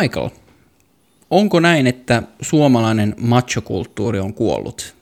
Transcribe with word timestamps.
Michael, 0.00 0.30
onko 1.30 1.60
näin, 1.60 1.86
että 1.86 2.22
suomalainen 2.40 3.14
machokulttuuri 3.18 4.20
on 4.20 4.34
kuollut? 4.34 4.94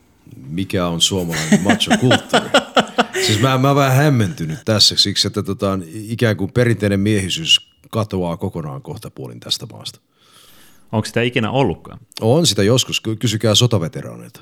Mikä 0.48 0.86
on 0.86 1.00
suomalainen 1.00 1.62
machokulttuuri? 1.62 2.50
siis 3.26 3.40
mä, 3.40 3.58
mä 3.58 3.68
oon 3.68 3.76
vähän 3.76 3.96
hämmentynyt 3.96 4.58
tässä 4.64 4.96
siksi, 4.96 5.26
että 5.26 5.42
tota, 5.42 5.78
ikään 5.94 6.36
kuin 6.36 6.52
perinteinen 6.52 7.00
miehisyys 7.00 7.70
katoaa 7.90 8.36
kokonaan 8.36 8.82
kohta 8.82 9.10
puolin 9.10 9.40
tästä 9.40 9.66
maasta. 9.72 10.00
Onko 10.92 11.06
sitä 11.06 11.22
ikinä 11.22 11.50
ollutkaan? 11.50 11.98
On 12.20 12.46
sitä 12.46 12.62
joskus, 12.62 13.00
kysykää 13.18 13.54
sotaveteraaneilta. 13.54 14.40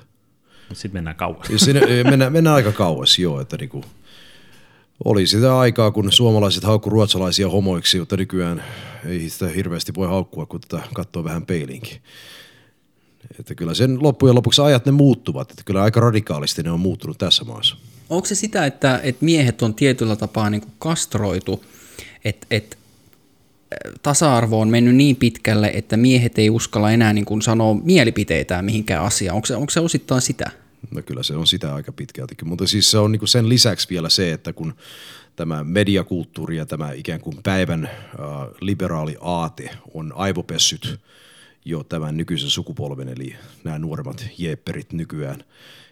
Sitten 0.73 0.93
mennään 0.93 1.17
kauas. 1.17 1.47
Sinne, 1.57 1.81
mennään, 2.11 2.33
mennään 2.33 2.57
aika 2.57 2.73
kauas, 2.73 3.19
joo, 3.19 3.41
että 3.41 3.57
niinku, 3.57 3.85
oli 5.05 5.27
sitä 5.27 5.59
aikaa, 5.59 5.91
kun 5.91 6.13
suomalaiset 6.13 6.65
haukku 6.65 6.91
ruotsalaisia 6.91 7.49
homoiksi, 7.49 7.99
mutta 7.99 8.17
nykyään 8.17 8.65
ei 9.07 9.31
sitä 9.31 9.49
hirveästi 9.49 9.95
voi 9.95 10.09
haukkua, 10.09 10.47
kun 10.47 10.61
tätä 10.61 10.83
katsoo 10.95 11.25
vähän 11.25 11.47
peilinkin. 11.47 12.01
Että 13.41 13.55
kyllä 13.55 13.75
sen 13.75 14.03
loppujen 14.03 14.35
lopuksi 14.35 14.63
ajat 14.63 14.87
ne 14.87 14.93
muuttuvat, 14.93 15.51
että 15.51 15.63
kyllä 15.65 15.83
aika 15.83 16.01
radikaalisti 16.01 16.63
ne 16.63 16.71
on 16.71 16.81
muuttunut 16.81 17.19
tässä 17.19 17.45
maassa. 17.45 17.77
Onko 18.11 18.27
se 18.27 18.35
sitä, 18.35 18.67
että, 18.67 19.01
että 19.03 19.25
miehet 19.25 19.63
on 19.63 19.75
tietyllä 19.75 20.17
tapaa 20.17 20.51
niin 20.51 20.61
kuin 20.61 20.73
kastroitu, 20.79 21.65
että, 22.25 22.47
että 22.51 22.77
tasa-arvo 24.03 24.61
on 24.61 24.69
mennyt 24.69 24.95
niin 24.97 25.17
pitkälle, 25.17 25.71
että 25.75 25.97
miehet 25.97 26.39
ei 26.39 26.51
uskalla 26.51 26.91
enää 26.91 27.13
niin 27.13 27.25
kuin 27.25 27.43
sanoa 27.43 27.75
mielipiteitään 27.75 28.65
mihinkään 28.65 29.05
asiaan. 29.05 29.35
Onko 29.35 29.47
se, 29.47 29.57
onko 29.57 29.71
se 29.71 29.81
osittain 29.81 30.23
sitä? 30.23 30.51
No 30.91 31.03
kyllä 31.03 31.23
se 31.23 31.37
on 31.37 31.47
sitä 31.47 31.75
aika 31.75 31.93
pitkältikin, 31.93 32.49
mutta 32.49 32.67
siis 32.67 32.91
se 32.91 32.99
on 32.99 33.13
niin 33.13 33.21
kuin 33.21 33.29
sen 33.29 33.49
lisäksi 33.49 33.89
vielä 33.91 34.09
se, 34.09 34.33
että 34.33 34.53
kun 34.53 34.75
tämä 35.37 35.65
mediakulttuuri 35.65 36.57
ja 36.57 36.67
tämä 36.67 36.93
ikään 36.93 37.21
kuin 37.21 37.37
päivän 37.43 37.85
äh, 37.85 37.91
liberaali 38.61 39.17
aate 39.21 39.71
on 39.95 40.13
aivopessyt 40.17 41.01
jo 41.65 41.85
tämän 41.85 42.17
nykyisen 42.17 42.51
sukupolven, 42.51 43.09
eli 43.09 43.37
nämä 43.65 43.79
nuoremmat 43.79 44.27
jepperit 44.39 44.93
nykyään, 44.93 45.45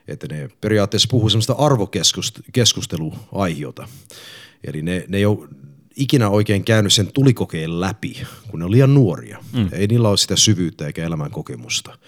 että 0.09 0.27
ne 0.31 0.51
periaatteessa 0.61 1.09
puhuu 1.11 1.29
semmoista 1.29 1.53
arvokeskusteluaihiota. 1.53 3.89
Eli 4.65 4.83
ne, 4.83 5.05
ne 5.09 5.17
ei 5.17 5.27
ole 5.27 5.49
ikinä 5.97 6.29
oikein 6.29 6.65
käynyt 6.65 6.93
sen 6.93 7.13
tulikokeen 7.13 7.81
läpi, 7.81 8.23
kun 8.51 8.59
ne 8.59 8.65
on 8.65 8.71
liian 8.71 8.95
nuoria. 8.95 9.39
Mm. 9.53 9.69
Ei 9.73 9.87
niillä 9.87 10.09
ole 10.09 10.17
sitä 10.17 10.37
syvyyttä 10.37 10.87
eikä 10.87 11.05
elämän 11.05 11.31
kokemusta 11.31 11.99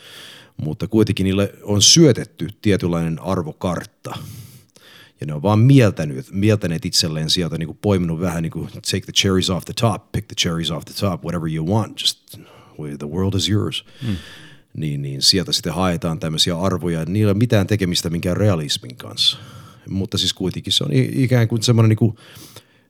mutta 0.57 0.89
kuitenkin 0.89 1.25
niille 1.25 1.55
on 1.63 1.83
syötetty 1.83 2.49
tietynlainen 2.63 3.19
arvokartta. 3.23 4.19
Ja 5.21 5.27
ne 5.27 5.35
on 5.35 5.43
vaan 5.43 5.59
mieltänyt, 5.59 6.27
mieltäneet 6.33 6.85
itselleen 6.85 7.31
sieltä, 7.31 7.59
niin 7.59 7.67
kuin 7.67 7.79
poiminut 7.83 8.21
vähän 8.21 8.43
niin 8.43 8.51
kuin 8.51 8.67
take 8.67 9.01
the 9.01 9.13
cherries 9.13 9.51
off 9.51 9.65
the 9.65 9.75
top, 9.81 10.13
pick 10.13 10.29
the 10.29 10.35
cherries 10.35 10.71
off 10.71 10.85
the 10.85 10.95
top, 11.01 11.23
whatever 11.23 11.49
you 11.55 11.67
want, 11.67 12.01
just 12.01 12.39
the 12.99 13.09
world 13.09 13.35
is 13.35 13.49
yours. 13.49 13.85
Mm. 14.09 14.17
Niin, 14.77 15.03
niin 15.03 15.23
sieltä 15.23 15.53
sitten 15.53 15.75
haetaan 15.75 16.21
tämmöisiä 16.21 16.59
arvoja, 16.59 17.05
niillä 17.05 17.31
ei 17.31 17.33
ole 17.33 17.39
mitään 17.39 17.67
tekemistä 17.67 18.11
minkään 18.11 18.37
realismin 18.37 18.97
kanssa. 18.97 19.39
Mutta 19.89 20.19
siis 20.19 20.33
kuitenkin 20.33 20.73
se 20.73 20.85
on 20.85 20.91
ikään 20.93 21.49
kuin 21.49 21.63
semmoinen, 21.63 21.89
niin 21.89 21.97
kuin, 21.97 22.17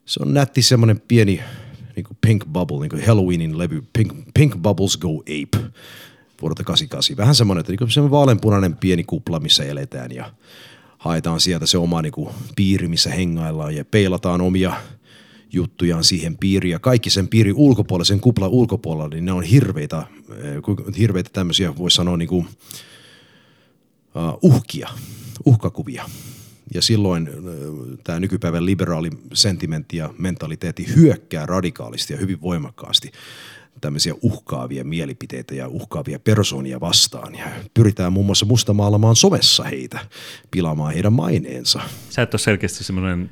se 0.05 0.19
on 0.23 0.33
nätti 0.33 0.61
semmoinen 0.61 1.01
pieni 1.07 1.41
niin 1.95 2.03
kuin 2.03 2.17
pink 2.21 2.45
bubble, 2.45 2.79
niin 2.79 2.89
kuin 2.89 3.05
Halloweenin 3.07 3.57
levy, 3.57 3.83
pink, 3.93 4.13
pink 4.33 4.55
Bubbles 4.57 4.97
Go 4.97 5.19
Ape 5.19 5.71
vuodelta 6.41 6.63
88. 6.63 7.17
Vähän 7.17 7.35
semmoinen, 7.35 7.59
että 7.59 7.71
niin 7.71 7.91
semmoinen 7.91 8.11
vaaleanpunainen 8.11 8.75
pieni 8.75 9.03
kupla, 9.03 9.39
missä 9.39 9.63
eletään 9.63 10.11
ja 10.11 10.33
haetaan 10.97 11.39
sieltä 11.39 11.65
se 11.65 11.77
oma 11.77 12.01
niin 12.01 12.11
kuin, 12.11 12.29
piiri, 12.55 12.87
missä 12.87 13.09
hengaillaan 13.09 13.75
ja 13.75 13.85
peilataan 13.85 14.41
omia 14.41 14.73
juttujaan 15.53 16.03
siihen 16.03 16.37
piiriin 16.37 16.71
ja 16.71 16.79
kaikki 16.79 17.09
sen 17.09 17.27
piirin 17.27 17.55
ulkopuolella, 17.55 18.05
sen 18.05 18.19
kuplan 18.19 18.49
ulkopuolella, 18.49 19.07
niin 19.07 19.25
ne 19.25 19.31
on 19.31 19.43
hirveitä, 19.43 20.07
eh, 20.29 20.97
hirveitä 20.97 21.29
tämmöisiä, 21.33 21.77
voisi 21.77 21.95
sanoa 21.95 22.17
niin 22.17 22.29
kuin, 22.29 22.47
uh, 24.15 24.39
uhkia, 24.41 24.89
uhkakuvia. 25.45 26.05
Ja 26.73 26.81
silloin 26.81 27.27
äh, 27.27 27.33
tämä 28.03 28.19
nykypäivän 28.19 28.65
liberaali 28.65 29.09
sentimentti 29.33 29.97
ja 29.97 30.13
mentaliteetti 30.17 30.95
hyökkää 30.95 31.45
radikaalisti 31.45 32.13
ja 32.13 32.19
hyvin 32.19 32.41
voimakkaasti 32.41 33.11
tämmöisiä 33.81 34.13
uhkaavia 34.21 34.83
mielipiteitä 34.83 35.55
ja 35.55 35.67
uhkaavia 35.67 36.19
persoonia 36.19 36.79
vastaan. 36.79 37.35
Ja 37.35 37.45
pyritään 37.73 38.13
muun 38.13 38.25
muassa 38.25 38.45
mustamaalamaan 38.45 39.15
somessa 39.15 39.63
heitä, 39.63 39.99
pilaamaan 40.51 40.93
heidän 40.93 41.13
maineensa. 41.13 41.81
Sä 42.09 42.21
et 42.21 42.33
ole 42.33 42.39
selkeästi 42.39 42.83
semmoinen, 42.83 43.29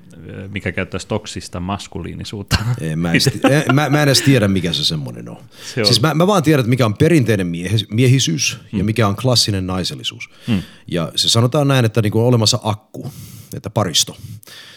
mikä 0.51 0.71
käyttäisi 0.71 1.07
toksista 1.07 1.59
maskuliinisuutta. 1.59 2.57
Ei, 2.81 2.95
mä, 2.95 3.11
en, 3.13 3.75
mä, 3.75 3.89
mä 3.89 4.01
en 4.01 4.07
edes 4.07 4.21
tiedä, 4.21 4.47
mikä 4.47 4.73
se 4.73 4.85
semmoinen 4.85 5.29
on. 5.29 5.37
Se 5.73 5.81
on. 5.81 5.85
Siis 5.85 6.01
mä, 6.01 6.13
mä 6.13 6.27
vaan 6.27 6.43
tiedän, 6.43 6.59
että 6.59 6.69
mikä 6.69 6.85
on 6.85 6.93
perinteinen 6.93 7.47
miehe, 7.47 7.77
miehisyys 7.89 8.57
hmm. 8.71 8.77
ja 8.77 8.83
mikä 8.83 9.07
on 9.07 9.15
klassinen 9.15 9.67
naisellisuus. 9.67 10.29
Hmm. 10.47 10.61
Ja 10.87 11.11
se 11.15 11.29
sanotaan 11.29 11.67
näin, 11.67 11.85
että 11.85 12.01
niin 12.01 12.11
kuin 12.11 12.21
on 12.21 12.27
olemassa 12.27 12.59
akku, 12.63 13.11
että 13.57 13.69
paristo. 13.69 14.17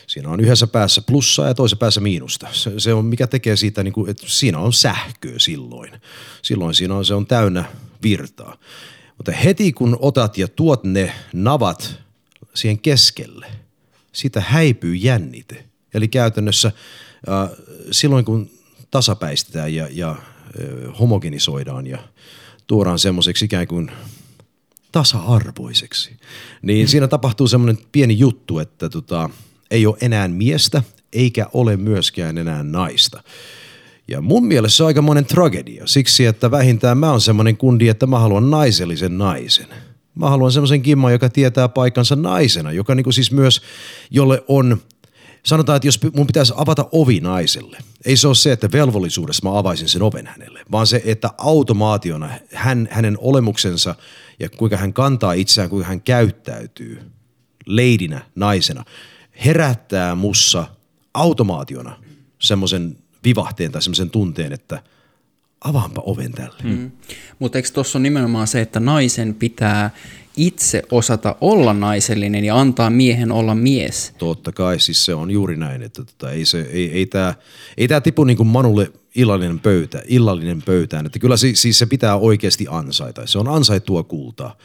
Siinä 0.06 0.28
on 0.28 0.40
yhdessä 0.40 0.66
päässä 0.66 1.02
plussaa 1.02 1.48
ja 1.48 1.54
toisessa 1.54 1.76
päässä 1.76 2.00
miinusta. 2.00 2.48
Se, 2.52 2.72
se 2.78 2.94
on 2.94 3.04
mikä 3.04 3.26
tekee 3.26 3.56
siitä, 3.56 3.82
niin 3.82 3.92
kuin, 3.92 4.10
että 4.10 4.26
siinä 4.26 4.58
on 4.58 4.72
sähköä 4.72 5.38
silloin. 5.38 5.90
Silloin 6.42 6.74
siinä 6.74 6.94
on, 6.94 7.04
se 7.04 7.14
on 7.14 7.26
täynnä 7.26 7.64
virtaa. 8.02 8.56
Mutta 9.16 9.32
heti 9.32 9.72
kun 9.72 9.96
otat 10.00 10.38
ja 10.38 10.48
tuot 10.48 10.84
ne 10.84 11.12
navat 11.32 12.00
siihen 12.54 12.78
keskelle, 12.78 13.46
sitä 14.12 14.40
häipyy 14.40 14.94
jännite. 14.94 15.64
Eli 15.94 16.08
käytännössä 16.08 16.72
äh, 17.28 17.50
silloin 17.90 18.24
kun 18.24 18.50
tasapäistetään 18.90 19.74
ja, 19.74 19.88
ja 19.90 20.10
äh, 20.10 20.98
homogenisoidaan 20.98 21.86
ja 21.86 21.98
tuodaan 22.66 22.98
semmoiseksi 22.98 23.44
ikään 23.44 23.66
kuin 23.66 23.90
tasa-arvoiseksi, 24.92 26.16
niin 26.62 26.88
siinä 26.88 27.08
tapahtuu 27.08 27.48
semmoinen 27.48 27.78
pieni 27.92 28.18
juttu, 28.18 28.58
että 28.58 28.88
tota, 28.88 29.30
ei 29.70 29.86
ole 29.86 29.96
enää 30.00 30.28
miestä 30.28 30.82
eikä 31.12 31.46
ole 31.52 31.76
myöskään 31.76 32.38
enää 32.38 32.62
naista. 32.62 33.22
Ja 34.08 34.20
mun 34.20 34.46
mielestä 34.46 34.76
se 34.76 34.82
on 34.82 34.86
aikamoinen 34.86 35.24
tragedia, 35.24 35.86
siksi 35.86 36.26
että 36.26 36.50
vähintään 36.50 36.98
mä 36.98 37.10
oon 37.10 37.20
semmoinen 37.20 37.56
kundi, 37.56 37.88
että 37.88 38.06
mä 38.06 38.18
haluan 38.18 38.50
naisellisen 38.50 39.18
naisen. 39.18 39.66
Mä 40.14 40.30
haluan 40.30 40.52
semmoisen 40.52 40.82
kimman, 40.82 41.12
joka 41.12 41.28
tietää 41.28 41.68
paikkansa 41.68 42.16
naisena, 42.16 42.72
joka 42.72 42.94
niinku 42.94 43.12
siis 43.12 43.32
myös, 43.32 43.62
jolle 44.10 44.44
on, 44.48 44.82
sanotaan, 45.42 45.76
että 45.76 45.88
jos 45.88 46.00
mun 46.14 46.26
pitäisi 46.26 46.52
avata 46.56 46.88
ovi 46.92 47.20
naiselle, 47.20 47.78
ei 48.04 48.16
se 48.16 48.26
ole 48.26 48.34
se, 48.34 48.52
että 48.52 48.72
velvollisuudessa 48.72 49.48
mä 49.48 49.58
avaisin 49.58 49.88
sen 49.88 50.02
oven 50.02 50.26
hänelle, 50.26 50.60
vaan 50.72 50.86
se, 50.86 51.02
että 51.04 51.30
automaationa 51.38 52.30
hän, 52.54 52.88
hänen 52.90 53.16
olemuksensa 53.20 53.94
ja 54.38 54.50
kuinka 54.50 54.76
hän 54.76 54.92
kantaa 54.92 55.32
itseään, 55.32 55.70
kuinka 55.70 55.88
hän 55.88 56.00
käyttäytyy 56.00 57.02
leidinä, 57.66 58.20
naisena– 58.34 58.84
herättää 59.44 60.14
mussa 60.14 60.66
automaationa 61.14 61.96
semmoisen 62.38 62.98
vivahteen 63.24 63.72
tai 63.72 63.82
semmoisen 63.82 64.10
tunteen, 64.10 64.52
että 64.52 64.82
avaanpa 65.60 66.02
oven 66.06 66.32
tälle. 66.32 66.62
Mm. 66.62 66.90
Mutta 67.38 67.58
eikö 67.58 67.68
tuossa 67.72 67.98
ole 67.98 68.02
nimenomaan 68.02 68.46
se, 68.46 68.60
että 68.60 68.80
naisen 68.80 69.34
pitää 69.34 69.90
itse 70.36 70.82
osata 70.90 71.36
olla 71.40 71.72
naisellinen 71.72 72.44
ja 72.44 72.60
antaa 72.60 72.90
miehen 72.90 73.32
olla 73.32 73.54
mies? 73.54 74.14
Totta 74.18 74.52
kai, 74.52 74.80
siis 74.80 75.04
se 75.04 75.14
on 75.14 75.30
juuri 75.30 75.56
näin, 75.56 75.82
että 75.82 76.04
tota, 76.04 76.30
ei, 76.30 76.44
se, 76.44 76.60
ei, 76.60 76.92
ei 76.92 77.06
tämä 77.06 77.34
ei 77.76 77.88
tää 77.88 78.00
tipu 78.00 78.24
niin 78.24 78.36
kuin 78.36 78.46
Manulle 78.46 78.92
illallinen 79.14 79.60
pöytä, 79.60 80.02
illallinen 80.06 80.62
pöytään, 80.62 81.06
että 81.06 81.18
kyllä 81.18 81.36
siis, 81.36 81.62
siis 81.62 81.78
se 81.78 81.86
pitää 81.86 82.16
oikeasti 82.16 82.66
ansaita, 82.70 83.26
se 83.26 83.38
on 83.38 83.48
ansaittua 83.48 84.02
kultaa. 84.02 84.56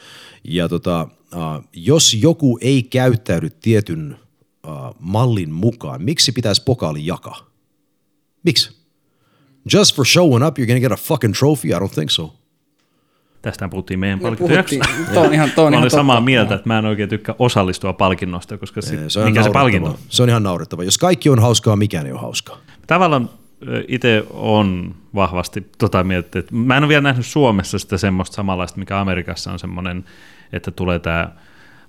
Ja 0.44 0.70
tota, 0.70 1.08
uh, 1.36 1.64
jos 1.74 2.14
joku 2.14 2.58
ei 2.62 2.84
käyttäydy 2.84 3.50
tietyn 3.50 4.18
uh, 4.68 4.96
mallin 5.00 5.54
mukaan, 5.54 6.04
miksi 6.04 6.32
pitäisi 6.32 6.64
pokaali 6.64 7.06
jakaa? 7.06 7.50
Miksi? 8.44 8.78
Just 9.74 9.96
for 9.96 10.06
showing 10.06 10.48
up, 10.48 10.60
you're 10.60 10.66
gonna 10.66 10.80
get 10.80 10.92
a 10.92 10.96
fucking 10.96 11.34
trophy? 11.34 11.68
I 11.68 11.80
don't 11.80 11.94
think 11.94 12.12
so. 12.12 12.34
Tästä 13.42 13.68
puhuttiin 13.68 14.00
meidän 14.00 14.20
palkintojaksosta. 14.20 14.86
Tuo 15.14 15.24
on 15.24 15.34
ihan, 15.34 15.52
tuo 15.56 15.66
on 15.66 15.74
mä 15.74 15.80
olen 15.80 15.90
samaa 15.90 16.22
mieltä, 16.22 16.56
että 16.56 16.68
mä 16.70 16.78
en 16.78 16.86
oikein 16.86 17.10
tykkää 17.10 17.36
osallistua 17.40 17.94
palkinnosta, 17.94 18.58
koska 18.58 18.82
sit, 18.82 19.00
se 19.08 19.26
mikä 19.26 19.44
se 19.44 19.50
palkinto 19.50 19.90
on? 19.90 19.96
Se 20.10 20.24
on 20.24 20.30
ihan 20.30 20.44
naurettava. 20.44 20.84
Jos 20.84 20.98
kaikki 20.98 21.30
on 21.30 21.40
hauskaa, 21.40 21.76
mikään 21.76 22.06
ei 22.06 22.12
ole 22.12 22.22
hauskaa. 22.22 22.58
Tavallaan 22.88 23.30
itse 23.88 24.24
on 24.34 24.96
vahvasti 25.16 25.68
tota 25.78 26.04
mieltä, 26.04 26.40
että 26.40 26.56
mä 26.56 26.78
en 26.78 26.84
ole 26.84 26.90
vielä 26.90 27.02
nähnyt 27.02 27.26
Suomessa 27.26 27.80
sitä 27.80 27.98
semmoista 27.98 28.36
samanlaista, 28.36 28.80
mikä 28.80 29.00
Amerikassa 29.00 29.52
on 29.52 29.60
semmoinen, 29.60 30.06
että 30.54 30.72
tulee 30.72 31.00
tämä 31.00 31.32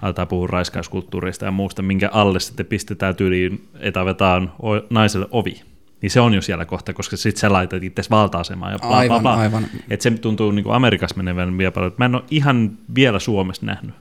aletaan 0.03 0.29
puhua 0.29 0.47
raiskauskulttuurista 0.47 1.45
ja 1.45 1.51
muusta, 1.51 1.83
minkä 1.83 2.11
alle 2.13 2.41
sitten 2.41 2.67
pistetään 2.67 3.17
tyyliin, 3.17 3.69
että 3.81 4.01
avetaan 4.01 4.53
naiselle 4.91 5.27
ovi. 5.31 5.63
Niin 6.03 6.11
se 6.11 6.21
on 6.21 6.35
jo 6.35 6.43
siellä 6.43 6.65
kohta, 6.65 6.93
koska 6.93 7.17
sitten 7.17 7.41
sä 7.41 7.53
laitat 7.53 7.83
itse 7.83 8.03
valta-asemaan. 8.11 8.73
Ja 8.73 8.79
bla, 8.79 8.97
aivan, 8.97 9.23
bla, 9.23 9.33
bla. 9.33 9.43
aivan. 9.43 9.67
Et 9.91 10.01
se 10.01 10.11
tuntuu 10.11 10.51
niin 10.51 10.63
kuin 10.63 10.75
Amerikassa 10.75 11.17
menevän 11.17 11.59
vielä 11.59 11.71
paljon. 11.71 11.95
Mä 11.97 12.05
en 12.05 12.15
ole 12.15 12.25
ihan 12.31 12.79
vielä 12.95 13.19
Suomessa 13.19 13.67
nähnyt 13.67 13.95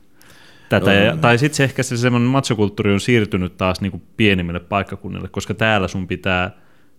tätä. 0.69 0.93
Ja, 0.93 1.17
tai 1.17 1.37
sitten 1.37 1.57
se 1.57 1.63
ehkä 1.63 1.83
se 1.83 1.97
semmoinen 1.97 2.29
matsokulttuuri 2.29 2.93
on 2.93 2.99
siirtynyt 2.99 3.57
taas 3.57 3.81
niin 3.81 3.91
kuin 3.91 4.03
pienimmille 4.17 4.59
paikkakunnille, 4.59 5.27
koska 5.27 5.53
täällä 5.53 5.87
sun 5.87 6.07
pitää 6.07 6.51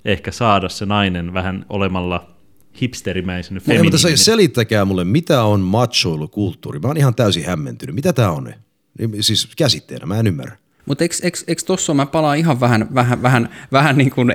ehkä 0.04 0.32
saada 0.32 0.68
se 0.68 0.86
nainen 0.86 1.34
vähän 1.34 1.66
olemalla 1.68 2.26
hipsterimäisen 2.82 3.54
Ei, 3.56 3.58
mutta 3.58 3.70
se, 3.70 4.02
feminiininen. 4.02 4.18
selittäkää 4.18 4.84
mulle, 4.84 5.04
mitä 5.04 5.42
on 5.42 5.60
machoilukulttuuri. 5.60 6.78
Mä 6.78 6.88
oon 6.88 6.96
ihan 6.96 7.14
täysin 7.14 7.46
hämmentynyt. 7.46 7.94
Mitä 7.94 8.12
tää 8.12 8.30
on? 8.30 8.44
Niin, 8.98 9.22
Siis 9.22 9.48
käsitteenä, 9.56 10.06
mä 10.06 10.18
en 10.18 10.26
ymmärrä. 10.26 10.56
Mutta 10.88 11.04
eikö, 11.04 11.14
eikö, 11.22 11.38
eikö 11.46 11.62
tuossa 11.66 11.94
mä 11.94 12.06
palaan 12.06 12.38
ihan 12.38 12.60
vähän, 12.60 12.88
vähän, 12.94 13.22
vähän, 13.22 13.48
vähän 13.72 13.98
niin 13.98 14.10
kuin 14.10 14.32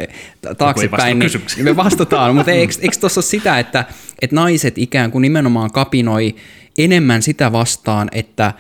taaksepäin. 0.58 1.20
Niin, 1.20 1.66
me 1.66 1.76
vastataan, 1.76 2.36
mutta 2.36 2.52
eikö, 2.52 2.74
eikö 2.82 2.96
tuossa 3.00 3.22
sitä, 3.22 3.60
että, 3.60 3.86
että 4.22 4.36
naiset 4.36 4.78
ikään 4.78 5.12
kuin 5.12 5.22
nimenomaan 5.22 5.72
kapinoi 5.72 6.36
enemmän 6.78 7.22
sitä 7.22 7.52
vastaan, 7.52 8.10
että, 8.12 8.54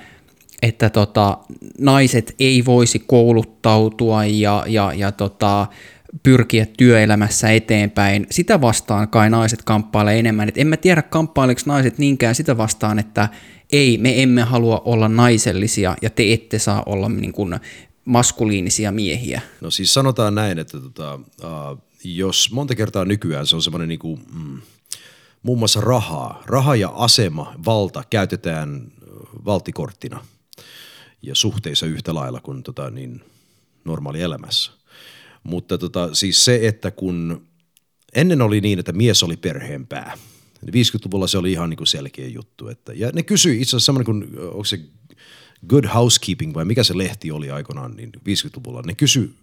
että 0.61 0.89
tota, 0.89 1.37
naiset 1.79 2.35
ei 2.39 2.65
voisi 2.65 2.99
kouluttautua 2.99 4.25
ja, 4.25 4.63
ja, 4.67 4.93
ja 4.95 5.11
tota, 5.11 5.67
pyrkiä 6.23 6.65
työelämässä 6.77 7.51
eteenpäin. 7.51 8.27
Sitä 8.31 8.61
vastaan 8.61 9.07
kai 9.07 9.29
naiset 9.29 9.63
kamppailee 9.63 10.19
enemmän. 10.19 10.49
Et 10.49 10.57
en 10.57 10.67
mä 10.67 10.77
tiedä, 10.77 11.01
kamppaileeko 11.01 11.61
naiset 11.65 11.97
niinkään 11.97 12.35
sitä 12.35 12.57
vastaan, 12.57 12.99
että 12.99 13.29
ei, 13.73 13.97
me 13.97 14.23
emme 14.23 14.41
halua 14.41 14.81
olla 14.85 15.07
naisellisia 15.07 15.95
ja 16.01 16.09
te 16.09 16.33
ette 16.33 16.59
saa 16.59 16.83
olla 16.85 17.09
niin 17.09 17.33
kuin 17.33 17.59
maskuliinisia 18.05 18.91
miehiä. 18.91 19.41
No 19.61 19.71
siis 19.71 19.93
sanotaan 19.93 20.35
näin, 20.35 20.59
että 20.59 20.79
tota, 20.79 21.15
uh, 21.15 21.79
jos 22.03 22.51
monta 22.51 22.75
kertaa 22.75 23.05
nykyään 23.05 23.47
se 23.47 23.55
on 23.55 23.61
semmoinen 23.61 23.89
niinku, 23.89 24.19
mm, 24.33 24.61
muun 25.43 25.59
muassa 25.59 25.81
rahaa, 25.81 26.43
raha 26.45 26.75
ja 26.75 26.89
asema, 26.95 27.55
valta 27.65 28.03
käytetään 28.09 28.91
valtikorttina 29.45 30.25
ja 31.21 31.35
suhteissa 31.35 31.85
yhtä 31.85 32.15
lailla 32.15 32.39
kuin 32.39 32.63
tota, 32.63 32.89
niin, 32.89 33.21
normaali 33.85 34.21
elämässä. 34.21 34.71
Mutta 35.43 35.77
tota, 35.77 36.13
siis 36.13 36.45
se, 36.45 36.67
että 36.67 36.91
kun 36.91 37.47
ennen 38.13 38.41
oli 38.41 38.61
niin, 38.61 38.79
että 38.79 38.91
mies 38.93 39.23
oli 39.23 39.37
perheen 39.37 39.87
pää. 39.87 40.17
50-luvulla 40.71 41.27
se 41.27 41.37
oli 41.37 41.51
ihan 41.51 41.69
niin 41.69 41.77
kuin 41.77 41.87
selkeä 41.87 42.27
juttu. 42.27 42.67
Että, 42.67 42.93
ja 42.93 43.11
ne 43.13 43.23
kysyi 43.23 43.61
itse 43.61 43.69
asiassa 43.69 43.85
semmoinen 43.85 44.05
kuin, 44.05 44.39
onko 44.47 44.63
se 44.63 44.79
Good 45.67 45.85
Housekeeping 45.93 46.53
vai 46.53 46.65
mikä 46.65 46.83
se 46.83 46.97
lehti 46.97 47.31
oli 47.31 47.51
aikoinaan 47.51 47.95
niin 47.95 48.11
50-luvulla. 48.15 48.81
Ne 48.81 48.95
kysyi 48.95 49.33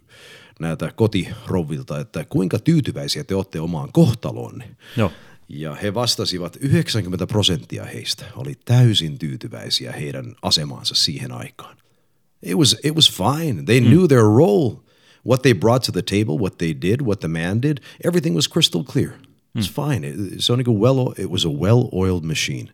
näiltä 0.59 0.91
kotirouvilta, 0.95 1.99
että 1.99 2.25
kuinka 2.25 2.59
tyytyväisiä 2.59 3.23
te 3.23 3.35
olette 3.35 3.59
omaan 3.59 3.89
kohtaloonne. 3.91 4.75
Joo. 4.97 5.11
Ja 5.49 5.75
he 5.75 5.93
vastasivat, 5.93 6.57
90 6.61 7.27
prosenttia 7.27 7.85
heistä 7.85 8.25
oli 8.35 8.53
täysin 8.65 9.19
tyytyväisiä 9.19 9.91
heidän 9.91 10.35
asemaansa 10.41 10.95
siihen 10.95 11.31
aikaan. 11.31 11.77
It 12.43 12.55
was, 12.55 12.77
it 12.83 12.95
was 12.95 13.11
fine. 13.11 13.63
They 13.63 13.81
knew 13.81 14.07
their 14.07 14.23
role. 14.23 14.75
What 15.27 15.41
they 15.41 15.53
brought 15.53 15.83
to 15.83 15.91
the 15.91 16.01
table, 16.01 16.35
what 16.39 16.57
they 16.57 16.75
did, 16.81 17.01
what 17.01 17.19
the 17.19 17.27
man 17.27 17.61
did, 17.61 17.77
everything 18.05 18.35
was 18.35 18.49
crystal 18.49 18.83
clear. 18.83 19.11
It's 19.59 19.71
fine. 19.89 20.07
It, 20.07 20.15
se 20.39 20.53
on 20.53 20.59
niin 20.59 20.79
well, 20.79 21.07
it 21.17 21.29
was 21.31 21.45
a 21.45 21.49
well-oiled 21.49 22.27
machine. 22.27 22.69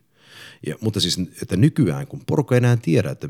Ja, 0.66 0.74
mutta 0.80 1.00
siis, 1.00 1.18
että 1.42 1.56
nykyään, 1.56 2.06
kun 2.06 2.20
porukka 2.26 2.54
ei 2.54 2.58
enää 2.58 2.76
tiedä, 2.76 3.10
että 3.10 3.28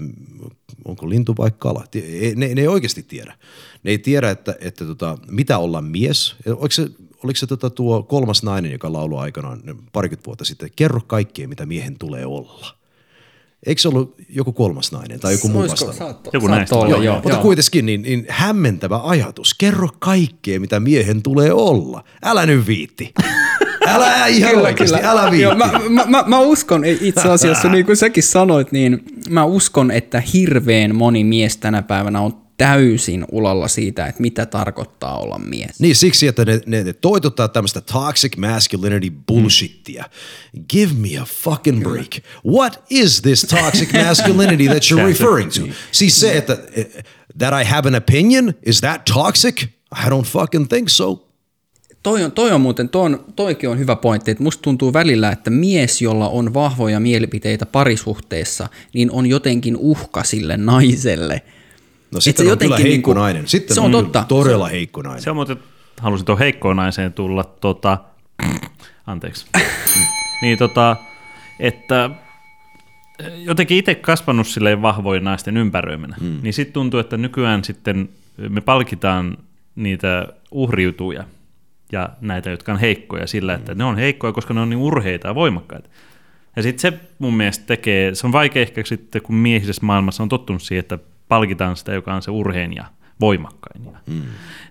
onko 0.85 1.09
lintu 1.09 1.35
vai 1.39 1.51
kala, 1.59 1.85
ei- 1.95 2.35
ne, 2.35 2.55
ne 2.55 2.61
ei 2.61 2.69
oikeasti 2.69 3.03
tiedä. 3.03 3.37
Ne 3.83 3.91
ei 3.91 3.99
tiedä, 3.99 4.31
että, 4.31 4.57
että 4.61 4.85
tota, 4.85 5.19
mitä 5.31 5.59
olla 5.59 5.83
mies. 5.83 6.37
Oliko 6.47 6.71
se, 6.71 6.89
oliko 7.25 7.37
se 7.37 7.47
tota 7.47 7.71
tuo 7.71 8.03
kolmas 8.03 8.43
nainen, 8.43 8.73
joka 8.73 8.93
lauloi 8.93 9.21
aikanaan 9.21 9.63
parikymmentä 9.93 10.27
vuotta 10.27 10.45
sitten, 10.45 10.71
kerro 10.77 11.01
kaikkea, 11.07 11.49
mitä 11.49 11.67
miehen 11.67 11.99
tulee 11.99 12.27
olla. 12.27 12.78
Eikö 13.67 13.81
se 13.83 13.89
ollut 13.89 14.15
joku 14.29 14.53
kolmas 14.53 14.93
nainen 14.93 15.21
tai 15.21 15.33
joku 15.33 15.49
muu 15.49 15.63
vastaava? 15.63 15.93
saatto- 15.93 16.31
Joku 16.33 16.47
saatto 16.47 16.59
näistä. 16.59 16.77
olla, 16.77 16.89
Joo, 16.91 17.03
joo, 17.03 17.15
Mutta 17.15 17.31
joo. 17.31 17.43
kuitenkin 17.43 17.87
niin, 17.87 18.03
niin 18.03 18.27
hämmentävä 18.29 19.01
ajatus. 19.05 19.55
Kerro 19.55 19.89
kaikkea, 19.99 20.61
mitä 20.61 20.81
miehen 20.81 21.23
tulee 21.23 21.53
olla. 21.53 22.05
Älä 22.25 22.47
nyt 22.47 22.67
viitti. 22.67 23.13
Älä 23.87 24.27
ihan 24.27 24.57
oikeasti, 24.57 24.99
älä 25.03 25.23
viitti. 25.23 25.41
Joo, 25.43 25.55
mä, 25.55 25.71
mä, 25.89 26.05
mä, 26.07 26.25
mä 26.27 26.41
uskon 26.41 26.85
itse 26.85 27.29
asiassa, 27.29 27.69
niin 27.69 27.87
kuin 27.87 27.97
säkin 27.97 28.23
sanoit, 28.23 28.73
niin 28.73 29.03
mä 29.29 29.45
uskon, 29.45 29.91
että 29.91 30.23
hirveän 30.35 30.95
moni 30.95 31.25
mies 31.25 31.57
tänä 31.57 31.83
päivänä 31.83 32.21
on 32.21 32.48
täysin 32.59 33.25
ulalla 33.33 33.69
siitä, 33.69 34.07
että 34.07 34.23
mitä 34.23 34.47
tarkoittaa 34.47 35.19
olla 35.19 35.39
mies. 35.39 35.81
Niin 35.81 35.97
siksi, 35.97 36.27
että 36.27 36.45
ne, 36.45 36.61
ne, 36.67 36.85
ne 36.85 36.93
toitottaa 36.93 37.49
tämmöistä 37.49 37.81
toxic 37.81 38.37
masculinity 38.37 39.13
bullshittia. 39.27 40.05
Give 40.71 40.93
me 40.95 41.19
a 41.19 41.25
fucking 41.25 41.83
break. 41.83 42.11
What 42.47 42.85
is 42.91 43.23
this 43.23 43.43
toxic 43.43 43.93
masculinity 44.07 44.67
that 44.67 44.83
you're 44.83 45.07
referring 45.07 45.51
to? 45.51 45.61
Siis 45.93 46.21
se, 46.21 46.37
että 46.37 46.59
that 47.39 47.63
I 47.63 47.65
have 47.65 47.89
an 47.89 47.95
opinion, 47.95 48.55
is 48.67 48.81
that 48.81 49.05
toxic? 49.15 49.63
I 49.93 50.09
don't 50.09 50.27
fucking 50.27 50.69
think 50.69 50.89
so. 50.89 51.29
Toi 52.03 52.25
on, 52.25 52.33
toi 52.33 52.53
on 52.53 52.61
muuten, 52.61 52.89
toi 52.89 53.05
on, 53.05 53.25
toikin 53.37 53.69
on 53.71 53.79
hyvä 53.79 53.97
pointti, 53.97 54.31
että 54.31 54.43
musta 54.43 54.63
tuntuu 54.63 54.93
välillä, 54.93 55.31
että 55.31 55.51
mies, 55.51 56.03
jolla 56.03 56.29
on 56.29 56.55
vahvoja 56.55 57.01
mielipiteitä 57.01 57.67
parisuhteessa, 57.67 58.69
niin 58.95 59.11
on 59.11 59.27
jotenkin 59.27 59.77
uhka 59.77 60.25
sille 60.25 60.57
naiselle. 60.57 61.43
No 62.11 62.21
sitten 62.21 62.47
se 62.47 62.53
on 62.53 62.59
kyllä 62.59 62.73
jotenkin 62.75 62.93
heikko 62.93 63.11
niinku- 63.11 63.21
nainen. 63.21 63.49
Sitten 63.49 63.75
se 63.75 63.81
on 63.81 63.93
totta. 63.93 64.25
todella 64.29 64.69
heikko 64.69 65.03
nainen. 65.03 65.23
Se 65.23 65.31
on 65.31 65.37
muuten, 65.37 65.57
halusin 66.01 66.27
tuon 66.27 66.39
heikkoon 66.39 66.77
naiseen 66.77 67.13
tulla, 67.13 67.45
tota, 67.45 67.99
anteeksi, 69.07 69.47
niin 70.43 70.59
tota, 70.59 70.97
että 71.61 72.11
jotenkin 73.37 73.77
itse 73.77 73.95
kasvanut 73.95 74.47
silleen 74.47 74.83
vahvojen 74.83 75.25
naisten 75.25 75.57
ympäröimänä, 75.57 76.17
mm. 76.21 76.39
niin 76.43 76.55
sitten 76.55 76.73
tuntuu, 76.73 77.01
että 77.01 77.17
nykyään 77.17 77.65
sitten 77.65 78.09
me 78.49 78.61
palkitaan 78.61 79.39
niitä 79.75 80.29
uhriutuja 80.51 81.25
ja 81.93 82.09
näitä, 82.21 82.51
jotka 82.51 82.73
on 82.73 82.79
heikkoja 82.79 83.27
sillä, 83.27 83.55
että 83.55 83.75
ne 83.75 83.85
on 83.85 83.97
heikkoja, 83.97 84.33
koska 84.33 84.55
ne 84.55 84.61
on 84.61 84.71
niin 84.71 84.79
urheita 84.79 85.29
ja 85.29 85.35
voimakkaita. 85.35 85.89
Ja 86.57 86.63
sitten 86.63 86.81
se 86.81 86.99
mun 87.19 87.35
mielestä 87.35 87.67
tekee, 87.67 88.15
se 88.15 88.27
on 88.27 88.33
vaikea 88.33 88.63
ehkä 88.63 88.85
sitten, 88.85 89.23
kun 89.23 89.35
miehisessä 89.35 89.87
maailmassa 89.87 90.23
on 90.23 90.29
tottunut 90.29 90.63
siihen, 90.63 90.81
että 90.81 90.99
palkitaan 91.29 91.77
sitä, 91.77 91.93
joka 91.93 92.15
on 92.15 92.23
se 92.23 92.31
urhein 92.31 92.77
ja 92.77 92.85
voimakkain 93.21 93.85
ja 93.85 93.99
mm. 94.07 94.23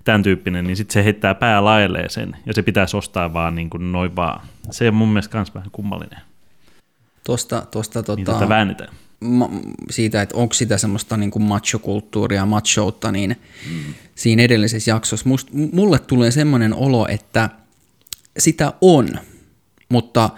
tämän 0.04 0.24
tyyppinen, 0.24 0.66
niin 0.68 0.78
sitten 0.78 0.94
se 0.94 1.04
heittää 1.04 1.36
pää 1.36 1.64
laelleen 1.64 2.10
sen, 2.10 2.38
ja 2.46 2.54
se 2.54 2.62
pitäisi 2.64 2.98
ostaa 2.98 3.34
vaan 3.34 3.56
niin 3.56 3.70
kuin 3.70 3.92
noin 3.92 4.16
vaan. 4.16 4.48
Se 4.72 4.88
on 4.88 4.94
mun 4.96 5.10
mielestä 5.10 5.38
myös 5.38 5.56
vähän 5.56 5.72
kummallinen, 5.72 6.20
Tuosta, 7.26 7.64
tuosta 7.72 8.04
niin 8.16 8.26
tota, 8.26 8.40
tätä 8.40 8.50
väännetään. 8.50 8.90
ma- 9.20 9.50
siitä, 9.90 10.22
että 10.22 10.38
onko 10.38 10.54
sitä 10.54 10.78
semmoista 10.78 11.18
niin 11.18 11.32
kuin 11.32 11.44
machokulttuuria, 11.44 12.46
machoutta, 12.46 13.12
niin 13.12 13.38
mm. 13.72 13.94
siinä 14.16 14.44
edellisessä 14.44 14.92
jaksossa 14.92 15.30
must, 15.30 15.48
mulle 15.52 16.00
tulee 16.00 16.32
semmoinen 16.32 16.74
olo, 16.74 17.08
että 17.08 17.50
sitä 18.40 18.74
on, 18.82 19.10
mutta 19.90 20.30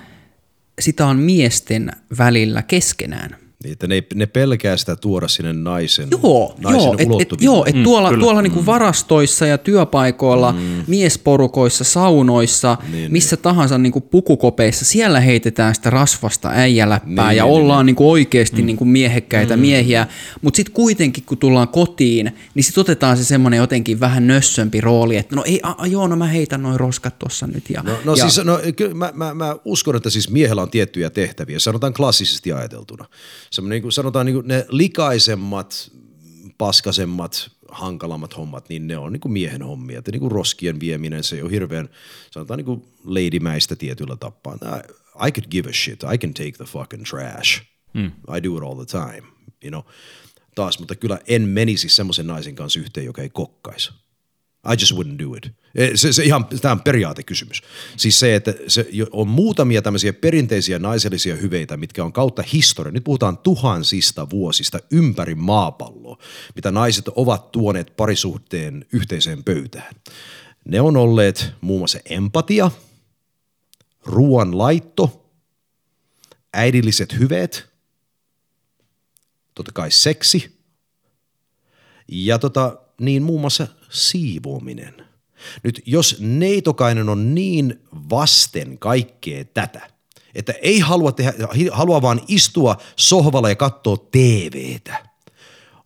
sitä 0.80 1.06
on 1.08 1.20
miesten 1.20 1.92
välillä 2.18 2.62
keskenään. 2.62 3.36
Niin, 3.64 3.72
että 3.74 3.88
ne, 3.88 4.04
ne 4.16 4.26
pelkää 4.26 4.78
sitä 4.78 4.96
tuoda 4.96 5.28
sinne 5.28 5.54
naisen, 5.54 6.08
Joo, 6.12 6.56
naisen 6.60 6.82
joo, 6.84 6.96
et, 7.20 7.32
et, 7.34 7.42
joo, 7.42 7.66
et 7.66 7.76
Mm, 7.76 7.84
tuolla, 7.84 8.10
kyllä. 8.10 8.22
tuolla 8.22 8.42
niinku 8.42 8.66
varastoissa 8.66 9.46
ja 9.46 9.58
työpaikoilla, 9.58 10.52
mm. 10.52 10.84
miesporukoissa, 10.88 11.84
saunoissa, 11.84 12.78
niin, 12.92 13.12
missä 13.12 13.36
niin. 13.36 13.44
tahansa 13.44 13.78
niinku 13.78 14.02
pukukopeissa, 14.02 14.86
siellä 14.86 15.20
heitetään 15.20 15.76
sitä 15.76 15.90
rasvasta 15.90 16.50
äijäläppää 16.50 17.28
Niin, 17.30 17.38
ja 17.38 17.44
niin, 17.44 17.54
ollaan 17.54 17.86
niinku 17.86 18.12
oikeasti 18.12 18.62
mm. 18.62 18.66
niinku 18.66 18.86
miehekkäitä 18.86 19.56
mm. 19.56 19.62
miehiä, 19.62 20.08
mutta 20.42 20.58
sitten 20.58 20.74
kuitenkin 20.74 21.24
kun 21.24 21.38
tullaan 21.38 21.68
kotiin, 21.68 22.32
niin 22.56 22.64
sitten 22.64 22.82
otetaan 22.82 23.18
se 23.18 23.24
semmoinen 23.24 23.58
jotenkin 23.58 24.00
vähän 24.00 24.28
nössömpi 24.28 24.82
rooli, 24.82 25.18
että 25.18 25.36
no 25.36 25.44
ei, 25.46 25.60
a, 25.64 25.76
a, 25.78 25.88
joo, 25.88 26.08
no 26.08 26.16
mä 26.16 26.28
heitän 26.28 26.64
noin 26.64 26.80
roskat 26.80 27.20
tuossa 27.20 27.48
nyt. 27.48 27.64
Ja, 27.70 27.84
No, 27.84 27.94
no 28.06 28.16
ja, 28.16 28.30
siis, 28.30 28.46
no, 28.46 28.60
kyllä 28.76 28.94
mä, 28.94 29.12
mä, 29.14 29.34
mä 29.34 29.56
uskon, 29.66 29.96
että 29.96 30.10
siis 30.10 30.30
miehellä 30.30 30.62
on 30.62 30.70
tiettyjä 30.70 31.10
tehtäviä, 31.10 31.60
sanotaan 31.60 31.94
klassisesti 31.94 32.52
ajateltuna. 32.52 33.06
Semmoinen, 33.52 33.76
niin 33.76 33.82
kuin, 33.82 33.92
sanotaan 33.92 34.26
niin 34.26 34.34
kuin 34.34 34.48
ne 34.48 34.66
likaisemmat, 34.70 35.92
paskasemmat, 36.58 37.52
hankalammat 37.72 38.38
hommat, 38.38 38.70
niin 38.70 38.88
ne 38.88 38.98
on 38.98 39.14
niin 39.14 39.22
kuin 39.22 39.32
miehen 39.32 39.62
hommia. 39.62 40.00
Että 40.00 40.12
niin 40.12 40.20
kuin 40.20 40.32
roskien 40.32 40.80
vieminen, 40.80 41.24
se 41.24 41.44
on 41.44 41.52
hirveän, 41.52 41.90
sanotaan 42.32 42.58
niin 42.58 42.66
kuin 42.66 42.84
ladymäistä 43.04 43.76
tietyllä 43.76 44.16
tapaa. 44.16 44.56
I, 44.56 45.28
I 45.28 45.32
could 45.32 45.52
give 45.52 45.70
a 45.70 45.74
shit, 45.74 46.04
I 46.14 46.18
can 46.18 46.34
take 46.34 46.52
the 46.52 46.66
fucking 46.66 47.04
trash. 47.04 47.62
Mm. 47.94 48.12
I 48.38 48.44
do 48.44 48.58
it 48.58 48.64
all 48.64 48.86
the 48.86 48.86
time, 48.86 49.28
you 49.64 49.70
know. 49.70 49.82
Taas, 50.56 50.80
mutta 50.80 50.96
kyllä 50.96 51.20
en 51.28 51.42
menisi 51.42 51.90
semmoisen 51.90 52.28
naisen 52.28 52.56
kanssa 52.56 52.80
yhteen, 52.80 53.06
joka 53.06 53.22
ei 53.22 53.30
kokkaisi. 53.30 53.92
I 54.66 54.76
just 54.80 54.94
wouldn't 54.94 55.20
do 55.20 55.36
it. 55.36 55.52
Eh, 55.76 55.92
Se, 55.96 56.14
se 56.14 56.24
ihan, 56.24 56.46
tämä 56.46 56.72
on 56.72 56.82
periaatekysymys. 56.82 57.62
Siis 57.98 58.20
se, 58.20 58.36
että 58.36 58.54
se 58.68 58.88
on 59.12 59.28
muutamia 59.28 59.82
tämmöisiä 59.82 60.14
perinteisiä 60.14 60.80
naisellisia 60.80 61.36
hyveitä, 61.36 61.78
mitkä 61.78 62.04
on 62.04 62.14
kautta 62.14 62.44
historia. 62.54 62.92
Nyt 62.92 63.04
puhutaan 63.04 63.38
tuhansista 63.38 64.30
vuosista 64.30 64.80
ympäri 64.92 65.36
maapalloa, 65.36 66.18
mitä 66.56 66.72
naiset 66.72 67.08
ovat 67.08 67.52
tuoneet 67.52 67.96
parisuhteen 67.98 68.86
yhteiseen 68.94 69.44
pöytään. 69.44 69.96
Ne 70.66 70.82
on 70.82 70.98
olleet 70.98 71.54
muun 71.62 71.80
muassa 71.80 72.00
empatia, 72.06 72.72
ruoan 74.06 74.58
laitto, 74.58 75.32
äidilliset 76.54 77.20
hyveet, 77.20 77.70
totta 79.56 79.72
kai 79.72 79.92
seksi– 79.92 80.60
ja 82.12 82.40
tota, 82.40 82.78
niin 83.02 83.24
muun 83.24 83.42
muassa 83.42 83.68
siivoaminen. 83.90 85.06
Nyt 85.64 85.82
jos 85.86 86.16
neitokainen 86.20 87.10
on 87.10 87.36
niin 87.36 87.82
vasten 88.10 88.80
kaikkea 88.80 89.46
tätä, 89.46 89.90
että 90.36 90.54
ei 90.62 90.80
halua, 90.80 91.12
tehdä, 91.12 91.34
halua 91.72 92.02
vaan 92.02 92.22
istua 92.28 92.78
sohvalla 92.96 93.50
ja 93.50 93.56
katsoa 93.56 93.98
TVtä, 94.12 95.06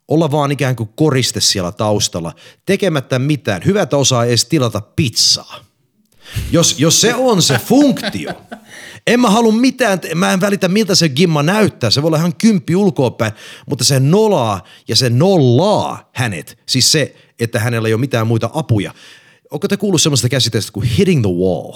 olla 0.07 0.31
vaan 0.31 0.51
ikään 0.51 0.75
kuin 0.75 0.89
koriste 0.95 1.41
siellä 1.41 1.71
taustalla, 1.71 2.33
tekemättä 2.65 3.19
mitään. 3.19 3.61
Hyvät 3.65 3.93
osaa 3.93 4.25
edes 4.25 4.45
tilata 4.45 4.81
pizzaa. 4.81 5.59
Jos, 6.51 6.79
jos 6.79 7.01
se 7.01 7.15
on 7.15 7.41
se 7.41 7.57
funktio, 7.57 8.31
en 9.07 9.19
mä 9.19 9.29
halua 9.29 9.51
mitään, 9.51 9.99
mä 10.15 10.33
en 10.33 10.41
välitä 10.41 10.67
miltä 10.67 10.95
se 10.95 11.09
gimma 11.09 11.43
näyttää, 11.43 11.89
se 11.89 12.01
voi 12.01 12.07
olla 12.07 12.17
ihan 12.17 12.35
kymppi 12.35 12.75
ulkoapäin, 12.75 13.33
mutta 13.69 13.83
se 13.83 13.99
nolaa 13.99 14.63
ja 14.87 14.95
se 14.95 15.09
nollaa 15.09 16.09
hänet, 16.13 16.57
siis 16.65 16.91
se, 16.91 17.15
että 17.43 17.59
hänellä 17.59 17.87
ei 17.87 17.93
ole 17.93 17.99
mitään 17.99 18.27
muita 18.27 18.49
apuja. 18.53 18.93
Onko 19.51 19.67
te 19.67 19.77
kuullut 19.77 20.01
semmoista 20.01 20.29
käsitteestä 20.29 20.71
kuin 20.71 20.87
hitting 20.87 21.21
the 21.21 21.31
wall? 21.31 21.73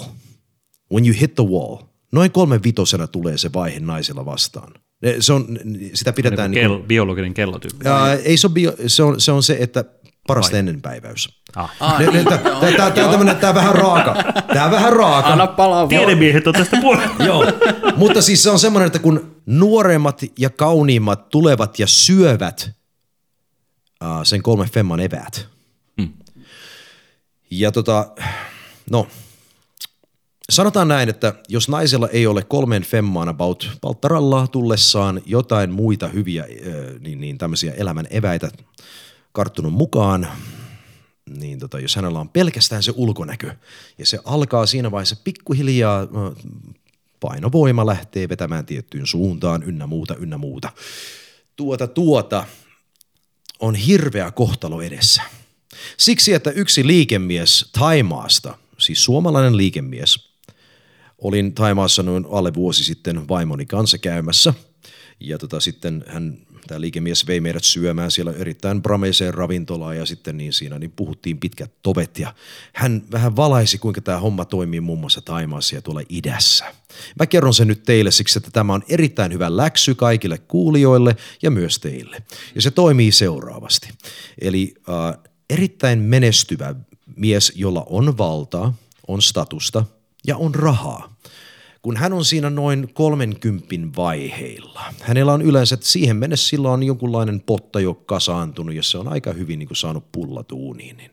When 0.92 1.06
you 1.06 1.16
hit 1.20 1.34
the 1.34 1.44
wall. 1.44 1.76
Noin 2.12 2.30
kolmen 2.30 2.62
vitosena 2.62 3.06
tulee 3.06 3.38
se 3.38 3.52
vaihe 3.52 3.80
naisella 3.80 4.24
vastaan. 4.24 4.72
Se 5.20 5.32
on, 5.32 5.58
sitä 5.94 6.12
pidetään... 6.12 6.50
Niin 6.50 6.68
kuin, 6.68 6.82
biologinen 6.82 7.34
kellotyyppi. 7.34 7.88
Ja, 7.88 8.12
ei 8.12 8.36
se, 8.36 8.46
on 8.46 8.54
bio, 8.54 8.72
se, 8.86 9.02
on, 9.02 9.20
se 9.20 9.32
on 9.32 9.42
se, 9.42 9.56
että 9.60 9.84
parasta 10.26 10.52
Vai. 10.52 10.58
ennen 10.58 10.82
päiväys. 10.82 11.42
Ah. 11.56 11.70
Tämä 13.40 13.54
vähän 13.54 13.74
raaka. 13.74 14.16
Tämä 14.54 14.70
vähän 14.70 14.92
raaka. 14.92 15.28
Anna 15.28 15.46
palaa. 15.46 15.86
Tiedemiehet 15.86 16.46
on 16.46 16.54
tästä 16.54 16.76
puolella. 16.80 17.14
Joo, 17.26 17.44
mutta 17.96 18.22
siis 18.22 18.42
se 18.42 18.50
on 18.50 18.58
semmoinen, 18.58 18.86
että 18.86 18.98
kun 18.98 19.36
nuoremmat 19.46 20.20
ja 20.38 20.50
kauniimmat 20.50 21.28
tulevat 21.28 21.78
ja 21.78 21.86
syövät 21.86 22.70
uh, 24.04 24.08
sen 24.22 24.42
kolme 24.42 24.66
femman 24.66 25.00
eväät. 25.00 25.48
Ja 27.50 27.72
tota, 27.72 28.12
no, 28.90 29.08
Sanotaan 30.52 30.88
näin, 30.88 31.08
että 31.08 31.34
jos 31.48 31.68
naisella 31.68 32.08
ei 32.08 32.26
ole 32.26 32.44
kolmen 32.44 32.82
femmaan 32.82 33.28
about 33.28 33.70
palttaralla 33.80 34.46
tullessaan 34.46 35.22
jotain 35.26 35.70
muita 35.70 36.08
hyviä 36.08 36.46
niin, 37.00 37.20
niin 37.20 37.38
tämmöisiä 37.38 37.72
elämän 37.72 38.06
eväitä 38.10 38.50
karttunut 39.32 39.72
mukaan, 39.72 40.28
niin 41.38 41.58
tota, 41.58 41.80
jos 41.80 41.96
hänellä 41.96 42.20
on 42.20 42.28
pelkästään 42.28 42.82
se 42.82 42.92
ulkonäkö 42.96 43.54
ja 43.98 44.06
se 44.06 44.18
alkaa 44.24 44.66
siinä 44.66 44.90
vaiheessa 44.90 45.16
pikkuhiljaa, 45.24 46.06
painovoima 47.20 47.86
lähtee 47.86 48.28
vetämään 48.28 48.66
tiettyyn 48.66 49.06
suuntaan 49.06 49.62
ynnä 49.62 49.86
muuta, 49.86 50.16
ynnä 50.16 50.38
muuta. 50.38 50.72
Tuota, 51.56 51.86
tuota 51.86 52.44
on 53.60 53.74
hirveä 53.74 54.30
kohtalo 54.30 54.82
edessä. 54.82 55.22
Siksi, 55.96 56.32
että 56.32 56.50
yksi 56.50 56.86
liikemies 56.86 57.70
Taimaasta, 57.72 58.58
siis 58.78 59.04
suomalainen 59.04 59.56
liikemies– 59.56 60.18
olin 61.18 61.54
Taimaassa 61.54 62.02
noin 62.02 62.26
alle 62.30 62.54
vuosi 62.54 62.84
sitten 62.84 63.28
vaimoni 63.28 63.66
kanssa 63.66 63.98
käymässä. 63.98 64.54
Ja 65.20 65.38
tota, 65.38 65.60
sitten 65.60 66.04
hän, 66.06 66.38
tämä 66.66 66.80
liikemies 66.80 67.26
vei 67.26 67.40
meidät 67.40 67.64
syömään 67.64 68.10
siellä 68.10 68.32
erittäin 68.38 68.82
brameiseen 68.82 69.34
ravintolaan 69.34 69.96
ja 69.96 70.06
sitten 70.06 70.36
niin 70.36 70.52
siinä 70.52 70.78
niin 70.78 70.92
puhuttiin 70.96 71.38
pitkät 71.38 71.72
tovet 71.82 72.18
ja 72.18 72.34
hän 72.72 73.02
vähän 73.12 73.36
valaisi, 73.36 73.78
kuinka 73.78 74.00
tämä 74.00 74.18
homma 74.18 74.44
toimii 74.44 74.80
muun 74.80 74.98
muassa 74.98 75.20
Taimaassa 75.20 75.74
ja 75.74 75.82
tuolla 75.82 76.02
idässä. 76.08 76.64
Mä 77.18 77.26
kerron 77.26 77.54
sen 77.54 77.68
nyt 77.68 77.82
teille 77.82 78.10
siksi, 78.10 78.38
että 78.38 78.50
tämä 78.50 78.72
on 78.72 78.82
erittäin 78.88 79.32
hyvä 79.32 79.56
läksy 79.56 79.94
kaikille 79.94 80.38
kuulijoille 80.38 81.16
ja 81.42 81.50
myös 81.50 81.78
teille. 81.78 82.22
Ja 82.54 82.62
se 82.62 82.70
toimii 82.70 83.12
seuraavasti. 83.12 83.88
Eli 84.40 84.74
äh, 84.88 85.27
erittäin 85.50 85.98
menestyvä 85.98 86.74
mies, 87.16 87.52
jolla 87.56 87.86
on 87.88 88.18
valtaa, 88.18 88.74
on 89.08 89.22
statusta– 89.22 89.84
ja 90.26 90.36
on 90.36 90.54
rahaa. 90.54 91.14
Kun 91.82 91.96
hän 91.96 92.12
on 92.12 92.24
siinä 92.24 92.50
noin 92.50 92.94
30 92.94 93.74
vaiheilla, 93.96 94.94
hänellä 95.02 95.32
on 95.32 95.42
yleensä, 95.42 95.74
että 95.74 95.86
siihen 95.86 96.16
mennessä 96.16 96.48
sillä 96.48 96.70
on 96.70 96.82
jonkunlainen 96.82 97.40
potta 97.40 97.80
jo 97.80 97.94
kasaantunut 97.94 98.74
ja 98.74 98.82
se 98.82 98.98
on 98.98 99.08
aika 99.08 99.32
hyvin 99.32 99.58
niin 99.58 99.66
kuin 99.66 99.76
saanut 99.76 100.12
pullatuuniin. 100.12 100.96
Niin 100.96 101.10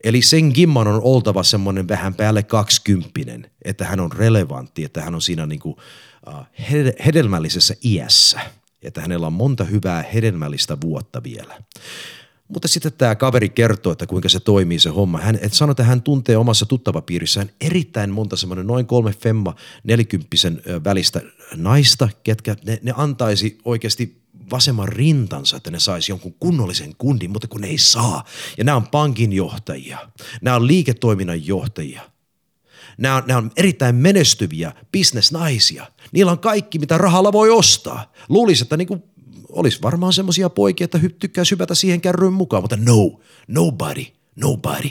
Eli 0.04 0.22
sen 0.22 0.50
gimman 0.54 0.88
on 0.88 1.02
oltava 1.02 1.42
semmoinen 1.42 1.88
vähän 1.88 2.14
päälle 2.14 2.42
kaksikymppinen, 2.42 3.50
että 3.64 3.84
hän 3.84 4.00
on 4.00 4.12
relevantti, 4.12 4.84
että 4.84 5.02
hän 5.02 5.14
on 5.14 5.22
siinä 5.22 5.46
niinku, 5.46 5.70
uh, 5.70 6.34
hedelmällisessä 7.06 7.74
iässä, 7.84 8.40
että 8.82 9.00
hänellä 9.00 9.26
on 9.26 9.32
monta 9.32 9.64
hyvää 9.64 10.02
hedelmällistä 10.14 10.80
vuotta 10.80 11.22
vielä. 11.22 11.58
Mutta 12.50 12.68
sitten 12.68 12.92
tämä 12.92 13.14
kaveri 13.14 13.48
kertoo, 13.48 13.92
että 13.92 14.06
kuinka 14.06 14.28
se 14.28 14.40
toimii 14.40 14.78
se 14.78 14.90
homma. 14.90 15.18
Hän 15.18 15.38
et 15.42 15.52
sano, 15.52 15.70
että 15.70 15.84
hän 15.84 16.02
tuntee 16.02 16.36
omassa 16.36 16.66
tuttavapiirissään 16.66 17.50
erittäin 17.60 18.10
monta 18.10 18.36
semmoinen 18.36 18.66
noin 18.66 18.86
kolme 18.86 19.12
femma 19.12 19.54
nelikymppisen 19.84 20.62
välistä 20.84 21.20
naista, 21.56 22.08
ketkä 22.22 22.56
ne, 22.64 22.78
ne 22.82 22.92
antaisi 22.96 23.58
oikeasti 23.64 24.20
vasemman 24.50 24.88
rintansa, 24.88 25.56
että 25.56 25.70
ne 25.70 25.80
saisi 25.80 26.12
jonkun 26.12 26.34
kunnollisen 26.40 26.96
kundin, 26.98 27.30
mutta 27.30 27.48
kun 27.48 27.60
ne 27.60 27.66
ei 27.66 27.78
saa. 27.78 28.24
Ja 28.58 28.64
nämä 28.64 28.76
on 28.76 28.86
pankinjohtajia, 28.86 29.98
nämä 30.42 30.56
on 30.56 30.66
liiketoiminnan 30.66 31.46
johtajia, 31.46 32.02
nämä 32.98 33.16
on, 33.16 33.22
nämä 33.26 33.38
on 33.38 33.50
erittäin 33.56 33.94
menestyviä 33.94 34.72
bisnesnaisia. 34.92 35.86
Niillä 36.12 36.32
on 36.32 36.38
kaikki, 36.38 36.78
mitä 36.78 36.98
rahalla 36.98 37.32
voi 37.32 37.50
ostaa. 37.50 38.12
Luulisi, 38.28 38.62
että 38.62 38.76
niin 38.76 38.88
kuin 38.88 39.02
olisi 39.52 39.82
varmaan 39.82 40.12
semmoisia 40.12 40.50
poikia, 40.50 40.84
että 40.84 41.00
tykkää 41.18 41.44
syvätä 41.44 41.74
siihen 41.74 42.00
kärryyn 42.00 42.32
mukaan, 42.32 42.62
mutta 42.62 42.76
no, 42.76 43.20
nobody, 43.48 44.04
nobody. 44.36 44.90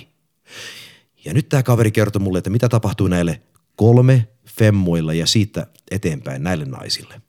Ja 1.25 1.33
nyt 1.33 1.49
tämä 1.49 1.63
kaveri 1.63 1.91
kertoi 1.91 2.21
mulle, 2.21 2.37
että 2.37 2.49
mitä 2.49 2.69
tapahtuu 2.69 3.07
näille 3.07 3.41
kolme 3.75 4.27
femmoilla 4.47 5.13
ja 5.13 5.25
siitä 5.25 5.67
eteenpäin 5.91 6.43
näille 6.43 6.65
naisille. 6.65 7.21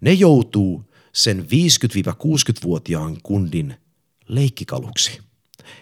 Ne 0.00 0.12
joutuu 0.12 0.84
sen 1.12 1.46
50-60-vuotiaan 1.46 3.16
kundin 3.22 3.74
leikkikaluksi. 4.28 5.20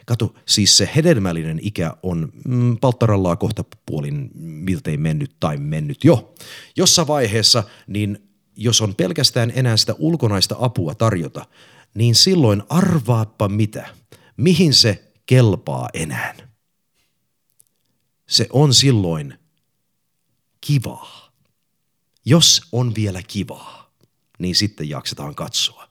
Kato, 0.07 0.35
siis 0.47 0.77
se 0.77 0.91
hedelmällinen 0.97 1.59
ikä 1.63 1.97
on 2.03 2.33
mm, 2.45 2.77
palttarallaa 2.79 3.37
kohta 3.37 3.65
puolin 3.87 4.31
miltei 4.35 4.97
mennyt 4.97 5.37
tai 5.41 5.57
mennyt 5.57 6.05
jo. 6.05 6.35
Jossa 6.77 7.07
vaiheessa, 7.07 7.65
niin 7.87 8.29
jos 8.57 8.81
on 8.81 8.95
pelkästään 8.95 9.53
enää 9.55 9.77
sitä 9.77 9.95
ulkonaista 9.99 10.57
apua 10.59 10.95
tarjota, 10.95 11.47
niin 11.95 12.15
silloin 12.15 12.63
arvaappa 12.69 13.49
mitä, 13.49 13.89
mihin 14.37 14.75
se 14.75 15.13
kelpaa 15.27 15.89
enää. 15.95 16.35
Se 18.27 18.47
on 18.51 18.75
silloin 18.75 19.39
kivaa. 20.61 21.33
Jos 22.25 22.63
on 22.73 22.95
vielä 22.95 23.23
kivaa 23.23 23.87
niin 24.39 24.55
sitten 24.55 24.89
jaksetaan 24.89 25.35
katsoa. 25.35 25.89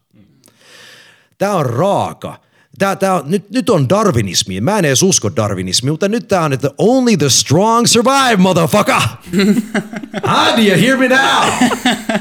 Tämä 1.38 1.54
on 1.54 1.66
raaka. 1.66 2.42
Tää, 2.78 2.96
tää 2.96 3.14
on, 3.14 3.24
nyt, 3.26 3.50
nyt 3.52 3.70
on 3.70 3.90
darwinismi. 3.90 4.62
Mä 4.62 4.80
en 4.80 4.86
edes 4.86 5.04
usko 5.04 5.36
darwinismi, 5.36 5.92
mutta 5.92 6.08
nyt 6.08 6.28
tää 6.28 6.42
on, 6.42 6.54
että 6.54 6.72
only 6.78 7.18
the 7.18 7.30
strong 7.30 7.86
survive, 7.86 8.36
motherfucker! 8.38 8.96
ah, 10.24 10.58
do 10.58 10.62
you 10.62 10.82
hear 10.82 10.98
me 10.98 11.08
now? 11.08 11.70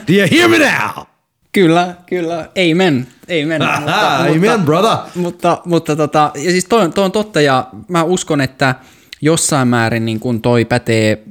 Do 0.09 0.13
you 0.13 0.29
hear 0.31 0.49
me 0.49 0.59
now? 0.59 1.05
Kyllä, 1.53 1.95
kyllä. 2.07 2.49
Amen. 2.73 3.07
Amen. 3.43 3.63
mutta, 3.81 4.17
Amen, 4.17 4.41
mutta, 4.41 4.59
brother. 4.59 4.97
Mutta, 5.15 5.63
mutta 5.65 5.97
tota, 5.97 6.31
ja 6.35 6.51
siis 6.51 6.65
toi, 6.65 6.91
toi 6.91 7.05
on 7.05 7.13
totta 7.13 7.41
ja 7.41 7.69
mä 7.89 8.03
uskon, 8.03 8.41
että 8.41 8.75
jossain 9.21 9.69
määrin 9.69 10.05
niin 10.05 10.21
kuin 10.21 10.41
toi 10.41 10.65
pätee 10.65 11.23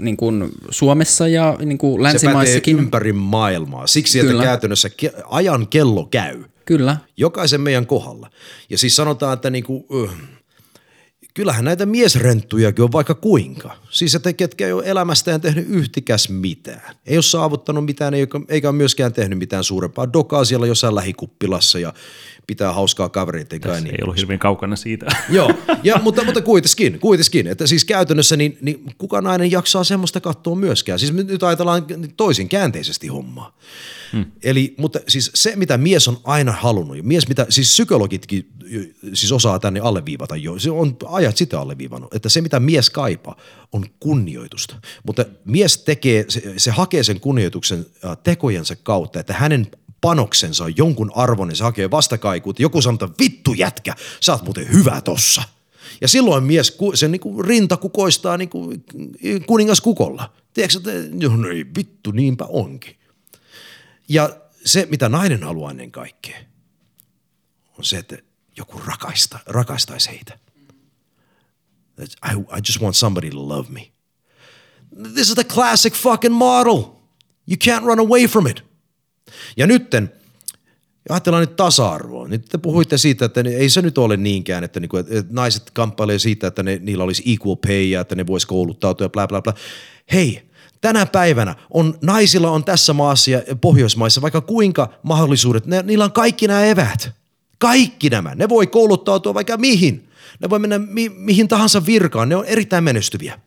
niin 0.00 0.16
kuin 0.16 0.48
Suomessa 0.70 1.28
ja 1.28 1.56
niin 1.64 1.78
kuin 1.78 2.02
länsimaissakin. 2.02 2.76
Se 2.76 2.76
pätee 2.76 2.84
ympäri 2.84 3.12
maailmaa. 3.12 3.86
Siksi, 3.86 4.18
että 4.18 4.30
Kyllä. 4.30 4.44
käytännössä 4.44 4.88
ajan 5.30 5.66
kello 5.66 6.04
käy. 6.04 6.44
Kyllä. 6.68 6.96
Jokaisen 7.16 7.60
meidän 7.60 7.86
kohdalla. 7.86 8.30
Ja 8.70 8.78
siis 8.78 8.96
sanotaan, 8.96 9.34
että 9.34 9.50
niin 9.50 9.64
kuin, 9.64 9.84
kyllähän 11.34 11.64
näitä 11.64 11.86
miesrenttujakin 11.86 12.84
on 12.84 12.92
vaikka 12.92 13.14
kuinka. 13.14 13.76
Siis 13.90 14.14
että 14.14 14.32
ketkä 14.32 14.66
ei 14.66 14.72
ole 14.72 14.82
elämästään 14.86 15.40
tehnyt 15.40 15.66
yhtikäs 15.68 16.28
mitään. 16.28 16.96
Ei 17.06 17.16
ole 17.16 17.22
saavuttanut 17.22 17.84
mitään 17.84 18.14
eikä, 18.14 18.68
ole 18.68 18.76
myöskään 18.76 19.12
tehnyt 19.12 19.38
mitään 19.38 19.64
suurempaa 19.64 20.12
dokaa 20.12 20.44
siellä 20.44 20.66
jossain 20.66 20.94
lähikuppilassa 20.94 21.78
ja 21.78 21.92
pitää 22.46 22.72
hauskaa 22.72 23.08
kavereiden 23.08 23.60
kanssa. 23.60 23.82
Tässä 23.82 23.96
ei 23.96 24.02
ollut 24.02 24.16
hirveän 24.16 24.38
kaukana 24.38 24.76
siitä. 24.76 25.06
Joo, 25.28 25.54
ja, 25.82 26.00
mutta, 26.02 26.24
mutta 26.24 26.42
kuitenkin, 26.42 27.00
kuitenkin, 27.00 27.46
että 27.46 27.66
siis 27.66 27.84
käytännössä 27.84 28.36
niin, 28.36 28.58
niin 28.60 28.84
kuka 28.98 29.20
nainen 29.20 29.50
jaksaa 29.50 29.84
semmoista 29.84 30.20
katsoa 30.20 30.54
myöskään. 30.54 30.98
Siis 30.98 31.12
me 31.12 31.22
nyt 31.22 31.42
ajatellaan 31.42 31.86
toisin 32.16 32.48
käänteisesti 32.48 33.06
hommaa. 33.06 33.58
Hmm. 34.12 34.24
Eli, 34.42 34.74
mutta 34.78 35.00
siis 35.08 35.30
se, 35.34 35.56
mitä 35.56 35.78
mies 35.78 36.08
on 36.08 36.18
aina 36.24 36.52
halunnut, 36.52 36.96
mies, 37.02 37.28
mitä 37.28 37.46
siis 37.48 37.68
psykologitkin 37.68 38.48
siis 39.14 39.32
osaa 39.32 39.58
tänne 39.58 39.80
alleviivata 39.80 40.36
jo, 40.36 40.58
se 40.58 40.70
on 40.70 40.96
ajat 41.06 41.36
sitä 41.36 41.60
alleviivannut, 41.60 42.14
että 42.14 42.28
se, 42.28 42.40
mitä 42.40 42.60
mies 42.60 42.90
kaipaa, 42.90 43.36
on 43.72 43.77
kunnioitusta. 44.00 44.76
Mutta 45.06 45.24
mies 45.44 45.78
tekee, 45.78 46.24
se, 46.28 46.54
se 46.56 46.70
hakee 46.70 47.02
sen 47.02 47.20
kunnioituksen 47.20 47.86
äh, 48.04 48.16
tekojensa 48.24 48.76
kautta, 48.76 49.20
että 49.20 49.34
hänen 49.34 49.66
panoksensa 50.00 50.64
on 50.64 50.76
jonkun 50.76 51.12
arvon, 51.14 51.48
niin 51.48 51.56
se 51.56 51.64
hakee 51.64 51.90
vastakaikuut. 51.90 52.60
Joku 52.60 52.82
sanoo, 52.82 52.94
että 52.94 53.24
vittu 53.24 53.52
jätkä, 53.52 53.94
sä 54.20 54.32
oot 54.32 54.42
muuten 54.42 54.72
hyvä 54.72 55.00
tossa. 55.00 55.42
Ja 56.00 56.08
silloin 56.08 56.44
mies, 56.44 56.78
sen 56.94 57.10
niin 57.10 57.44
rinta 57.44 57.76
kukoistaa 57.76 58.36
niin 58.36 58.48
kuin 58.48 58.84
kuningas 59.46 59.80
kukolla. 59.80 60.32
Tiedätkö, 60.54 60.78
että 60.78 61.28
no 61.36 61.48
ei 61.48 61.66
vittu, 61.76 62.10
niinpä 62.10 62.44
onkin. 62.44 62.96
Ja 64.08 64.40
se, 64.64 64.86
mitä 64.90 65.08
nainen 65.08 65.42
haluaa 65.42 65.70
ennen 65.70 65.90
kaikkea, 65.90 66.38
on 67.78 67.84
se, 67.84 67.98
että 67.98 68.18
joku 68.56 68.82
rakaista, 68.86 69.38
rakastaisi 69.46 70.08
heitä. 70.10 70.38
I, 72.02 72.32
I 72.32 72.60
just 72.68 72.80
want 72.80 72.96
somebody 72.96 73.30
to 73.30 73.48
love 73.48 73.70
me. 73.70 73.90
This 75.14 75.28
is 75.28 75.34
the 75.34 75.44
classic 75.44 75.94
fucking 75.94 76.34
model. 76.34 76.82
You 77.46 77.56
can't 77.64 77.84
run 77.84 78.00
away 78.00 78.26
from 78.26 78.46
it. 78.46 78.64
Ja 79.56 79.66
nytten, 79.66 80.12
ajatellaan 81.08 81.40
nyt 81.40 81.56
tasa-arvoa. 81.56 82.28
Nyt 82.28 82.44
te 82.44 82.58
puhuitte 82.58 82.98
siitä, 82.98 83.24
että 83.24 83.40
ei 83.40 83.70
se 83.70 83.82
nyt 83.82 83.98
ole 83.98 84.16
niinkään, 84.16 84.64
että, 84.64 84.80
niinku, 84.80 84.96
että 84.96 85.24
naiset 85.30 85.70
kamppailee 85.70 86.18
siitä, 86.18 86.46
että 86.46 86.62
ne, 86.62 86.78
niillä 86.82 87.04
olisi 87.04 87.22
equal 87.32 87.56
pay 87.56 87.82
ja 87.82 88.00
että 88.00 88.14
ne 88.14 88.26
vois 88.26 88.46
kouluttautua 88.46 89.04
ja 89.04 89.08
bla 89.08 89.28
bla 89.28 89.42
bla. 89.42 89.54
Hei, 90.12 90.42
tänä 90.80 91.06
päivänä 91.06 91.54
on, 91.70 91.98
naisilla 92.02 92.50
on 92.50 92.64
tässä 92.64 92.92
maassa 92.92 93.30
ja 93.30 93.42
Pohjoismaissa 93.60 94.22
vaikka 94.22 94.40
kuinka 94.40 94.88
mahdollisuudet, 95.02 95.66
ne, 95.66 95.82
niillä 95.82 96.04
on 96.04 96.12
kaikki 96.12 96.46
nämä 96.46 96.64
evät. 96.64 97.10
Kaikki 97.58 98.10
nämä. 98.10 98.34
Ne 98.34 98.48
voi 98.48 98.66
kouluttautua 98.66 99.34
vaikka 99.34 99.56
mihin. 99.56 100.07
Ne 100.40 100.50
voi 100.50 100.58
mennä 100.58 100.78
mi, 100.78 101.08
mihin 101.08 101.48
tahansa 101.48 101.86
virkaan. 101.86 102.28
Ne 102.28 102.36
on 102.36 102.44
erittäin 102.44 102.84
menestyviä. 102.84 103.40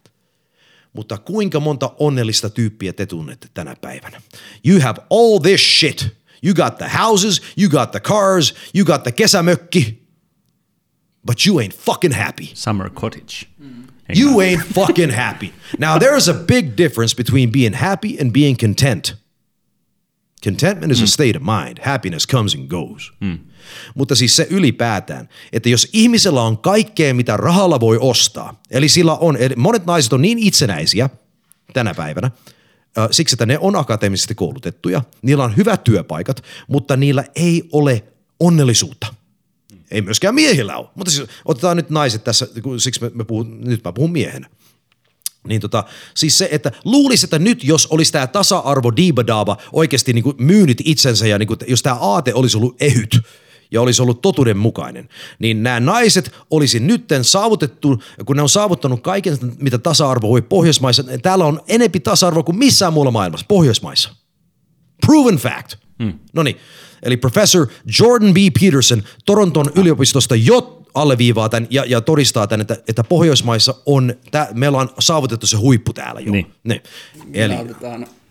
Mutta 0.94 1.18
kuinka 1.18 1.60
monta 1.60 1.96
onnellista 2.00 2.50
tyyppiä 2.50 2.94
te 2.94 3.06
tunnette 3.06 3.48
tänä 3.54 3.76
päivänä? 3.82 4.22
You 4.66 4.82
have 4.82 5.02
all 5.10 5.40
this 5.40 5.80
shit. 5.80 6.22
You 6.44 6.54
got 6.54 6.78
the 6.78 6.90
houses, 6.98 7.42
you 7.58 7.70
got 7.70 7.92
the 7.92 8.00
cars, 8.00 8.56
you 8.76 8.86
got 8.86 9.04
the 9.04 9.12
kesämökki, 9.12 10.08
but 11.26 11.46
you 11.48 11.60
ain't 11.60 11.76
fucking 11.78 12.16
happy. 12.16 12.48
Summer 12.54 12.90
cottage. 12.90 13.48
You 14.16 14.40
ain't 14.40 14.64
fucking 14.74 15.12
happy. 15.12 15.54
Now 15.80 15.98
there's 15.98 16.28
a 16.30 16.34
big 16.34 16.76
difference 16.78 17.16
between 17.16 17.52
being 17.52 17.74
happy 17.74 18.18
and 18.22 18.34
being 18.34 18.58
content. 18.58 19.16
Contentment 20.44 20.92
is 20.92 21.02
a 21.02 21.08
state 21.08 21.36
of 21.38 21.44
mind. 21.44 21.80
Happiness 21.80 22.26
comes 22.26 22.56
and 22.56 22.68
goes. 22.70 23.12
Mutta 23.96 24.16
siis 24.16 24.36
se 24.36 24.48
ylipäätään, 24.50 25.30
että 25.54 25.70
jos 25.70 25.90
ihmisellä 25.94 26.42
on 26.42 26.58
kaikkea, 26.58 27.14
mitä 27.14 27.38
rahalla 27.38 27.80
voi 27.80 27.98
ostaa, 28.02 28.62
eli 28.72 28.90
sillä 28.90 29.16
on, 29.16 29.38
eli 29.38 29.56
monet 29.56 29.86
naiset 29.86 30.14
on 30.14 30.22
niin 30.22 30.40
itsenäisiä 30.40 31.10
tänä 31.74 31.94
päivänä, 31.94 32.32
siksi 33.12 33.36
että 33.36 33.46
ne 33.46 33.60
on 33.60 33.76
akateemisesti 33.76 34.36
koulutettuja, 34.36 35.02
niillä 35.22 35.44
on 35.44 35.58
hyvät 35.58 35.84
työpaikat, 35.84 36.44
mutta 36.68 36.98
niillä 36.98 37.24
ei 37.36 37.64
ole 37.72 38.04
onnellisuutta. 38.40 39.14
Ei 39.92 40.02
myöskään 40.02 40.36
miehillä 40.36 40.78
ole. 40.78 40.88
Mutta 40.96 41.12
siis 41.12 41.28
otetaan 41.46 41.78
nyt 41.78 41.90
naiset 41.90 42.24
tässä, 42.24 42.48
siksi 42.78 43.02
me, 43.02 43.12
me 43.14 43.24
puhun, 43.24 43.62
nyt 43.62 43.84
mä 43.84 43.92
puhun 43.92 44.12
miehenä. 44.12 44.50
Niin 45.48 45.62
tota, 45.62 45.84
siis 46.14 46.38
se, 46.38 46.50
että 46.52 46.72
luulisi, 46.86 47.26
että 47.26 47.40
nyt 47.40 47.64
jos 47.64 47.88
olisi 47.88 48.12
tämä 48.12 48.28
tasa-arvo 48.28 48.96
diibadaaba 48.96 49.58
oikeasti 49.74 50.14
niin 50.14 50.24
myynyt 50.38 50.82
itsensä 50.86 51.28
ja 51.28 51.40
niin 51.40 51.48
kuin, 51.48 51.60
jos 51.68 51.84
tämä 51.84 51.96
aate 51.96 52.34
olisi 52.34 52.58
ollut 52.58 52.76
ehyt 52.82 53.20
ja 53.72 53.82
olisi 53.82 54.02
ollut 54.02 54.22
totuudenmukainen, 54.22 55.10
niin 55.40 55.64
nämä 55.64 55.80
naiset 55.80 56.32
olisi 56.50 56.80
nytten 56.80 57.24
saavutettu, 57.24 58.04
kun 58.26 58.36
ne 58.36 58.42
on 58.42 58.50
saavuttanut 58.50 59.02
kaiken, 59.02 59.38
mitä 59.60 59.78
tasa-arvo 59.78 60.30
voi 60.30 60.42
Pohjoismaissa, 60.42 61.04
niin 61.04 61.22
täällä 61.22 61.46
on 61.46 61.62
enempi 61.68 62.00
tasa-arvo 62.00 62.44
kuin 62.44 62.58
missään 62.58 62.94
muulla 62.94 63.12
maailmassa, 63.12 63.46
Pohjoismaissa. 63.50 64.16
Proven 65.06 65.36
fact. 65.36 65.76
Hmm. 66.04 66.20
No 66.34 66.44
niin, 66.44 66.58
eli 67.04 67.18
professor 67.18 67.68
Jordan 68.00 68.34
B. 68.34 68.38
Peterson 68.62 69.04
Toronton 69.26 69.72
yliopistosta 69.76 70.36
jo 70.36 70.82
alleviivaa 70.94 71.50
tämän 71.50 71.68
ja, 71.70 71.86
ja 71.88 72.02
todistaa 72.02 72.48
tämän, 72.48 72.62
että, 72.62 72.78
että 72.88 73.04
Pohjoismaissa 73.04 73.76
on, 73.86 74.14
tää, 74.32 74.48
meillä 74.54 74.78
on 74.78 74.90
saavutettu 75.00 75.48
se 75.48 75.58
huippu 75.58 75.94
täällä 75.94 76.22
jo. 76.22 76.32
Niin. 76.32 76.52
Ne. 76.64 76.82
Eli, 77.34 77.56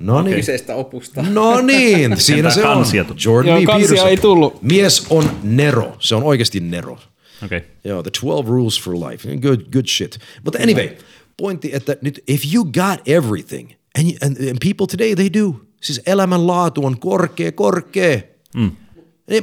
no 0.01 0.23
niin. 0.23 0.37
kyseistä 0.37 0.75
opusta. 0.75 1.23
No 1.23 1.61
niin, 1.61 2.17
siinä 2.21 2.51
se 2.51 2.67
on. 2.67 2.87
Jordan 3.25 3.63
Joo, 3.63 3.77
B. 3.77 3.81
Peterson. 3.81 4.09
ei 4.09 4.17
tullut. 4.17 4.63
Mies 4.63 5.07
on 5.11 5.31
nero, 5.43 5.97
se 5.99 6.15
on 6.15 6.23
oikeasti 6.23 6.61
nero. 6.61 6.99
Okei. 7.45 7.59
Okay. 7.59 7.71
Joo, 7.85 8.03
the 8.03 8.11
12 8.21 8.51
rules 8.51 8.83
for 8.83 8.95
life. 8.95 9.37
Good, 9.37 9.61
good 9.73 9.87
shit. 9.87 10.19
But 10.45 10.57
anyway, 10.57 10.97
pointti, 11.37 11.71
että 11.73 11.97
nyt 12.03 12.23
if 12.27 12.55
you 12.55 12.65
got 12.65 13.09
everything, 13.09 13.71
and, 13.99 14.05
you, 14.05 14.17
and, 14.23 14.37
and 14.49 14.59
people 14.65 14.87
today 14.87 15.15
they 15.15 15.43
do, 15.43 15.61
siis 15.81 16.03
elämänlaatu 16.07 16.87
on 16.87 17.01
korkea, 17.01 17.53
korkea, 17.53 18.21
mm. 18.55 18.71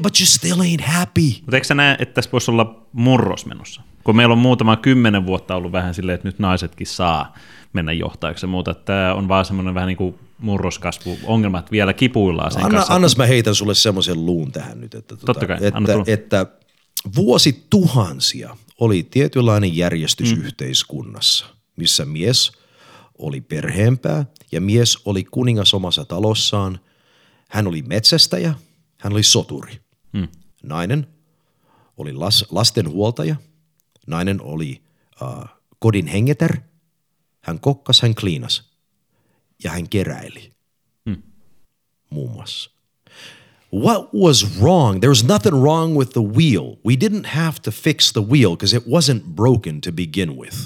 but 0.01 0.19
you 0.19 0.25
still 0.25 0.59
ain't 0.59 0.83
happy. 0.83 1.21
Mutta 1.41 1.57
eikö 1.57 1.67
sä 1.67 1.75
näe, 1.75 1.95
että 1.99 2.13
tässä 2.13 2.31
voisi 2.31 2.51
olla 2.51 2.87
murros 2.93 3.45
menossa? 3.45 3.81
Kun 4.03 4.15
meillä 4.15 4.33
on 4.33 4.39
muutama 4.39 4.75
kymmenen 4.75 5.25
vuotta 5.25 5.55
ollut 5.55 5.71
vähän 5.71 5.93
silleen, 5.93 6.15
että 6.15 6.27
nyt 6.27 6.39
naisetkin 6.39 6.87
saa 6.87 7.35
mennä 7.73 7.91
johtajaksi 7.91 8.45
ja 8.45 8.47
muuta. 8.47 8.71
että 8.71 8.85
Tämä 8.85 9.13
on 9.13 9.27
vaan 9.27 9.45
semmoinen 9.45 9.73
vähän 9.73 9.87
niin 9.87 9.97
kuin 9.97 10.15
murroskasvu. 10.37 11.17
Ongelmat 11.23 11.71
vielä 11.71 11.93
kipuillaan 11.93 12.51
sen 12.51 12.65
Anna, 12.65 12.77
kanssa. 12.77 12.93
annas 12.93 13.17
mä 13.17 13.25
heitän 13.25 13.55
sulle 13.55 13.75
semmoisen 13.75 14.25
luun 14.25 14.51
tähän 14.51 14.81
nyt, 14.81 14.95
että, 14.95 15.15
Totta 15.15 15.47
kai, 15.47 15.57
anna 15.73 15.93
että, 15.93 16.13
että 16.13 16.45
vuosituhansia 17.15 18.57
oli 18.79 19.03
tietynlainen 19.03 19.77
järjestys 19.77 20.35
mm. 20.35 20.43
yhteiskunnassa, 20.43 21.45
missä 21.75 22.05
mies 22.05 22.51
oli 23.17 23.41
perheempää 23.41 24.25
ja 24.51 24.61
mies 24.61 24.97
oli 25.05 25.23
kuningas 25.23 25.73
omassa 25.73 26.05
talossaan. 26.05 26.79
Hän 27.49 27.67
oli 27.67 27.81
metsästäjä, 27.81 28.53
hän 28.97 29.13
oli 29.13 29.23
soturi. 29.23 29.79
Mm. 30.13 30.27
Nainen 30.63 31.07
oli 31.97 32.13
las, 32.13 32.45
lastenhuoltaja, 32.51 33.35
nainen 34.07 34.41
oli 34.41 34.81
uh, 35.21 35.45
kodin 35.79 36.07
hengeter, 36.07 36.57
hän 37.41 37.59
kokkas, 37.59 38.01
hän 38.01 38.15
kliinas 38.15 38.66
ja 39.63 39.71
hän 39.71 39.89
keräili 39.89 40.57
muun 42.09 42.31
muassa. 42.31 42.71
What 43.73 44.13
was 44.13 44.59
wrong? 44.61 44.99
There 44.99 45.09
was 45.09 45.23
nothing 45.23 45.61
wrong 45.61 45.97
with 45.97 46.11
the 46.11 46.21
wheel. 46.21 46.77
We 46.85 46.95
didn't 46.95 47.25
have 47.25 47.59
to 47.61 47.71
fix 47.71 48.13
the 48.13 48.21
wheel 48.21 48.51
because 48.51 48.77
it 48.77 48.83
wasn't 48.85 49.35
broken 49.35 49.81
to 49.81 49.91
begin 49.91 50.37
with. 50.37 50.57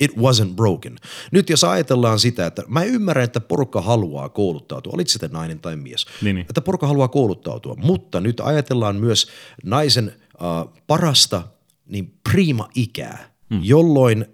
It 0.00 0.10
wasn't 0.16 0.54
broken. 0.54 0.98
Nyt 1.32 1.50
jos 1.50 1.64
ajatellaan 1.64 2.18
sitä, 2.18 2.46
että 2.46 2.62
mä 2.68 2.84
ymmärrän, 2.84 3.24
että 3.24 3.40
porukka 3.40 3.80
haluaa 3.80 4.28
kouluttautua, 4.28 4.92
olit 4.94 5.08
sitten 5.08 5.30
nainen 5.30 5.60
tai 5.60 5.76
mies, 5.76 6.06
Niin, 6.22 6.34
niin. 6.34 6.46
että 6.48 6.60
porukka 6.60 6.86
haluaa 6.86 7.08
kouluttautua, 7.08 7.74
mutta 7.78 8.20
nyt 8.20 8.40
ajatellaan 8.40 8.96
myös 8.96 9.28
naisen 9.64 10.12
äh, 10.42 10.74
parasta 10.86 11.42
niin 11.86 12.14
prima-ikää, 12.30 13.34
hmm. 13.50 13.60
jolloin 13.62 14.26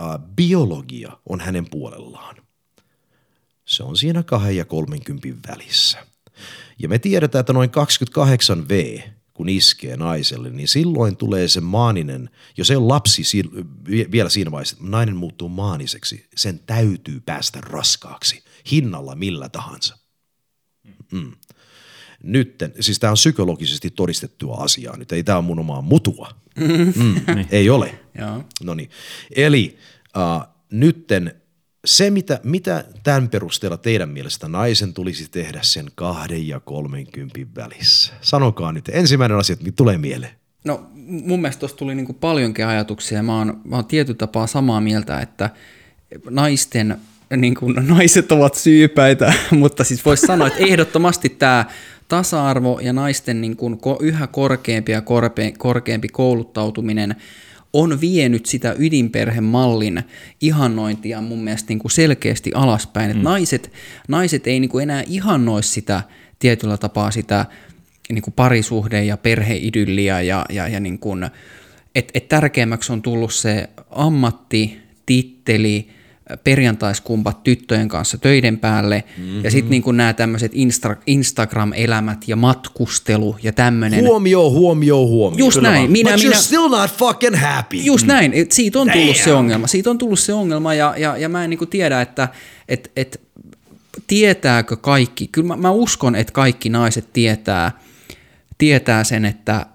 äh, 0.00 0.06
biologia 0.36 1.18
on 1.28 1.40
hänen 1.40 1.70
puolellaan 1.70 2.36
se 3.66 3.82
on 3.82 3.96
siinä 3.96 4.22
2 4.22 4.56
ja 4.56 4.64
30 4.64 5.28
välissä. 5.48 6.06
Ja 6.78 6.88
me 6.88 6.98
tiedetään, 6.98 7.40
että 7.40 7.52
noin 7.52 7.70
28 7.70 8.68
V, 8.68 8.98
kun 9.34 9.48
iskee 9.48 9.96
naiselle, 9.96 10.50
niin 10.50 10.68
silloin 10.68 11.16
tulee 11.16 11.48
se 11.48 11.60
maaninen, 11.60 12.30
jos 12.56 12.70
ei 12.70 12.76
ole 12.76 12.86
lapsi 12.86 13.24
si- 13.24 13.50
vie- 13.90 14.10
vielä 14.10 14.28
siinä 14.28 14.50
vaiheessa, 14.50 14.76
että 14.76 14.90
nainen 14.90 15.16
muuttuu 15.16 15.48
maaniseksi, 15.48 16.26
sen 16.36 16.60
täytyy 16.66 17.20
päästä 17.20 17.60
raskaaksi, 17.60 18.42
hinnalla 18.70 19.14
millä 19.14 19.48
tahansa. 19.48 19.98
Mm. 21.12 21.32
Nytten, 22.22 22.74
siis 22.80 22.98
tämä 22.98 23.10
on 23.10 23.14
psykologisesti 23.14 23.90
todistettua 23.90 24.56
asiaa 24.56 24.96
nyt, 24.96 25.12
ei 25.12 25.24
tämä 25.24 25.38
ole 25.38 25.44
mun 25.44 25.58
omaa 25.58 25.82
mutua. 25.82 26.30
Mm, 26.56 26.92
ei 27.50 27.70
ole. 27.70 27.98
Joo. 28.18 28.44
No 28.64 28.74
niin. 28.74 28.90
Eli 29.36 29.78
äh, 30.16 30.48
nytten 30.70 31.40
se, 31.86 32.10
mitä, 32.10 32.40
mitä 32.42 32.84
tämän 33.02 33.28
perusteella 33.28 33.76
teidän 33.76 34.08
mielestä 34.08 34.48
naisen 34.48 34.94
tulisi 34.94 35.30
tehdä 35.30 35.58
sen 35.62 35.86
kahden 35.94 36.48
ja 36.48 36.60
30 36.60 37.40
välissä? 37.56 38.12
Sanokaa 38.20 38.72
nyt. 38.72 38.88
Ensimmäinen 38.88 39.38
asia, 39.38 39.56
mikä 39.60 39.76
tulee 39.76 39.98
mieleen. 39.98 40.32
No 40.64 40.86
mun 41.06 41.40
mielestä 41.40 41.60
tuossa 41.60 41.76
tuli 41.76 41.94
niin 41.94 42.06
kuin 42.06 42.16
paljonkin 42.16 42.66
ajatuksia. 42.66 43.22
Mä 43.22 43.38
oon, 43.38 43.60
mä 43.64 43.76
oon 43.76 43.84
tietyllä 43.84 44.18
tapaa 44.18 44.46
samaa 44.46 44.80
mieltä, 44.80 45.20
että 45.20 45.50
naisten, 46.30 46.96
niin 47.36 47.54
kuin, 47.54 47.74
naiset 47.88 48.32
ovat 48.32 48.54
syypäitä, 48.54 49.32
mutta 49.50 49.84
siis 49.84 50.04
voisi 50.04 50.26
sanoa, 50.26 50.46
että 50.46 50.60
ehdottomasti 50.60 51.28
tämä 51.28 51.64
tasa-arvo 52.08 52.80
ja 52.82 52.92
naisten 52.92 53.40
niin 53.40 53.56
kuin 53.56 53.78
yhä 54.00 54.26
korkeampi 54.26 54.92
ja 54.92 55.02
korkeampi 55.58 56.08
kouluttautuminen 56.08 57.16
on 57.76 58.00
vienyt 58.00 58.46
sitä 58.46 58.74
ydinperhemallin 58.78 60.02
ihannointia 60.40 61.20
mun 61.20 61.44
mielestä 61.44 61.68
niin 61.68 61.78
kuin 61.78 61.92
selkeästi 61.92 62.50
alaspäin. 62.54 63.16
Mm. 63.16 63.22
naiset, 63.22 63.72
naiset 64.08 64.46
ei 64.46 64.60
niin 64.60 64.68
kuin 64.68 64.82
enää 64.82 65.02
ihannoi 65.06 65.62
sitä 65.62 66.02
tietyllä 66.38 66.76
tapaa 66.76 67.10
sitä 67.10 67.46
niin 68.08 68.22
kuin 68.22 68.34
parisuhde- 68.34 69.04
ja 69.04 69.16
perheidylliä 69.16 70.20
ja, 70.20 70.46
ja, 70.50 70.68
ja 70.68 70.80
niin 70.80 70.98
kuin, 70.98 71.30
et, 71.94 72.10
et 72.14 72.28
tärkeämmäksi 72.28 72.92
on 72.92 73.02
tullut 73.02 73.34
se 73.34 73.68
ammatti, 73.90 74.80
titteli, 75.06 75.88
perjantaiskumpat 76.44 77.42
tyttöjen 77.42 77.88
kanssa 77.88 78.18
töiden 78.18 78.58
päälle, 78.58 79.04
mm-hmm. 79.18 79.44
ja 79.44 79.50
sitten 79.50 79.70
niin 79.70 79.96
nämä 79.96 80.12
tämmöiset 80.12 80.52
Insta- 80.52 81.02
Instagram-elämät 81.06 82.24
ja 82.26 82.36
matkustelu 82.36 83.36
ja 83.42 83.52
tämmöinen. 83.52 84.00
Huomio, 84.00 84.50
huomio, 84.50 85.06
huomio. 85.06 85.38
Just 85.38 85.56
Kyllä 85.56 85.70
näin. 85.70 85.90
Minä, 85.90 86.10
But 86.10 86.22
minä, 86.22 86.34
you're 86.34 86.42
still 86.42 86.68
not 86.68 86.90
fucking 86.90 87.36
happy. 87.36 87.76
Just 87.76 88.06
mm. 88.06 88.08
näin. 88.08 88.32
Et 88.32 88.52
siitä 88.52 88.78
on 88.78 88.90
tullut 88.92 89.14
Damn. 89.14 89.24
se 89.24 89.32
ongelma. 89.32 89.66
Siitä 89.66 89.90
on 89.90 89.98
tullut 89.98 90.18
se 90.18 90.32
ongelma, 90.32 90.74
ja, 90.74 90.94
ja, 90.96 91.16
ja 91.16 91.28
mä 91.28 91.44
en 91.44 91.50
niin 91.50 91.68
tiedä, 91.70 92.00
että 92.00 92.28
et, 92.68 92.92
et, 92.96 93.20
tietääkö 94.06 94.76
kaikki. 94.76 95.28
Kyllä 95.32 95.48
mä, 95.48 95.56
mä 95.56 95.70
uskon, 95.70 96.14
että 96.14 96.32
kaikki 96.32 96.68
naiset 96.68 97.12
tietää, 97.12 97.72
tietää 98.58 99.04
sen, 99.04 99.24
että 99.24 99.66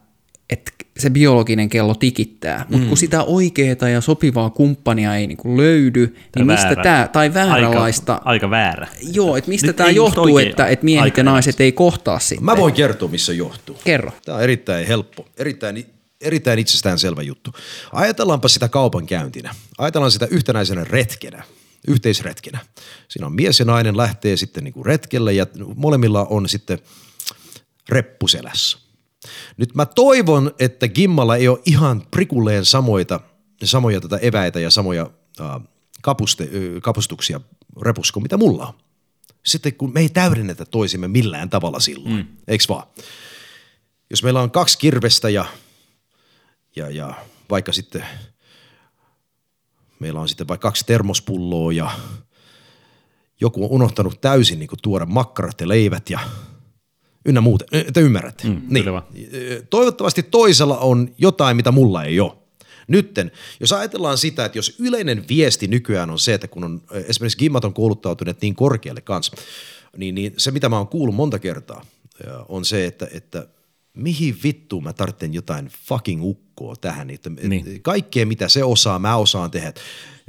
se 0.99 1.09
biologinen 1.09 1.69
kello 1.69 1.95
tikittää, 1.95 2.65
mutta 2.69 2.83
mm. 2.83 2.87
kun 2.87 2.97
sitä 2.97 3.23
oikeaa 3.23 3.89
ja 3.93 4.01
sopivaa 4.01 4.49
kumppania 4.49 5.15
ei 5.15 5.27
niinku 5.27 5.57
löydy, 5.57 6.05
niin 6.05 6.15
tai 6.31 6.41
niin 6.41 6.47
väärä. 6.47 6.69
mistä 6.69 6.83
tämä, 6.83 7.09
tai 7.13 7.33
vääränlaista... 7.33 8.13
Aika, 8.13 8.29
aika 8.29 8.49
väärä. 8.49 8.87
Joo, 9.13 9.37
että 9.37 9.49
mistä 9.49 9.73
tämä 9.73 9.89
johtuu, 9.89 10.37
että, 10.37 10.67
että 10.67 10.85
miehet 10.85 11.17
ja 11.17 11.23
naiset 11.23 11.61
ei 11.61 11.71
kohtaa 11.71 12.19
sitten. 12.19 12.45
Mä 12.45 12.57
voin 12.57 12.73
kertoa, 12.73 13.09
missä 13.09 13.33
johtuu. 13.33 13.77
Kerro. 13.83 14.11
Tämä 14.25 14.35
on 14.37 14.43
erittäin 14.43 14.87
helppo, 14.87 15.25
erittäin, 15.37 15.85
erittäin 16.21 16.59
itsestäänselvä 16.59 17.21
juttu. 17.21 17.53
Ajatellaanpa 17.93 18.47
sitä 18.47 18.67
kaupan 18.67 19.05
käyntinä. 19.05 19.55
Ajatellaan 19.77 20.11
sitä 20.11 20.27
yhtenäisenä 20.31 20.83
retkenä 20.83 21.43
yhteisretkenä. 21.87 22.59
Siinä 23.07 23.25
on 23.25 23.35
mies 23.35 23.59
ja 23.59 23.65
nainen 23.65 23.97
lähtee 23.97 24.37
sitten 24.37 24.63
niin 24.63 24.73
kuin 24.73 24.85
retkelle 24.85 25.33
ja 25.33 25.47
molemmilla 25.75 26.25
on 26.25 26.49
sitten 26.49 26.79
reppuselässä. 27.89 28.77
Nyt 29.57 29.75
mä 29.75 29.85
toivon, 29.85 30.51
että 30.59 30.87
Gimmalla 30.87 31.35
ei 31.35 31.47
ole 31.47 31.59
ihan 31.65 32.03
prikulleen 32.11 32.65
samoita, 32.65 33.19
samoja 33.63 34.01
tätä 34.01 34.17
eväitä 34.17 34.59
ja 34.59 34.69
samoja 34.69 35.09
äh, 35.41 35.61
kapuste, 36.01 36.43
äh, 36.43 36.81
kapustuksia 36.81 37.41
repussa 37.81 38.13
kuin 38.13 38.23
mitä 38.23 38.37
mulla 38.37 38.67
on. 38.67 38.73
Sitten 39.45 39.73
kun 39.75 39.93
me 39.93 39.99
ei 39.99 40.09
täydennetä 40.09 40.65
toisimme 40.65 41.07
millään 41.07 41.49
tavalla 41.49 41.79
silloin, 41.79 42.15
mm. 42.15 42.25
eikö 42.47 42.63
vaan? 42.69 42.87
Jos 44.09 44.23
meillä 44.23 44.41
on 44.41 44.51
kaksi 44.51 44.77
kirvestä 44.77 45.29
ja, 45.29 45.45
ja, 46.75 46.89
ja 46.89 47.13
vaikka 47.49 47.73
sitten 47.73 48.05
meillä 49.99 50.19
on 50.19 50.29
sitten 50.29 50.47
vaikka 50.47 50.67
kaksi 50.67 50.85
termospulloa 50.85 51.71
ja 51.73 51.91
joku 53.41 53.63
on 53.65 53.71
unohtanut 53.71 54.21
täysin 54.21 54.59
niin 54.59 54.69
kuin 54.69 54.79
tuoda 54.81 55.05
makkarat 55.05 55.61
ja 55.61 55.67
leivät 55.67 56.09
ja– 56.09 56.19
ynnä 57.25 57.41
muuta. 57.41 57.65
Te 57.93 58.01
ymmärrätte. 58.01 58.47
Mm, 58.47 58.61
niin. 58.69 58.85
Toivottavasti 59.69 60.23
toisella 60.23 60.77
on 60.77 61.15
jotain, 61.17 61.55
mitä 61.57 61.71
mulla 61.71 62.03
ei 62.03 62.19
ole. 62.19 62.33
Nytten, 62.87 63.31
jos 63.59 63.73
ajatellaan 63.73 64.17
sitä, 64.17 64.45
että 64.45 64.57
jos 64.57 64.75
yleinen 64.79 65.25
viesti 65.29 65.67
nykyään 65.67 66.09
on 66.09 66.19
se, 66.19 66.33
että 66.33 66.47
kun 66.47 66.63
on 66.63 66.81
esimerkiksi 66.91 67.37
gimmat 67.37 67.65
on 67.65 67.73
kouluttautuneet 67.73 68.41
niin 68.41 68.55
korkealle 68.55 69.01
kanssa, 69.01 69.35
niin, 69.97 70.15
niin 70.15 70.33
se 70.37 70.51
mitä 70.51 70.69
mä 70.69 70.77
oon 70.77 70.87
kuullut 70.87 71.15
monta 71.15 71.39
kertaa 71.39 71.85
on 72.49 72.65
se, 72.65 72.85
että, 72.85 73.07
että 73.13 73.47
mihin 73.93 74.37
vittuun 74.43 74.83
mä 74.83 74.93
tarvitsen 74.93 75.33
jotain 75.33 75.69
fucking 75.85 76.23
ukkoa 76.23 76.75
tähän. 76.75 77.09
Että 77.09 77.29
niin. 77.29 77.81
Kaikkea 77.81 78.25
mitä 78.25 78.47
se 78.47 78.63
osaa, 78.63 78.99
mä 78.99 79.15
osaan 79.15 79.51
tehdä. 79.51 79.73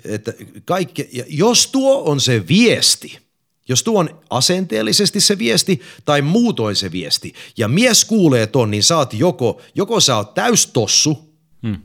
Että 0.04 0.32
kaikke, 0.64 1.08
jos 1.28 1.66
tuo 1.66 2.02
on 2.10 2.20
se 2.20 2.48
viesti– 2.48 3.18
jos 3.68 3.82
tuo 3.82 4.00
on 4.00 4.20
asenteellisesti 4.30 5.20
se 5.20 5.38
viesti 5.38 5.80
tai 6.04 6.22
muutoin 6.22 6.76
se 6.76 6.92
viesti, 6.92 7.32
ja 7.56 7.68
mies 7.68 8.04
kuulee 8.04 8.46
ton, 8.46 8.70
niin 8.70 8.82
sä 8.82 8.96
oot 8.96 9.14
joko, 9.14 9.60
joko 9.74 10.00
sä 10.00 10.16
oot 10.16 10.34
täystossu, 10.34 11.34
hmm. 11.62 11.78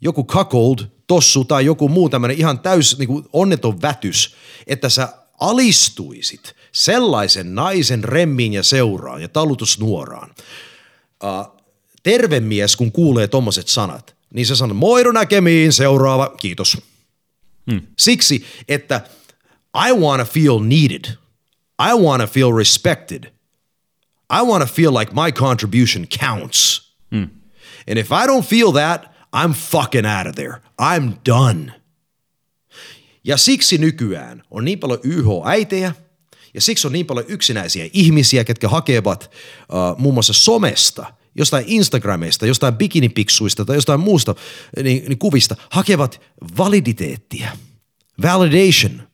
joku 0.00 0.24
cuckold, 0.24 0.78
tossu 1.06 1.44
tai 1.44 1.64
joku 1.64 1.88
muu 1.88 2.08
tämmöinen 2.08 2.38
ihan 2.38 2.58
täys 2.58 2.98
niin 2.98 3.06
kuin 3.08 3.24
onneton 3.32 3.82
vätys, 3.82 4.34
että 4.66 4.88
sä 4.88 5.08
alistuisit 5.40 6.56
sellaisen 6.72 7.54
naisen 7.54 8.04
remmiin 8.04 8.52
ja 8.52 8.62
seuraan 8.62 9.22
ja 9.22 9.28
talutusnuoraan. 9.28 10.34
Uh, 11.24 11.62
terve 12.02 12.40
mies, 12.40 12.76
kun 12.76 12.92
kuulee 12.92 13.28
tommoset 13.28 13.68
sanat, 13.68 14.16
niin 14.34 14.46
se 14.46 14.56
sanoo, 14.56 14.74
moidu 14.74 15.10
näkemiin, 15.12 15.72
seuraava, 15.72 16.34
kiitos. 16.40 16.78
Hmm. 17.70 17.82
Siksi, 17.98 18.44
että– 18.68 19.00
I 19.74 19.92
want 19.92 20.20
to 20.20 20.24
feel 20.24 20.60
needed. 20.60 21.18
I 21.78 21.94
want 21.94 22.20
to 22.22 22.26
feel 22.26 22.52
respected. 22.52 23.30
I 24.30 24.42
want 24.42 24.62
to 24.62 24.74
feel 24.74 24.92
like 24.92 25.12
my 25.14 25.32
contribution 25.32 26.06
counts. 26.06 26.92
Mm. 27.10 27.30
And 27.86 27.98
if 27.98 28.12
I 28.12 28.26
don't 28.26 28.44
feel 28.44 28.72
that, 28.72 29.14
I'm 29.32 29.52
fucking 29.52 30.06
out 30.06 30.26
of 30.26 30.34
there. 30.34 30.60
I'm 30.78 31.20
done. 31.24 31.72
Ja 33.24 33.36
siksi 33.36 33.78
nykyään 33.78 34.42
on 34.50 34.64
niin 34.64 34.78
paljon 34.78 35.00
YH-äitejä 35.02 35.94
ja 36.54 36.60
siksi 36.60 36.86
on 36.86 36.92
niin 36.92 37.06
paljon 37.06 37.26
yksinäisiä 37.28 37.88
ihmisiä, 37.92 38.44
ketkä 38.44 38.68
hakevat 38.68 39.30
uh, 39.60 39.98
muun 39.98 40.14
muassa 40.14 40.32
somesta, 40.32 41.12
jostain 41.34 41.64
Instagramista, 41.66 42.46
jostain 42.46 42.74
bikinipiksuista 42.74 43.64
tai 43.64 43.76
jostain 43.76 44.00
muusta 44.00 44.34
niin, 44.82 45.04
niin 45.08 45.18
kuvista, 45.18 45.56
hakevat 45.70 46.20
validiteettia, 46.56 47.50
validation– 48.22 49.02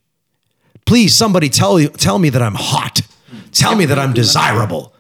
Please, 0.91 1.15
somebody 1.15 1.49
tell 1.49 1.81
you, 1.81 1.89
tell 1.89 2.19
me 2.19 2.31
that 2.31 2.43
I'm 2.43 2.57
hot. 2.57 3.01
Tell 3.51 3.75
me 3.77 3.87
that 3.87 3.99
I'm 3.99 4.15
desirable. 4.15 4.93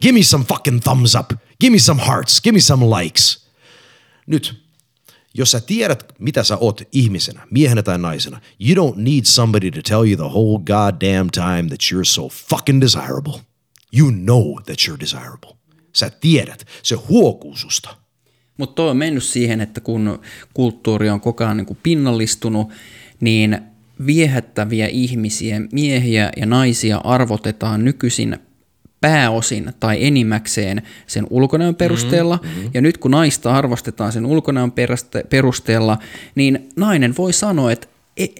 Give 0.00 0.14
me 0.14 0.22
some 0.22 0.44
fucking 0.44 0.80
thumbs 0.80 1.14
up. 1.14 1.32
Give 1.60 1.72
me 1.72 1.78
some 1.78 2.00
hearts. 2.00 2.40
Give 2.40 2.54
me 2.54 2.60
some 2.60 2.84
likes. 2.84 3.46
Nyt, 4.26 4.54
jos 5.34 5.50
sä 5.50 5.60
tiedät, 5.60 6.14
mitä 6.18 6.44
sä 6.44 6.56
oot 6.56 6.82
ihmisenä, 6.92 7.46
miehenä 7.50 7.82
tai 7.82 7.98
naisena, 7.98 8.40
you 8.60 8.74
don't 8.74 8.96
need 8.96 9.24
somebody 9.24 9.70
to 9.70 9.80
tell 9.82 10.04
you 10.08 10.16
the 10.16 10.34
whole 10.34 10.58
goddamn 10.58 11.30
time 11.30 11.68
that 11.68 11.80
you're 11.92 12.04
so 12.04 12.28
fucking 12.28 12.80
desirable. 12.80 13.40
You 13.96 14.10
know 14.10 14.54
that 14.64 14.76
you're 14.88 15.00
desirable. 15.00 15.56
Sä 15.92 16.10
tiedät, 16.10 16.66
se 16.82 16.94
huokuu 16.94 17.56
susta. 17.56 17.96
Mutta 18.56 18.74
toi 18.74 18.90
on 18.90 18.96
mennyt 18.96 19.24
siihen, 19.24 19.60
että 19.60 19.80
kun 19.80 20.20
kulttuuri 20.54 21.10
on 21.10 21.20
koko 21.20 21.44
ajan 21.44 21.56
niin 21.56 21.78
pinnallistunut, 21.82 22.72
niin 23.20 23.58
viehättäviä 24.06 24.86
ihmisiä, 24.86 25.60
miehiä 25.72 26.30
ja 26.36 26.46
naisia 26.46 27.00
arvotetaan 27.04 27.84
nykyisin 27.84 28.38
pääosin 29.00 29.72
tai 29.80 30.04
enimmäkseen 30.06 30.82
sen 31.06 31.26
ulkonäön 31.30 31.74
perusteella. 31.74 32.38
Mm-hmm. 32.42 32.70
Ja 32.74 32.80
nyt 32.80 32.98
kun 32.98 33.10
naista 33.10 33.54
arvostetaan 33.54 34.12
sen 34.12 34.26
ulkonäön 34.26 34.72
perusteella, 35.30 35.98
niin 36.34 36.68
nainen 36.76 37.14
voi 37.18 37.32
sanoa, 37.32 37.72
että 37.72 37.86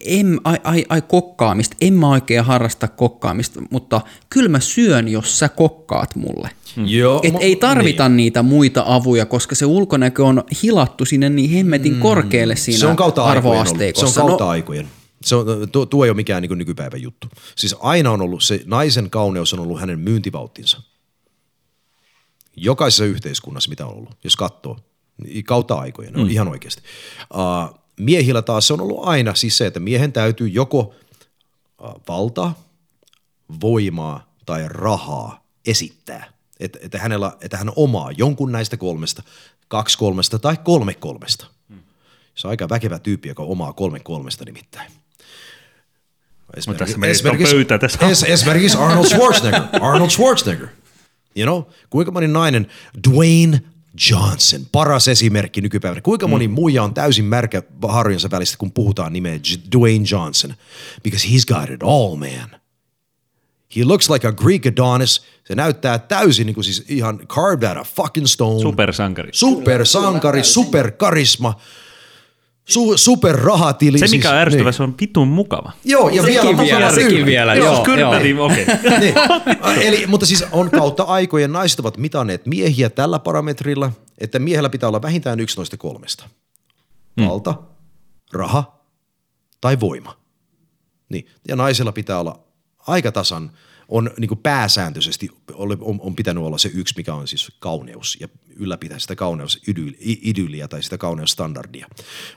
en, 0.05 0.41
ai, 0.45 0.59
ai, 0.65 0.85
ai 0.89 1.03
kokkaamista, 1.03 1.77
en 1.81 1.93
mä 1.93 2.09
oikein 2.09 2.45
harrasta 2.45 2.89
kokkaamista, 2.89 3.63
mutta 3.71 4.01
kyllä 4.31 4.49
mä 4.49 4.61
syön, 4.61 5.09
jos 5.09 5.39
sä 5.39 5.49
kokkaat 5.49 6.17
mulle. 6.17 6.51
Mm. 6.77 6.87
Joo, 6.87 7.21
Et 7.23 7.35
ei 7.41 7.57
tarvita 7.57 8.09
niin. 8.09 8.17
niitä 8.17 8.43
muita 8.43 8.85
avuja, 8.87 9.27
koska 9.27 9.55
se 9.55 9.67
ulkonäkö 9.67 10.25
on 10.25 10.45
hilattu 10.63 11.05
sinne 11.05 11.29
niin 11.29 11.51
hemmetin 11.51 11.95
mm. 11.95 12.01
korkealle 12.01 12.57
siinä 12.57 12.81
se 12.81 12.87
on 12.87 12.97
kautta 12.97 13.25
arvoasteikossa. 13.25 14.15
Se 14.15 14.21
on 14.21 14.27
kautta 14.27 14.45
no, 14.45 14.51
aikojen. 14.51 14.89
Se 15.25 15.35
on, 15.37 15.47
tuo, 15.73 15.87
tuo 15.87 16.05
ei 16.05 16.11
ole 16.11 16.17
mikään 16.17 16.43
niin 16.43 16.59
nykypäivän 16.59 17.03
juttu. 17.03 17.29
Siis 17.57 17.77
aina 17.81 18.11
on 18.11 18.21
ollut, 18.21 18.43
se 18.43 18.63
naisen 18.65 19.11
kauneus 19.11 19.55
on 19.55 19.61
ollut 19.61 19.81
hänen 19.81 19.99
myyntivalttinsa. 19.99 20.83
Jokaisessa 22.57 23.05
yhteiskunnassa, 23.05 23.71
mitä 23.71 23.87
on 23.87 23.95
ollut, 23.95 24.17
jos 24.25 24.37
katsoo, 24.37 24.79
niin 25.25 25.45
kautta 25.45 25.75
aikojen, 25.75 26.15
mm. 26.15 26.31
ihan 26.31 26.49
oikeasti. 26.49 26.83
Uh, 27.35 27.81
miehillä 28.01 28.43
taas 28.43 28.67
se 28.67 28.73
on 28.73 28.81
ollut 28.81 29.05
aina 29.09 29.35
siis 29.35 29.59
se, 29.59 29.67
että 29.67 29.81
miehen 29.81 30.13
täytyy 30.13 30.49
joko 30.49 30.79
uh, 30.79 32.03
valtaa, 32.09 32.63
voimaa 33.61 34.35
tai 34.47 34.65
rahaa 34.69 35.45
esittää. 35.67 36.33
Että, 36.61 36.79
että, 36.83 36.99
hänellä, 36.99 37.33
että 37.41 37.57
hän 37.57 37.73
omaa 37.77 38.13
jonkun 38.13 38.53
näistä 38.53 38.77
kolmesta, 38.77 39.23
kaksi 39.69 39.99
kolmesta 39.99 40.39
tai 40.39 40.57
kolme 40.65 40.95
kolmesta. 40.95 41.47
Mm. 41.69 41.79
Se 42.35 42.47
on 42.47 42.51
aika 42.51 42.69
väkevä 42.69 42.99
tyyppi, 42.99 43.29
joka 43.29 43.43
omaa 43.43 43.73
kolme 43.73 44.01
kolmesta 44.01 44.45
nimittäin. 44.45 45.00
Mutta 46.67 46.85
tässä 46.85 47.07
esimerkiksi, 47.07 47.55
pöytä 47.55 47.79
tässä. 47.79 47.99
Es, 48.09 48.23
esimerkiksi 48.23 48.79
Arnold 48.79 49.07
Schwarzenegger. 49.07 49.63
Arnold 49.81 50.11
Schwarzenegger. 50.11 50.69
You 51.37 51.47
know, 51.47 51.73
kuinka 51.91 52.13
moni 52.13 52.29
nainen, 52.29 52.67
Dwayne 53.09 53.61
Johnson, 54.11 54.61
paras 54.73 55.09
esimerkki 55.09 55.61
nykypäivänä. 55.61 56.01
Kuinka 56.01 56.27
moni 56.27 56.49
mm. 56.49 56.55
muija 56.55 56.83
on 56.83 56.95
täysin 56.95 57.25
märkä 57.25 57.63
harjojensa 57.89 58.31
välistä, 58.31 58.57
kun 58.59 58.73
puhutaan 58.73 59.13
nimeä 59.13 59.39
Dwayne 59.77 60.05
Johnson? 60.11 60.55
Because 61.03 61.29
he's 61.29 61.55
got 61.55 61.71
it 61.71 61.83
all, 61.83 62.17
man. 62.17 62.61
He 63.77 63.85
looks 63.85 64.11
like 64.11 64.29
a 64.29 64.33
Greek 64.33 64.67
Adonis. 64.67 65.23
Se 65.45 65.55
näyttää 65.55 65.99
täysin 65.99 66.47
niin 66.47 66.55
kuin 66.55 66.65
siis 66.65 66.85
ihan 66.89 67.19
carved 67.19 67.69
out 67.69 67.79
of 67.79 67.95
fucking 67.95 68.27
stone. 68.27 68.61
Supersankari. 68.61 69.31
Supersankari, 69.33 70.45
superkarisma. 70.45 71.61
Su, 72.71 72.97
superrahatili. 72.99 73.99
Se, 73.99 74.07
mikä 74.07 74.29
on 74.29 74.35
siis- 74.35 74.41
ärsyttävä, 74.41 74.69
niin. 74.71 74.75
se 74.77 74.83
on 74.83 74.95
vitun 75.01 75.29
mukava. 75.29 75.73
Joo, 75.85 76.09
ja 76.09 76.23
Sekin 76.23 76.43
vielä, 76.43 76.59
vielä, 76.59 76.95
sekin 76.95 77.27
vielä, 77.27 77.55
Joo, 77.55 77.85
joo, 77.87 78.21
joo. 78.25 78.45
okei. 78.47 78.67
niin. 79.01 79.15
Eli, 79.81 80.07
mutta 80.07 80.27
siis 80.27 80.45
on 80.53 80.71
kautta 80.71 81.03
aikojen 81.03 81.53
naiset 81.53 81.81
ovat 81.81 81.97
mitanneet 81.99 82.47
miehiä 82.47 82.91
tällä 82.91 83.19
parametrilla, 83.19 83.93
että 84.19 84.39
miehellä 84.39 84.71
pitää 84.71 84.89
olla 84.89 85.03
vähintään 85.03 85.41
yksi 85.41 85.57
noista 85.57 85.77
kolmesta. 85.77 86.25
Valta, 87.29 87.55
raha 88.33 88.81
tai 89.61 89.81
voima. 89.81 90.17
Niin. 91.09 91.27
Ja 91.49 91.57
naisella 91.57 91.93
pitää 91.93 92.19
olla 92.21 92.41
aika 92.87 93.13
tasan, 93.13 93.51
on 93.91 94.11
niin 94.19 94.29
kuin 94.29 94.39
pääsääntöisesti 94.39 95.29
on, 95.55 96.01
on, 96.01 96.17
pitänyt 96.17 96.45
olla 96.45 96.59
se 96.59 96.71
yksi, 96.75 96.95
mikä 96.97 97.15
on 97.15 97.29
siis 97.29 97.53
kauneus 97.59 98.17
ja 98.21 98.29
ylläpitää 98.57 98.99
sitä 98.99 99.17
kauneusidylliä 99.17 100.69
tai 100.69 100.83
sitä 100.83 100.99
kauneusstandardia. 100.99 101.87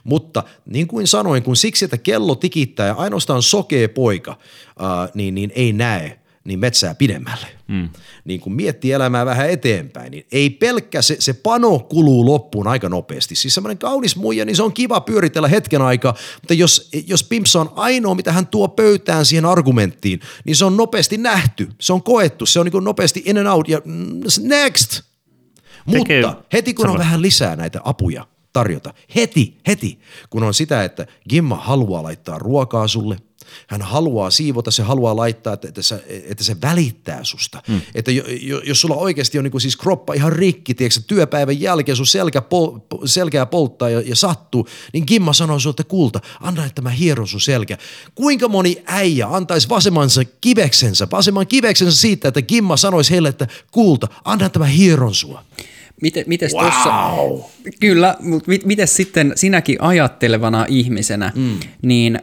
Mutta 0.04 0.44
niin 0.66 0.86
kuin 0.86 1.06
sanoin, 1.06 1.42
kun 1.42 1.56
siksi, 1.56 1.84
että 1.84 1.98
kello 1.98 2.34
tikittää 2.34 2.86
ja 2.86 2.94
ainoastaan 2.94 3.42
sokee 3.42 3.88
poika, 3.88 4.38
ää, 4.78 5.08
niin, 5.14 5.34
niin 5.34 5.52
ei 5.54 5.72
näe 5.72 6.23
niin 6.44 6.58
metsää 6.58 6.94
pidemmälle. 6.94 7.46
Mm. 7.68 7.88
Niin 8.24 8.40
kun 8.40 8.52
miettii 8.52 8.92
elämää 8.92 9.26
vähän 9.26 9.50
eteenpäin, 9.50 10.10
niin 10.10 10.26
ei 10.32 10.50
pelkkä 10.50 11.02
se, 11.02 11.16
se 11.18 11.32
pano 11.32 11.78
kuluu 11.78 12.26
loppuun 12.26 12.66
aika 12.68 12.88
nopeasti. 12.88 13.34
Siis 13.34 13.54
semmoinen 13.54 13.78
kaunis 13.78 14.16
muija, 14.16 14.44
niin 14.44 14.56
se 14.56 14.62
on 14.62 14.72
kiva 14.72 15.00
pyöritellä 15.00 15.48
hetken 15.48 15.82
aikaa, 15.82 16.14
mutta 16.40 16.54
jos, 16.54 16.88
jos 17.06 17.24
Pimpsa 17.24 17.60
on 17.60 17.72
ainoa, 17.76 18.14
mitä 18.14 18.32
hän 18.32 18.46
tuo 18.46 18.68
pöytään 18.68 19.26
siihen 19.26 19.46
argumenttiin, 19.46 20.20
niin 20.44 20.56
se 20.56 20.64
on 20.64 20.76
nopeasti 20.76 21.16
nähty, 21.16 21.68
se 21.80 21.92
on 21.92 22.02
koettu, 22.02 22.46
se 22.46 22.60
on 22.60 22.66
niin 22.66 22.84
nopeasti 22.84 23.22
in 23.26 23.38
and 23.38 23.46
out 23.46 23.68
ja 23.68 23.80
mm, 23.84 24.20
next. 24.42 25.00
Tekee- 25.90 26.22
Mutta 26.26 26.42
heti 26.52 26.74
kun 26.74 26.86
on 26.86 26.90
Sano. 26.92 26.98
vähän 26.98 27.22
lisää 27.22 27.56
näitä 27.56 27.80
apuja 27.84 28.26
tarjota, 28.54 28.94
heti, 29.14 29.56
heti, 29.66 29.98
kun 30.30 30.42
on 30.42 30.54
sitä, 30.54 30.84
että 30.84 31.06
Gimma 31.28 31.56
haluaa 31.56 32.02
laittaa 32.02 32.38
ruokaa 32.38 32.88
sulle, 32.88 33.16
hän 33.66 33.82
haluaa 33.82 34.30
siivota, 34.30 34.70
se 34.70 34.82
haluaa 34.82 35.16
laittaa, 35.16 35.52
että, 35.52 35.68
että, 35.68 35.82
se, 35.82 36.04
että 36.28 36.44
se 36.44 36.56
välittää 36.62 37.24
susta. 37.24 37.62
Mm. 37.68 37.80
Että 37.94 38.10
jo, 38.10 38.24
jo, 38.42 38.60
jos 38.60 38.80
sulla 38.80 38.94
oikeasti 38.94 39.38
on 39.38 39.44
niin 39.44 39.60
siis 39.60 39.76
kroppa 39.76 40.14
ihan 40.14 40.32
rikki, 40.32 40.74
tiedätkö, 40.74 41.00
työpäivän 41.06 41.60
jälkeen 41.60 41.96
sun 41.96 42.06
selkä 42.06 42.42
pol, 42.42 42.78
po- 42.94 43.00
selkää 43.04 43.46
polttaa 43.46 43.90
ja, 43.90 44.00
ja 44.00 44.16
sattuu, 44.16 44.68
niin 44.92 45.04
Gimma 45.06 45.32
sanoo 45.32 45.58
sulle, 45.58 45.72
että 45.72 45.84
kulta, 45.84 46.20
anna, 46.40 46.64
että 46.64 46.82
mä 46.82 46.90
hieron 46.90 47.28
sun 47.28 47.40
selkä. 47.40 47.78
Kuinka 48.14 48.48
moni 48.48 48.82
äijä 48.86 49.26
antaisi 49.28 49.68
vasemmansa 49.68 50.22
kiveksensä, 50.40 51.08
vasemman 51.10 51.46
kiveksensä 51.46 52.00
siitä, 52.00 52.28
että 52.28 52.42
Gimma 52.42 52.76
sanoisi 52.76 53.10
heille, 53.10 53.28
että 53.28 53.46
kulta, 53.70 54.08
anna, 54.24 54.46
että 54.46 54.58
mä 54.58 54.66
hieron 54.66 55.14
sua. 55.14 55.44
Miten, 56.02 56.24
mites 56.26 56.54
wow. 56.54 56.64
tossa, 56.64 56.90
kyllä, 57.80 58.16
mutta 58.20 58.48
mit, 58.48 58.64
miten 58.64 58.88
sitten 58.88 59.32
sinäkin 59.36 59.82
ajattelevana 59.82 60.66
ihmisenä, 60.68 61.32
mm. 61.34 61.60
niin 61.82 62.18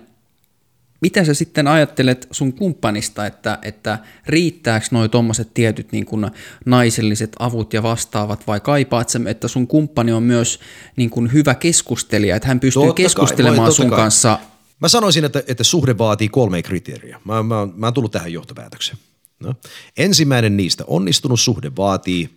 mitä 1.01 1.25
sä 1.25 1.33
sitten 1.33 1.67
ajattelet 1.67 2.27
sun 2.31 2.53
kumppanista, 2.53 3.25
että, 3.25 3.59
että 3.61 3.99
riittääkö 4.27 4.85
noi 4.91 5.09
tommoset 5.09 5.53
tietyt 5.53 5.91
niin 5.91 6.05
kuin 6.05 6.31
naiselliset 6.65 7.35
avut 7.39 7.73
ja 7.73 7.83
vastaavat 7.83 8.47
vai 8.47 8.59
kaipaat 8.59 9.09
sä, 9.09 9.19
että 9.25 9.47
sun 9.47 9.67
kumppani 9.67 10.11
on 10.11 10.23
myös 10.23 10.59
niin 10.95 11.09
kuin 11.09 11.33
hyvä 11.33 11.55
keskustelija, 11.55 12.35
että 12.35 12.47
hän 12.47 12.59
pystyy 12.59 12.81
Totta 12.81 12.93
kai, 12.93 13.03
keskustelemaan 13.03 13.57
voi, 13.57 13.65
totta 13.65 13.81
sun 13.81 13.89
kai. 13.89 13.99
kanssa 13.99 14.39
Mä 14.81 14.87
sanoisin, 14.87 15.25
että, 15.25 15.43
että 15.47 15.63
suhde 15.63 15.97
vaatii 15.97 16.29
kolme 16.29 16.61
kriteeriä. 16.61 17.19
Mä, 17.25 17.43
mä, 17.43 17.67
mä 17.75 17.85
oon 17.85 17.93
tullut 17.93 18.11
tähän 18.11 18.33
johtopäätökseen. 18.33 18.97
No. 19.39 19.53
Ensimmäinen 19.97 20.57
niistä, 20.57 20.83
onnistunut 20.87 21.39
suhde 21.39 21.71
vaatii, 21.77 22.29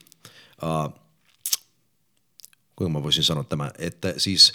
uh, 0.62 0.92
kuinka 2.76 2.98
mä 2.98 3.02
voisin 3.02 3.24
sanoa 3.24 3.44
tämä, 3.44 3.70
että 3.78 4.14
siis 4.16 4.52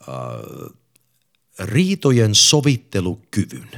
uh, 0.00 0.76
riitojen 1.58 2.34
sovittelukyvyn. 2.34 3.68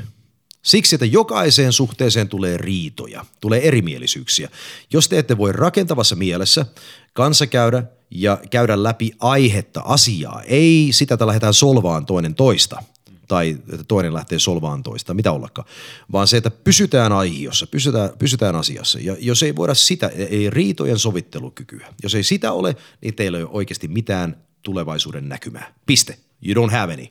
Siksi, 0.62 0.94
että 0.96 1.06
jokaiseen 1.06 1.72
suhteeseen 1.72 2.28
tulee 2.28 2.56
riitoja, 2.56 3.24
tulee 3.40 3.68
erimielisyyksiä. 3.68 4.48
Jos 4.92 5.08
te 5.08 5.18
ette 5.18 5.38
voi 5.38 5.52
rakentavassa 5.52 6.16
mielessä 6.16 6.66
kanssa 7.12 7.46
käydä 7.46 7.82
ja 8.10 8.40
käydä 8.50 8.82
läpi 8.82 9.12
aihetta, 9.20 9.80
asiaa, 9.84 10.42
ei 10.42 10.88
sitä, 10.92 11.14
että 11.14 11.26
lähdetään 11.26 11.54
solvaan 11.54 12.06
toinen 12.06 12.34
toista 12.34 12.82
tai 13.28 13.58
että 13.72 13.84
toinen 13.84 14.14
lähtee 14.14 14.38
solvaan 14.38 14.82
toista, 14.82 15.14
mitä 15.14 15.32
ollakaan, 15.32 15.68
vaan 16.12 16.28
se, 16.28 16.36
että 16.36 16.50
pysytään 16.50 17.12
aiheessa, 17.12 17.66
pysytään, 17.66 18.10
pysytään 18.18 18.56
asiassa. 18.56 18.98
Ja 18.98 19.16
jos 19.20 19.42
ei 19.42 19.56
voida 19.56 19.74
sitä, 19.74 20.06
ei 20.08 20.50
riitojen 20.50 20.98
sovittelukykyä, 20.98 21.94
jos 22.02 22.14
ei 22.14 22.22
sitä 22.22 22.52
ole, 22.52 22.76
niin 23.00 23.14
teillä 23.14 23.38
ei 23.38 23.44
ole 23.44 23.52
oikeasti 23.52 23.88
mitään 23.88 24.44
tulevaisuuden 24.62 25.28
näkymää. 25.28 25.74
Piste. 25.86 26.18
You 26.46 26.66
don't 26.66 26.72
have 26.72 26.92
any. 26.92 27.06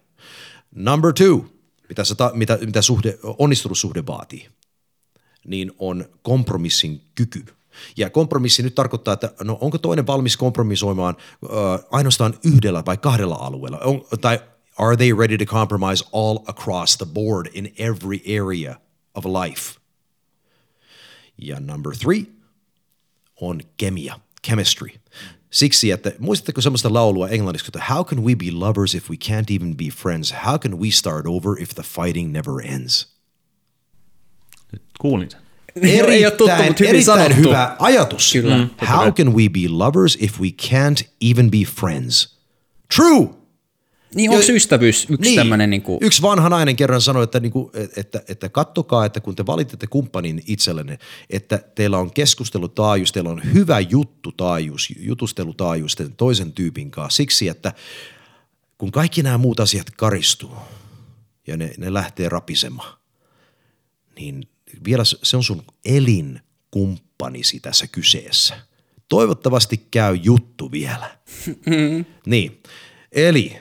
Number 0.75 1.13
two, 1.13 1.45
mitä, 1.89 2.03
se 2.03 2.15
ta, 2.15 2.31
mitä, 2.33 2.57
mitä 2.65 2.81
suhde, 2.81 3.19
onnistunut 3.23 3.77
suhde 3.77 4.05
vaatii, 4.05 4.49
niin 5.47 5.71
on 5.79 6.05
kompromissin 6.21 7.01
kyky. 7.15 7.45
Ja 7.97 8.09
kompromissi 8.09 8.63
nyt 8.63 8.75
tarkoittaa, 8.75 9.13
että 9.13 9.31
no 9.43 9.57
onko 9.61 9.77
toinen 9.77 10.07
valmis 10.07 10.37
kompromisoimaan 10.37 11.15
äh, 11.17 11.85
ainoastaan 11.91 12.33
yhdellä 12.45 12.83
vai 12.85 12.97
kahdella 12.97 13.35
alueella, 13.35 13.77
on, 13.77 14.05
tai 14.21 14.39
are 14.77 14.95
they 14.97 15.13
ready 15.13 15.37
to 15.37 15.45
compromise 15.45 16.03
all 16.11 16.39
across 16.47 16.97
the 16.97 17.05
board 17.05 17.47
in 17.53 17.71
every 17.77 18.21
area 18.25 18.75
of 19.15 19.25
life? 19.25 19.79
Ja 21.37 21.59
number 21.59 21.93
three 21.95 22.25
on 23.41 23.61
kemia, 23.77 24.19
chemistry. 24.47 24.89
Siksi, 25.51 25.91
että 25.91 26.11
muistatteko 26.19 26.61
semmoista 26.61 26.93
laulua 26.93 27.29
englanniksi, 27.29 27.65
että 27.67 27.93
how 27.93 28.05
can 28.05 28.23
we 28.23 28.35
be 28.35 28.51
lovers 28.51 28.95
if 28.95 29.09
we 29.09 29.15
can't 29.25 29.55
even 29.55 29.77
be 29.77 29.85
friends? 29.85 30.33
How 30.45 30.57
can 30.59 30.79
we 30.79 30.91
start 30.91 31.25
over 31.27 31.61
if 31.61 31.69
the 31.69 31.83
fighting 31.83 32.31
never 32.31 32.53
ends? 32.65 33.13
Kuulin 34.99 35.31
sen. 35.31 35.39
Ei 35.81 36.25
ole 36.25 36.31
tuttu, 36.31 36.55
mutta 36.55 36.73
hyvin 36.79 36.89
erittäin 36.89 37.19
sanottu. 37.19 37.49
hyvä 37.49 37.75
ajatus. 37.79 38.33
Kyllä. 38.33 38.57
Mm, 38.57 38.69
How 38.87 39.11
can 39.11 39.33
we 39.35 39.49
be 39.49 39.67
lovers 39.69 40.17
if 40.21 40.39
we 40.39 40.47
can't 40.61 41.07
even 41.21 41.51
be 41.51 41.57
friends? 41.75 42.39
True! 42.95 43.42
Niin 44.15 44.29
onko 44.29 44.43
Jo- 44.47 44.55
ystävyys 44.55 45.07
yksi 45.09 45.29
niin. 45.29 45.35
tämmöinen 45.35 45.69
niin 45.69 45.81
kuin, 45.81 45.97
Yksi 46.01 46.21
vanha 46.21 46.49
nainen 46.49 46.75
kerran 46.75 47.01
sanoi, 47.01 47.23
että, 47.23 47.39
niinku, 47.39 47.71
että, 47.73 47.99
että, 48.01 48.21
että 48.27 48.49
kattokaa, 48.49 49.05
että 49.05 49.19
kun 49.19 49.35
te 49.35 49.45
valitsette 49.45 49.87
kumppanin 49.87 50.43
itsellenne, 50.47 50.99
että 51.29 51.57
teillä 51.75 51.97
on 51.97 52.11
keskustelutaajuus, 52.11 53.11
teillä 53.11 53.29
on 53.29 53.41
hyvä 53.53 53.79
juttutaajuus, 53.79 54.89
jutustelutaajuus 54.99 55.95
toisen 56.17 56.53
tyypin 56.53 56.91
kanssa. 56.91 57.17
Siksi, 57.17 57.47
että 57.47 57.73
kun 58.77 58.91
kaikki 58.91 59.23
nämä 59.23 59.37
muut 59.37 59.59
asiat 59.59 59.89
karistuu 59.89 60.55
ja 61.47 61.57
ne, 61.57 61.71
ne 61.77 61.93
lähtee 61.93 62.29
rapisemaan, 62.29 62.97
niin 64.15 64.43
vielä 64.85 65.03
se 65.05 65.17
se 65.23 65.37
on 65.37 65.43
sun 65.43 65.63
elinkumppanisi 65.85 67.59
tässä 67.59 67.87
kyseessä. 67.87 68.55
Toivottavasti 69.09 69.87
käy 69.91 70.15
juttu 70.23 70.71
vielä. 70.71 71.17
niin, 72.25 72.61
eli 73.11 73.57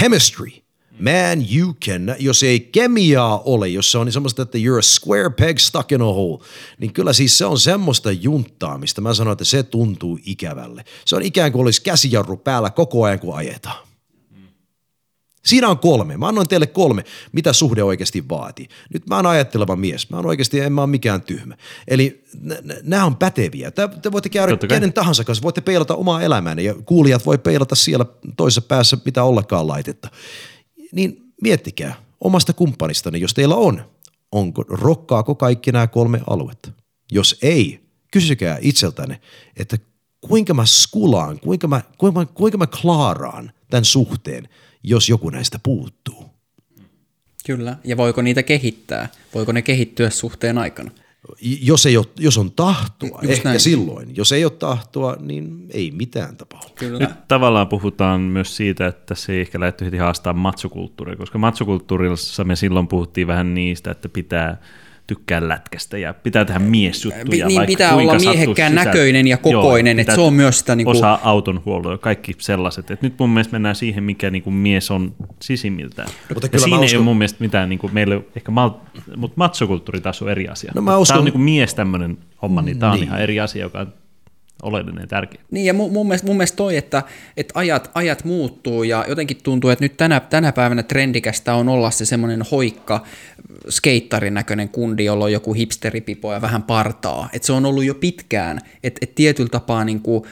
chemistry. 0.00 0.50
Man, 0.98 1.46
you 1.56 1.74
can, 1.84 2.16
jos 2.18 2.42
ei 2.42 2.60
kemiaa 2.60 3.38
ole, 3.44 3.68
jos 3.68 3.92
se 3.92 3.98
on 3.98 4.06
niin 4.06 4.12
semmoista, 4.12 4.42
että 4.42 4.58
you're 4.58 4.78
a 4.78 4.82
square 4.82 5.30
peg 5.30 5.58
stuck 5.58 5.92
in 5.92 6.02
a 6.02 6.04
hole, 6.04 6.44
niin 6.78 6.92
kyllä 6.92 7.12
siis 7.12 7.38
se 7.38 7.44
on 7.44 7.58
semmoista 7.58 8.12
junttaamista. 8.12 9.00
Mä 9.00 9.14
sanon, 9.14 9.32
että 9.32 9.44
se 9.44 9.62
tuntuu 9.62 10.18
ikävälle. 10.26 10.84
Se 11.04 11.16
on 11.16 11.22
ikään 11.22 11.52
kuin 11.52 11.62
olisi 11.62 11.82
käsijarru 11.82 12.36
päällä 12.36 12.70
koko 12.70 13.04
ajan, 13.04 13.20
kun 13.20 13.36
ajetaan. 13.36 13.85
Siinä 15.46 15.68
on 15.68 15.78
kolme. 15.78 16.16
Mä 16.16 16.28
annoin 16.28 16.48
teille 16.48 16.66
kolme, 16.66 17.04
mitä 17.32 17.52
suhde 17.52 17.82
oikeasti 17.82 18.28
vaatii. 18.28 18.68
Nyt 18.94 19.06
mä 19.08 19.16
oon 19.16 19.26
ajatteleva 19.26 19.76
mies. 19.76 20.10
Mä 20.10 20.16
oon 20.16 20.26
oikeasti, 20.26 20.60
en 20.60 20.72
mä 20.72 20.80
oon 20.80 20.90
mikään 20.90 21.22
tyhmä. 21.22 21.56
Eli 21.88 22.24
nämä 22.82 23.04
on 23.04 23.16
päteviä. 23.16 23.70
Tää- 23.70 23.88
Te 23.88 24.12
voitte 24.12 24.28
käydä 24.28 24.52
Totta 24.52 24.66
kai. 24.66 24.76
kenen 24.76 24.92
tahansa 24.92 25.24
kanssa, 25.24 25.42
voitte 25.42 25.60
peilata 25.60 25.94
omaa 25.94 26.22
elämäänne 26.22 26.62
ja 26.62 26.74
kuulijat 26.74 27.26
voi 27.26 27.38
peilata 27.38 27.74
siellä 27.74 28.06
toisessa 28.36 28.60
päässä 28.60 28.98
mitä 29.04 29.22
ollakaan 29.24 29.68
laitetta. 29.68 30.08
Niin 30.92 31.22
miettikää 31.42 31.94
omasta 32.20 32.52
kumppanistanne, 32.52 33.18
jos 33.18 33.34
teillä 33.34 33.54
on, 33.56 33.82
onko, 34.32 34.62
rokkaako 34.68 35.34
kaikki 35.34 35.72
nämä 35.72 35.86
kolme 35.86 36.20
aluetta? 36.30 36.70
Jos 37.12 37.38
ei, 37.42 37.80
kysykää 38.12 38.58
itseltänne, 38.60 39.20
että 39.56 39.78
kuinka 40.20 40.54
mä 40.54 40.66
skulaan, 40.66 41.40
kuinka 41.40 41.68
mä, 41.68 41.80
kuinka 41.98 42.20
mä, 42.20 42.26
kuinka 42.26 42.58
mä 42.58 42.66
klaaraan 42.66 43.52
tämän 43.70 43.84
suhteen, 43.84 44.48
jos 44.88 45.08
joku 45.08 45.30
näistä 45.30 45.58
puuttuu. 45.62 46.24
kyllä, 47.46 47.76
ja 47.84 47.96
voiko 47.96 48.22
niitä 48.22 48.42
kehittää? 48.42 49.08
Voiko 49.34 49.52
ne 49.52 49.62
kehittyä 49.62 50.10
suhteen 50.10 50.58
aikana? 50.58 50.90
Jos, 51.40 51.86
ei 51.86 51.96
ole, 51.96 52.06
jos 52.18 52.38
on 52.38 52.52
tahtoa, 52.52 53.18
Just 53.22 53.32
ehkä 53.32 53.48
näin. 53.48 53.60
silloin. 53.60 54.16
Jos 54.16 54.32
ei 54.32 54.44
ole 54.44 54.52
tahtoa, 54.52 55.16
niin 55.20 55.66
ei 55.70 55.90
mitään 55.90 56.36
tapahdu. 56.36 56.68
Kyllä. 56.74 56.98
Nyt 56.98 57.28
tavallaan 57.28 57.68
puhutaan 57.68 58.20
myös 58.20 58.56
siitä, 58.56 58.86
että 58.86 59.14
se 59.14 59.32
ei 59.32 59.40
ehkä 59.40 59.60
lähdetty 59.60 59.84
heti 59.84 59.96
haastaa 59.96 60.32
matsukulttuuria, 60.32 61.16
koska 61.16 61.38
matsukulttuurissa 61.38 62.44
me 62.44 62.56
silloin 62.56 62.88
puhuttiin 62.88 63.26
vähän 63.26 63.54
niistä, 63.54 63.90
että 63.90 64.08
pitää 64.08 64.60
tykkää 65.06 65.48
lätkästä 65.48 65.98
ja 65.98 66.14
pitää 66.14 66.44
tehdä 66.44 66.58
miesjuttuja. 66.60 67.46
Niin, 67.46 67.56
vaikka 67.58 67.66
pitää 67.72 67.92
kuinka 67.92 68.12
olla 68.12 68.20
miehekkään 68.30 68.72
sisään. 68.72 68.86
näköinen 68.86 69.26
ja 69.26 69.36
kokoinen, 69.36 69.98
että 70.00 70.14
se 70.14 70.20
on 70.20 70.32
myös 70.34 70.58
sitä 70.58 70.76
niinku- 70.76 70.90
Osaa 70.90 71.20
autonhuoltoa 71.22 71.92
ja 71.92 71.98
kaikki 71.98 72.34
sellaiset. 72.38 72.90
Et 72.90 73.02
nyt 73.02 73.14
mun 73.18 73.30
mielestä 73.30 73.52
mennään 73.52 73.74
siihen, 73.76 74.04
mikä 74.04 74.30
niinku 74.30 74.50
mies 74.50 74.90
on 74.90 75.14
sisimmiltään. 75.42 76.08
Mutta 76.28 76.46
ja 76.46 76.50
kyllä 76.50 76.62
siinä 76.64 76.76
mä 76.76 76.82
ei 76.82 76.86
uskon- 76.86 76.96
ole 76.98 77.04
mun 77.04 77.18
mielestä 77.18 77.44
mitään, 77.44 77.68
niinku, 77.68 77.90
meillä 77.92 78.14
ei 78.14 78.16
ole 78.18 78.24
ehkä 78.36 78.50
mal, 78.52 78.70
mutta 79.16 79.34
matsokulttuuri 79.36 80.00
taas 80.00 80.22
on 80.22 80.28
eri 80.30 80.48
asia. 80.48 80.72
No 80.74 80.82
mä 80.82 80.90
Tämä 80.90 80.98
uskon- 80.98 81.18
on 81.18 81.24
niinku 81.24 81.38
mies 81.38 81.74
tämmöinen 81.74 82.18
homma, 82.42 82.62
niin 82.62 82.78
tämä 82.78 82.92
on 82.92 82.98
Niin. 82.98 83.08
ihan 83.08 83.20
eri 83.20 83.40
asia, 83.40 83.62
joka 83.62 83.80
on 83.80 83.92
oleellinen 84.62 85.08
tärkeä. 85.08 85.40
Niin 85.50 85.66
ja 85.66 85.74
mun, 85.74 85.92
mun, 85.92 86.06
mielestä, 86.06 86.26
mun 86.26 86.36
mielestä 86.36 86.56
toi, 86.56 86.76
että, 86.76 87.02
että 87.36 87.52
ajat, 87.58 87.90
ajat 87.94 88.24
muuttuu 88.24 88.82
ja 88.82 89.04
jotenkin 89.08 89.36
tuntuu, 89.42 89.70
että 89.70 89.84
nyt 89.84 89.96
tänä, 89.96 90.20
tänä 90.20 90.52
päivänä 90.52 90.82
trendikästä 90.82 91.54
on 91.54 91.68
olla 91.68 91.90
se 91.90 92.04
semmoinen 92.04 92.42
hoikka 92.50 93.04
skeittarin 93.70 94.34
näköinen 94.34 94.68
kundi, 94.68 95.04
jolla 95.04 95.24
on 95.24 95.32
joku 95.32 95.52
hipsteripipo 95.52 96.32
ja 96.32 96.40
vähän 96.40 96.62
partaa. 96.62 97.28
Että 97.32 97.46
se 97.46 97.52
on 97.52 97.66
ollut 97.66 97.84
jo 97.84 97.94
pitkään, 97.94 98.60
että 98.82 98.98
et 99.02 99.14
tietyllä 99.14 99.50
tapaa 99.50 99.84
niin 99.84 100.00
kuin, 100.00 100.22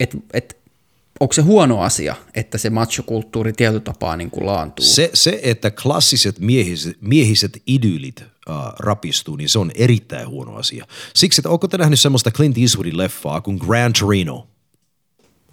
että 0.00 0.18
et, 0.34 0.57
onko 1.20 1.32
se 1.32 1.42
huono 1.42 1.80
asia, 1.80 2.14
että 2.34 2.58
se 2.58 2.70
machokulttuuri 2.70 3.52
tietyllä 3.52 3.80
tapaa 3.80 4.16
niin 4.16 4.30
kuin 4.30 4.46
laantuu? 4.46 4.86
Se, 4.86 5.10
se, 5.14 5.40
että 5.42 5.70
klassiset 5.70 6.38
miehiset, 6.38 6.96
miehiset 7.00 7.62
idyllit 7.66 8.20
uh, 8.20 8.54
rapistuu, 8.78 9.36
niin 9.36 9.48
se 9.48 9.58
on 9.58 9.70
erittäin 9.74 10.28
huono 10.28 10.56
asia. 10.56 10.86
Siksi, 11.14 11.40
että 11.40 11.50
onko 11.50 11.68
te 11.68 11.78
nähnyt 11.78 12.00
semmoista 12.00 12.30
Clint 12.30 12.58
Eastwoodin 12.58 12.96
leffaa 12.96 13.40
kuin 13.40 13.58
Gran 13.66 13.92
Torino? 14.00 14.48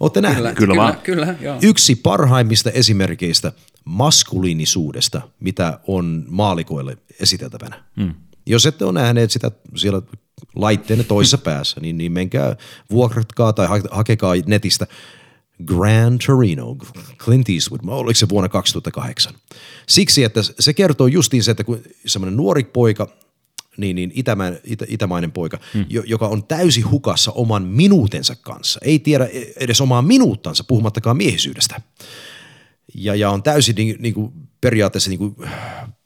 Olette 0.00 0.20
nähneet? 0.20 0.54
kyllä, 0.54 0.54
Kyllä 0.54 0.66
kyllä, 0.66 0.82
vaan. 0.82 0.96
kyllä, 1.02 1.34
joo. 1.40 1.58
Yksi 1.62 1.94
parhaimmista 1.96 2.70
esimerkkeistä 2.70 3.52
maskuliinisuudesta, 3.84 5.20
mitä 5.40 5.80
on 5.86 6.24
maalikoille 6.28 6.98
esiteltävänä. 7.20 7.84
Mm. 7.96 8.14
Jos 8.46 8.66
ette 8.66 8.84
ole 8.84 8.92
nähneet 8.92 9.30
sitä 9.30 9.50
siellä 9.74 10.02
laitteenne 10.54 11.04
toisessa 11.04 11.38
päässä, 11.48 11.80
niin, 11.80 11.98
niin 11.98 12.12
menkää 12.12 12.56
vuokratkaa 12.90 13.52
tai 13.52 13.66
ha- 13.66 13.88
hakekaa 13.90 14.34
netistä 14.46 14.86
Gran 15.64 16.18
Torino, 16.26 16.76
Clint 17.18 17.48
Eastwood, 17.48 17.80
oliko 17.86 18.18
se 18.18 18.28
vuonna 18.28 18.48
2008. 18.48 19.34
Siksi, 19.88 20.24
että 20.24 20.40
se 20.60 20.74
kertoo 20.74 21.06
justiin 21.06 21.42
se, 21.42 21.50
että 21.50 21.64
kun 21.64 21.82
semmoinen 22.06 22.36
nuori 22.36 22.64
poika, 22.64 23.08
niin, 23.76 23.96
niin 23.96 24.12
itämä, 24.14 24.52
itä, 24.64 24.84
itämainen 24.88 25.32
poika, 25.32 25.58
hmm. 25.74 25.86
jo, 25.88 26.02
joka 26.06 26.28
on 26.28 26.44
täysin 26.44 26.90
hukassa 26.90 27.32
oman 27.32 27.62
minuutensa 27.62 28.36
kanssa, 28.36 28.80
ei 28.82 28.98
tiedä 28.98 29.28
edes 29.56 29.80
omaa 29.80 30.02
minuuttansa, 30.02 30.64
puhumattakaan 30.64 31.16
miehisyydestä 31.16 31.80
ja, 32.94 33.14
ja 33.14 33.30
on 33.30 33.42
täysin 33.42 33.74
niin, 33.74 33.96
niin 33.98 34.14
kuin 34.14 34.32
periaatteessa 34.60 35.10
niin 35.10 35.18
kuin 35.18 35.36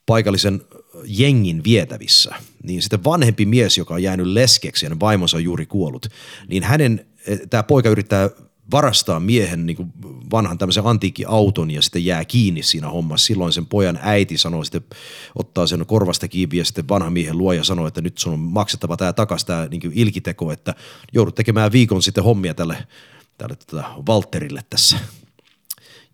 paikallisen 0.06 0.62
jengin 1.04 1.64
vietävissä, 1.64 2.34
niin 2.62 2.82
sitten 2.82 3.04
vanhempi 3.04 3.46
mies, 3.46 3.78
joka 3.78 3.94
on 3.94 4.02
jäänyt 4.02 4.26
leskeksi 4.26 4.86
ja 4.86 4.88
hänen 4.88 5.00
vaimonsa 5.00 5.36
on 5.36 5.44
juuri 5.44 5.66
kuollut, 5.66 6.06
niin 6.48 6.62
hänen, 6.62 7.06
tämä 7.50 7.62
poika 7.62 7.88
yrittää 7.88 8.30
varastaa 8.70 9.20
miehen 9.20 9.66
niin 9.66 9.92
vanhan 10.30 10.58
tämmöisen 10.58 10.86
antiikkiauton 10.86 11.70
ja 11.70 11.82
sitten 11.82 12.04
jää 12.04 12.24
kiinni 12.24 12.62
siinä 12.62 12.88
hommassa. 12.88 13.26
Silloin 13.26 13.52
sen 13.52 13.66
pojan 13.66 13.98
äiti 14.02 14.38
sanoo 14.38 14.64
sitten, 14.64 14.82
ottaa 15.34 15.66
sen 15.66 15.86
korvasta 15.86 16.28
kiinni 16.28 16.58
ja 16.58 16.64
sitten 16.64 16.88
vanhan 16.88 17.12
miehen 17.12 17.38
luo 17.38 17.52
ja 17.52 17.64
sanoo, 17.64 17.86
että 17.86 18.00
nyt 18.00 18.18
sun 18.18 18.32
on 18.32 18.38
maksettava 18.38 18.96
tämä 18.96 19.12
takaisin 19.12 19.46
tämä 19.46 19.66
niin 19.70 19.92
ilkiteko, 19.94 20.52
että 20.52 20.74
joudut 21.12 21.34
tekemään 21.34 21.72
viikon 21.72 22.02
sitten 22.02 22.24
hommia 22.24 22.54
tälle, 22.54 22.86
tälle 23.38 23.56
tota, 23.56 23.84
Walterille 24.08 24.60
tässä. 24.70 24.98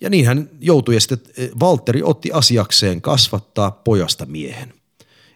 Ja 0.01 0.11
niin 0.11 0.27
hän 0.27 0.51
joutui 0.61 0.95
ja 0.95 1.01
sitten 1.01 1.19
eh, 1.37 1.51
Valtteri 1.61 2.03
otti 2.03 2.33
asiakseen 2.33 3.03
kasvattaa 3.03 3.71
pojasta 3.71 4.27
miehen. 4.27 4.75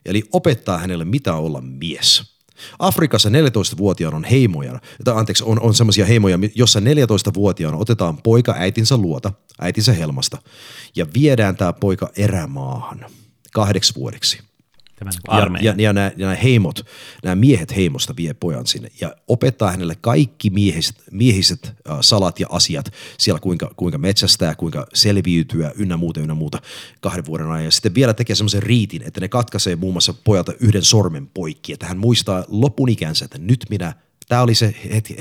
Eli 0.05 0.23
opettaa 0.33 0.79
hänelle 0.79 1.05
mitä 1.05 1.35
olla 1.35 1.61
mies. 1.61 2.40
Afrikassa 2.79 3.29
14-vuotiaana 3.29 4.17
on 4.17 4.25
heimoja, 4.25 4.81
tai 5.05 5.15
anteeksi, 5.17 5.45
on, 5.45 5.61
on 5.61 5.75
semmoisia 5.75 6.07
heimoja, 6.07 6.39
jossa 6.55 6.81
14-vuotiaana 6.81 7.77
otetaan 7.77 8.19
poika 8.23 8.55
äitinsä 8.59 8.97
luota, 8.97 9.33
äitinsä 9.61 9.93
helmasta, 9.93 10.39
ja 10.97 11.07
viedään 11.15 11.57
tämä 11.57 11.73
poika 11.73 12.11
erämaahan 12.17 13.07
kahdeksi 13.53 13.95
vuodeksi. 13.95 14.50
Tämä 15.01 15.11
niin 15.49 15.65
Ja, 15.65 15.75
ja, 15.79 15.83
ja 15.83 15.93
nämä, 15.93 16.13
nämä 16.17 16.35
heimot, 16.35 16.87
nämä 17.25 17.35
miehet 17.37 17.77
heimosta 17.77 18.15
vie 18.17 18.35
pojan 18.35 18.67
sinne 18.67 18.89
ja 19.01 19.15
opettaa 19.29 19.71
hänelle 19.71 19.95
kaikki 20.01 20.51
miehiset, 20.51 21.03
miehiset 21.11 21.73
äh, 21.91 21.99
salat 22.01 22.41
ja 22.41 22.47
asiat 22.51 22.93
siellä, 23.19 23.41
kuinka, 23.41 23.71
kuinka 23.77 23.99
metsästää, 23.99 24.55
kuinka 24.55 24.87
selviytyä 24.95 25.73
ynnä 25.77 25.97
muuta, 25.97 26.21
ynnä 26.21 26.35
muuta 26.35 26.59
kahden 27.01 27.25
vuoden 27.27 27.51
ajan. 27.51 27.65
Ja 27.65 27.71
sitten 27.71 27.95
vielä 27.95 28.15
tekee 28.15 28.37
semmoisen 28.37 28.63
riitin, 28.63 29.03
että 29.03 29.21
ne 29.21 29.29
katkaisee 29.29 29.77
muun 29.77 29.95
muassa 29.95 30.15
pojalta 30.25 30.53
yhden 30.61 30.83
sormen 30.85 31.27
poikki, 31.27 31.73
että 31.73 31.87
hän 31.87 31.99
muistaa 31.99 32.45
lopun 32.49 32.89
ikänsä, 32.89 33.25
että 33.25 33.39
nyt 33.39 33.65
minä, 33.71 33.93
tämä 34.29 34.43
oli 34.43 34.55
se 34.55 34.75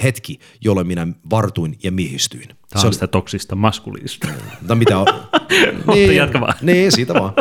hetki, 0.04 0.40
jolloin 0.62 0.88
minä 0.88 1.08
vartuin 1.30 1.78
ja 1.84 1.92
miehistyin. 1.92 2.48
Tämä 2.48 2.58
Se 2.76 2.78
on 2.80 2.86
oli- 2.86 2.94
sitä 2.94 3.08
toksista 3.08 3.56
maskuliista. 3.56 4.28
No 4.68 4.76
mitä 4.76 4.98
on? 4.98 5.08
Mutta 5.86 5.98
jatka 6.14 6.42
vaan. 6.42 6.54
Niin, 6.62 6.92
siitä 6.92 7.14
vaan. 7.14 7.34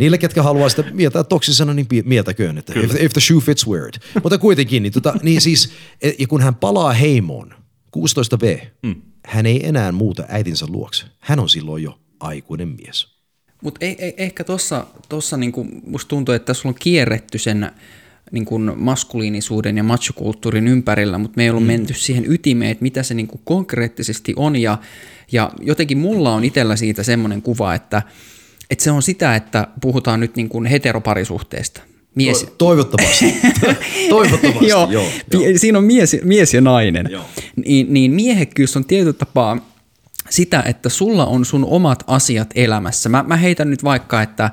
Niille, 0.00 0.18
ketkä 0.18 0.42
haluaa 0.42 0.68
sitä 0.68 0.84
mieltää 0.92 1.24
toksisena, 1.24 1.74
niin 1.74 1.86
mieltäköön, 2.04 2.58
että 2.58 2.72
if, 2.80 2.94
if, 3.00 3.12
the 3.12 3.20
shoe 3.20 3.40
fits, 3.40 3.66
wear 3.66 3.88
it. 3.88 4.00
Mutta 4.22 4.38
kuitenkin, 4.38 4.82
niin, 4.82 4.92
tota, 4.92 5.14
niin 5.22 5.40
siis, 5.40 5.72
e- 6.02 6.12
ja 6.18 6.26
kun 6.26 6.40
hän 6.40 6.54
palaa 6.54 6.92
heimoon, 6.92 7.54
16V, 7.96 8.66
mm. 8.82 8.94
hän 9.26 9.46
ei 9.46 9.66
enää 9.66 9.92
muuta 9.92 10.24
äitinsä 10.28 10.66
luokse. 10.68 11.04
Hän 11.18 11.40
on 11.40 11.48
silloin 11.48 11.82
jo 11.82 11.98
aikuinen 12.20 12.68
mies. 12.68 13.08
Mutta 13.62 13.84
ei, 13.84 13.96
ei, 13.98 14.14
ehkä 14.16 14.44
tuossa 14.44 14.86
tossa 15.08 15.36
niinku, 15.36 15.66
musta 15.86 16.08
tuntuu, 16.08 16.34
että 16.34 16.46
tässä 16.46 16.68
on 16.68 16.74
kierretty 16.74 17.38
sen 17.38 17.70
niinku 18.32 18.58
maskuliinisuuden 18.58 19.76
ja 19.76 19.82
machokulttuurin 19.82 20.68
ympärillä, 20.68 21.18
mutta 21.18 21.36
me 21.36 21.42
ei 21.42 21.50
ollut 21.50 21.62
mm. 21.62 21.66
menty 21.66 21.94
siihen 21.94 22.32
ytimeen, 22.32 22.70
että 22.70 22.82
mitä 22.82 23.02
se 23.02 23.14
niinku 23.14 23.40
konkreettisesti 23.44 24.32
on. 24.36 24.56
Ja, 24.56 24.78
ja 25.32 25.50
jotenkin 25.60 25.98
mulla 25.98 26.34
on 26.34 26.44
itsellä 26.44 26.76
siitä 26.76 27.02
semmoinen 27.02 27.42
kuva, 27.42 27.74
että, 27.74 28.02
että 28.70 28.84
se 28.84 28.90
on 28.90 29.02
sitä, 29.02 29.36
että 29.36 29.68
puhutaan 29.80 30.20
nyt 30.20 30.36
niinku 30.36 30.64
heteroparisuhteesta. 30.70 31.82
Mies, 32.14 32.44
To- 32.44 32.50
toivottavasti. 32.58 33.34
toivottavasti, 34.10 34.66
joo. 34.66 34.88
joo, 34.90 35.04
Siinä 35.56 35.78
on 35.78 35.84
mies, 35.84 36.16
mies 36.24 36.54
ja 36.54 36.60
nainen. 36.60 37.08
Joo. 37.10 37.24
Niin, 37.66 37.92
niin 37.92 38.12
miehekkyys 38.12 38.76
on 38.76 38.84
tietyllä 38.84 39.12
tapaa 39.12 39.70
sitä, 40.30 40.62
että 40.66 40.88
sulla 40.88 41.26
on 41.26 41.44
sun 41.44 41.64
omat 41.64 42.04
asiat 42.06 42.50
elämässä. 42.54 43.08
Mä, 43.08 43.24
mä 43.26 43.36
heitän 43.36 43.70
nyt 43.70 43.84
vaikka, 43.84 44.22
että 44.22 44.50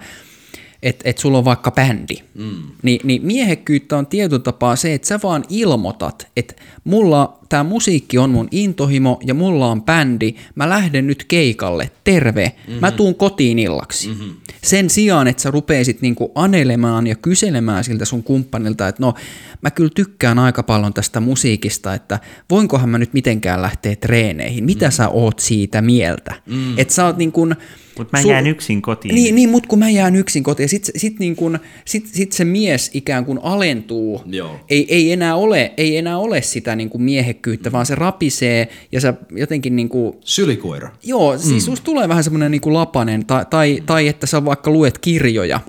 et, 0.83 1.01
et 1.03 1.17
sulla 1.17 1.37
on 1.37 1.45
vaikka 1.45 1.71
bändi. 1.71 2.15
Mm. 2.33 2.63
Ni, 2.83 2.99
niin 3.03 3.25
miehekkyyttä 3.25 3.97
on 3.97 4.07
tietyllä 4.07 4.43
tapaa 4.43 4.75
se, 4.75 4.93
että 4.93 5.07
sä 5.07 5.19
vaan 5.23 5.43
ilmoitat, 5.49 6.27
että 6.37 6.53
mulla 6.83 7.36
tämä 7.49 7.63
musiikki 7.63 8.17
on 8.17 8.29
mun 8.29 8.47
intohimo 8.51 9.19
ja 9.25 9.33
mulla 9.33 9.67
on 9.67 9.83
bändi, 9.83 10.33
mä 10.55 10.69
lähden 10.69 11.07
nyt 11.07 11.23
keikalle, 11.23 11.91
terve, 12.03 12.53
mm-hmm. 12.67 12.81
mä 12.81 12.91
tuun 12.91 13.15
kotiin 13.15 13.59
illaksi. 13.59 14.07
Mm-hmm. 14.07 14.35
Sen 14.63 14.89
sijaan, 14.89 15.27
että 15.27 15.43
sä 15.43 15.51
rupeisit 15.51 16.01
niinku 16.01 16.31
anelemaan 16.35 17.07
ja 17.07 17.15
kyselemään 17.15 17.83
siltä 17.83 18.05
sun 18.05 18.23
kumppanilta, 18.23 18.87
että 18.87 19.03
no 19.03 19.13
mä 19.61 19.71
kyllä 19.71 19.91
tykkään 19.95 20.39
aika 20.39 20.63
paljon 20.63 20.93
tästä 20.93 21.19
musiikista, 21.19 21.93
että 21.93 22.19
voinkohan 22.49 22.89
mä 22.89 22.97
nyt 22.97 23.13
mitenkään 23.13 23.61
lähteä 23.61 23.95
treeneihin, 23.95 24.65
mitä 24.65 24.85
mm. 24.85 24.91
sä 24.91 25.09
oot 25.09 25.39
siitä 25.39 25.81
mieltä. 25.81 26.35
Mm. 26.45 26.79
Että 26.79 26.93
sä 26.93 27.05
oot 27.05 27.17
niin 27.17 27.31
kuin, 27.31 27.55
Mutta 27.97 28.17
mä 28.17 28.23
jään 28.23 28.47
yksin 28.47 28.81
kotiin. 28.81 29.15
Niin, 29.15 29.35
niin 29.35 29.49
mutta 29.49 29.69
kun 29.69 29.79
mä 29.79 29.89
jään 29.89 30.15
yksin 30.15 30.43
kotiin, 30.43 30.63
ja 30.63 30.69
sit, 30.69 30.91
sit, 30.95 31.19
niin 31.19 31.35
kun, 31.35 31.59
sit, 31.85 32.07
sit 32.07 32.31
se 32.31 32.45
mies 32.45 32.91
ikään 32.93 33.25
kuin 33.25 33.39
alentuu, 33.43 34.21
Joo. 34.25 34.59
ei, 34.69 34.85
ei, 34.89 35.11
enää 35.11 35.35
ole, 35.35 35.73
ei 35.77 35.97
enää 35.97 36.17
ole 36.17 36.41
sitä 36.41 36.75
niin 36.75 36.89
kuin 36.89 37.03
miehekkyyttä, 37.37 37.71
vaan 37.71 37.85
se 37.85 37.95
rapisee, 37.95 38.67
ja 38.91 39.01
sä 39.01 39.13
jotenkin 39.31 39.75
niin 39.75 39.89
kuin, 39.89 40.17
Sylikoira. 40.21 40.91
joo, 41.03 41.37
siis 41.37 41.69
mm. 41.69 41.75
tulee 41.83 42.07
vähän 42.09 42.23
semmoinen 42.23 42.51
niin 42.51 42.61
kuin 42.61 42.73
lapanen, 42.73 43.25
tai, 43.25 43.45
tai, 43.49 43.83
tai 43.85 44.07
että 44.07 44.27
sä 44.27 44.45
vaikka 44.45 44.71
luet 44.71 44.97
kirjoja, 44.97 45.59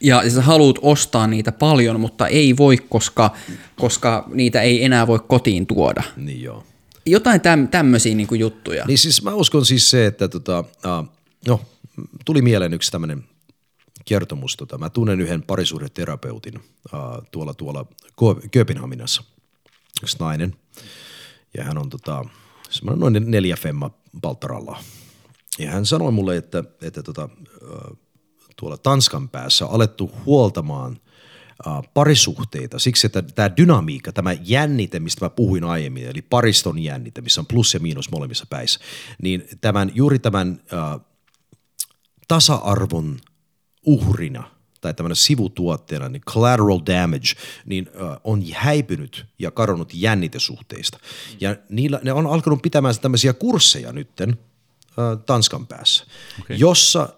ja 0.00 0.30
sä 0.30 0.42
haluat 0.42 0.78
ostaa 0.82 1.26
niitä 1.26 1.52
paljon, 1.52 2.00
mutta 2.00 2.26
ei 2.26 2.56
voi, 2.56 2.76
koska, 2.76 3.30
koska 3.76 4.28
niitä 4.34 4.62
ei 4.62 4.84
enää 4.84 5.06
voi 5.06 5.18
kotiin 5.28 5.66
tuoda. 5.66 6.02
Niin 6.16 6.42
joo. 6.42 6.64
Jotain 7.06 7.40
täm, 7.40 7.68
tämmöisiä 7.68 8.14
niin 8.14 8.26
kuin 8.26 8.40
juttuja. 8.40 8.84
Niin 8.86 8.98
siis 8.98 9.22
mä 9.22 9.34
uskon 9.34 9.64
siis 9.64 9.90
se, 9.90 10.06
että 10.06 10.28
tota, 10.28 10.60
uh, 10.60 11.08
no, 11.46 11.60
tuli 12.24 12.42
mieleen 12.42 12.74
yksi 12.74 12.92
tämmöinen 12.92 13.24
kertomus. 14.04 14.56
Tota, 14.56 14.78
mä 14.78 14.90
tunnen 14.90 15.20
yhden 15.20 15.42
parisuhdeterapeutin 15.42 16.54
uh, 16.56 17.26
tuolla, 17.30 17.54
tuolla 17.54 17.86
Kööpenhaminassa. 18.50 19.22
Yksi 20.02 20.16
nainen. 20.20 20.54
Ja 21.56 21.64
hän 21.64 21.78
on 21.78 21.90
tota, 21.90 22.24
semmoinen 22.70 23.00
noin 23.00 23.30
neljä 23.30 23.56
femma 23.56 23.90
palttaralla. 24.22 24.78
Ja 25.58 25.70
hän 25.70 25.86
sanoi 25.86 26.12
mulle, 26.12 26.36
että, 26.36 26.64
että 26.82 27.02
tota, 27.02 27.28
tuolla 28.56 28.76
Tanskan 28.76 29.28
päässä 29.28 29.66
on 29.66 29.72
alettu 29.72 30.10
huoltamaan 30.26 31.00
parisuhteita 31.94 32.78
siksi, 32.78 33.06
että 33.06 33.22
tämä 33.22 33.56
dynamiikka, 33.56 34.12
tämä 34.12 34.32
jännite, 34.32 35.00
mistä 35.00 35.24
mä 35.24 35.30
puhuin 35.30 35.64
aiemmin, 35.64 36.06
eli 36.06 36.22
pariston 36.22 36.78
jännite, 36.78 37.20
missä 37.20 37.40
on 37.40 37.46
plus 37.46 37.74
ja 37.74 37.80
miinus 37.80 38.10
molemmissa 38.10 38.46
päissä, 38.50 38.80
niin 39.22 39.44
tämän, 39.60 39.92
juuri 39.94 40.18
tämän 40.18 40.60
uh, 40.72 41.00
tasa-arvon 42.28 43.16
uhrina 43.86 44.55
tai 44.80 44.94
tämmöinen 44.94 45.16
sivutuotteena, 45.16 46.08
niin 46.08 46.22
collateral 46.22 46.80
damage, 46.86 47.28
niin 47.66 47.88
on 48.24 48.42
häipynyt 48.52 49.26
ja 49.38 49.50
kadonnut 49.50 49.94
jännitesuhteista. 49.94 50.98
Ja 51.40 51.56
niillä, 51.68 52.00
ne 52.02 52.12
on 52.12 52.26
alkanut 52.26 52.62
pitämään 52.62 52.94
tämmöisiä 53.02 53.32
kursseja 53.32 53.92
nytten 53.92 54.38
Tanskan 55.26 55.66
päässä, 55.66 56.06
okay. 56.40 56.56
jossa 56.56 57.08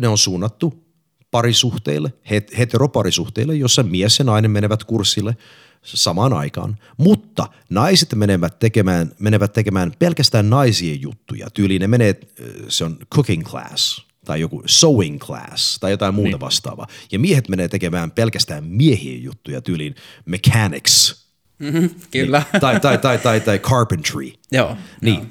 ne 0.00 0.08
on 0.08 0.18
suunnattu 0.18 0.84
parisuhteille, 1.30 2.12
heteroparisuhteille, 2.58 3.54
jossa 3.54 3.82
mies 3.82 4.18
ja 4.18 4.24
nainen 4.24 4.50
menevät 4.50 4.84
kurssille 4.84 5.36
samaan 5.82 6.32
aikaan, 6.32 6.78
mutta 6.96 7.46
naiset 7.70 8.14
menevät 8.14 8.58
tekemään, 8.58 9.12
menevät 9.18 9.52
tekemään 9.52 9.92
pelkästään 9.98 10.50
naisien 10.50 11.02
juttuja. 11.02 11.50
Tyyliin 11.50 11.80
ne 11.80 11.88
menee, 11.88 12.20
se 12.68 12.84
on 12.84 12.98
cooking 13.14 13.44
class 13.44 14.09
tai 14.30 14.40
joku 14.40 14.62
sewing 14.66 15.18
class 15.18 15.78
tai 15.78 15.90
jotain 15.90 16.14
muuta 16.14 16.30
niin. 16.30 16.40
vastaavaa. 16.40 16.86
Ja 17.12 17.18
miehet 17.18 17.48
menee 17.48 17.68
tekemään 17.68 18.10
pelkästään 18.10 18.64
miehien 18.64 19.22
juttuja 19.22 19.60
tyyliin 19.60 19.94
mechanics. 20.24 21.26
Mm-hmm, 21.58 21.90
kyllä. 22.10 22.42
Niin, 22.52 22.60
tai, 22.60 22.80
tai, 22.80 22.98
tai, 22.98 23.18
tai, 23.18 23.40
tai 23.40 23.58
carpentry. 23.58 24.32
Joo. 24.52 24.76
Niin. 25.00 25.14
Joo. 25.14 25.26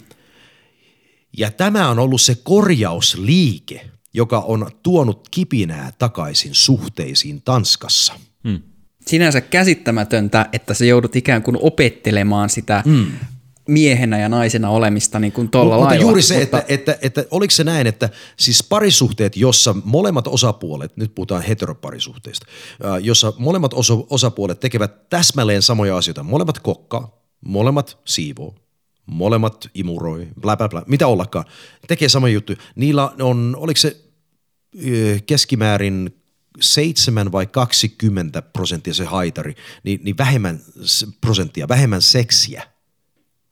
Ja 1.38 1.52
tämä 1.52 1.89
on 1.89 2.00
ollut 2.00 2.22
se 2.22 2.36
korjausliike– 2.43 3.86
joka 4.14 4.39
on 4.39 4.72
tuonut 4.84 5.28
kipinää 5.32 5.91
takaisin 6.00 6.56
suhteisiin 6.56 7.41
Tanskassa. 7.41 8.14
Hmm. 8.47 8.62
Sinänsä 9.08 9.41
käsittämätöntä, 9.41 10.45
että 10.54 10.74
se 10.74 10.86
joudut 10.86 11.16
ikään 11.16 11.43
kuin 11.43 11.58
opettelemaan 11.62 12.50
sitä 12.50 12.84
hmm 12.86 13.12
miehenä 13.70 14.20
ja 14.20 14.30
naisena 14.30 14.70
olemista 14.70 15.20
niin 15.20 15.32
kuin 15.32 15.49
tuolla 15.49 15.76
mutta 15.76 15.89
lailla. 15.89 16.01
juuri 16.01 16.22
se, 16.22 16.39
mutta... 16.39 16.57
että, 16.57 16.74
että, 16.74 16.97
että 17.01 17.26
oliko 17.32 17.51
se 17.51 17.63
näin, 17.63 17.88
että 17.88 18.09
siis 18.38 18.63
parisuhteet, 18.63 19.38
jossa 19.38 19.76
molemmat 19.84 20.28
osapuolet, 20.28 20.97
nyt 20.97 21.15
puhutaan 21.15 21.43
heteroparisuhteista, 21.43 22.45
jossa 23.01 23.34
molemmat 23.38 23.74
osa, 23.74 23.93
osapuolet 24.09 24.59
tekevät 24.59 25.09
täsmälleen 25.09 25.61
samoja 25.61 25.97
asioita, 25.97 26.24
molemmat 26.24 26.59
kokkaa, 26.59 27.20
molemmat 27.45 27.97
siivoo, 28.05 28.55
molemmat 29.05 29.70
imuroi, 29.74 30.28
bla 30.41 30.57
bla 30.57 30.70
bla, 30.70 30.84
mitä 30.88 31.07
ollakaan, 31.07 31.45
tekee 31.88 32.09
sama 32.09 32.30
juttu. 32.30 32.53
Niillä 32.76 33.11
on, 33.20 33.55
oliko 33.59 33.78
se 33.78 33.97
keskimäärin 35.26 36.15
7 36.61 37.32
vai 37.32 37.47
20 37.47 38.41
prosenttia 38.41 38.93
se 38.93 39.05
haitari, 39.05 39.55
niin, 39.84 39.99
niin 40.03 40.17
vähemmän 40.17 40.59
prosenttia, 41.22 41.67
vähemmän 41.67 42.01
seksiä 42.01 42.63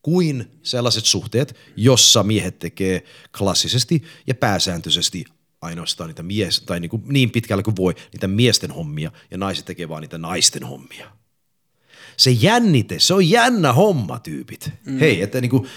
kuin 0.02 0.60
sellaiset 0.64 1.06
suhteet, 1.06 1.56
jossa 1.76 2.24
miehet 2.24 2.60
tekee 2.60 3.04
klassisesti 3.38 4.04
ja 4.28 4.36
pääsääntöisesti 4.36 5.26
ainoastaan 5.62 6.08
niitä 6.08 6.24
mies, 6.24 6.62
tai 6.62 6.80
niin, 6.80 6.89
kuin 6.89 7.04
niin 7.06 7.32
pitkälle 7.32 7.64
kuin 7.64 7.76
voi, 7.76 7.95
niitä 8.14 8.28
miesten 8.28 8.72
hommia, 8.72 9.12
ja 9.32 9.38
naiset 9.38 9.66
tekee 9.66 9.89
vaan 9.89 10.02
niitä 10.02 10.18
naisten 10.18 10.64
hommia 10.64 11.18
se 12.18 12.32
jännite, 12.32 13.00
se 13.00 13.14
on 13.14 13.30
jännä 13.30 13.74
homma 13.74 14.20
tyypit. 14.20 14.70
Mm. 14.86 15.00
Hei, 15.00 15.22
että 15.22 15.41
niinku, 15.41 15.68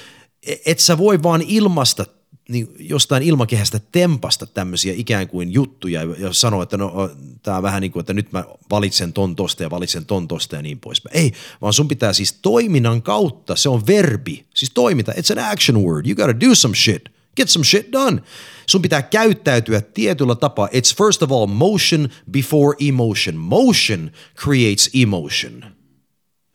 et 0.66 0.78
sä 0.78 0.98
voi 0.98 1.22
vaan 1.22 1.42
ilmasta 1.42 2.06
niin 2.50 2.68
jostain 2.78 3.22
ilmakehästä 3.22 3.80
tempasta 3.92 4.46
tämmöisiä 4.46 4.92
ikään 4.96 5.28
kuin 5.28 5.52
juttuja 5.52 6.02
ja 6.02 6.32
sanoa, 6.32 6.62
että 6.62 6.76
no 6.76 7.10
tämä 7.42 7.56
on 7.56 7.62
vähän 7.62 7.80
niin 7.80 7.92
kuin, 7.92 8.00
että 8.00 8.14
nyt 8.14 8.32
mä 8.32 8.44
valitsen 8.70 9.12
ton 9.12 9.36
tosta 9.36 9.62
ja 9.62 9.70
valitsen 9.70 10.06
ton 10.06 10.28
tosta 10.28 10.56
ja 10.56 10.62
niin 10.62 10.80
poispäin. 10.80 11.16
Ei, 11.16 11.32
vaan 11.60 11.72
sun 11.72 11.88
pitää 11.88 12.12
siis 12.12 12.32
toiminnan 12.32 13.02
kautta, 13.02 13.56
se 13.56 13.68
on 13.68 13.86
verbi, 13.86 14.44
siis 14.54 14.70
toiminta, 14.74 15.12
it's 15.12 15.38
an 15.38 15.52
action 15.52 15.82
word, 15.84 16.06
you 16.06 16.16
gotta 16.16 16.40
do 16.40 16.54
some 16.54 16.76
shit, 16.76 17.08
get 17.36 17.48
some 17.48 17.64
shit 17.64 17.92
done. 17.92 18.22
Sun 18.66 18.82
pitää 18.82 19.02
käyttäytyä 19.02 19.80
tietyllä 19.80 20.34
tapaa. 20.34 20.66
It's 20.66 20.96
first 20.96 21.22
of 21.22 21.32
all 21.32 21.46
motion 21.46 22.08
before 22.30 22.76
emotion. 22.88 23.36
Motion 23.36 24.10
creates 24.36 24.90
emotion. 24.94 25.64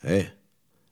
Ei. 0.04 0.35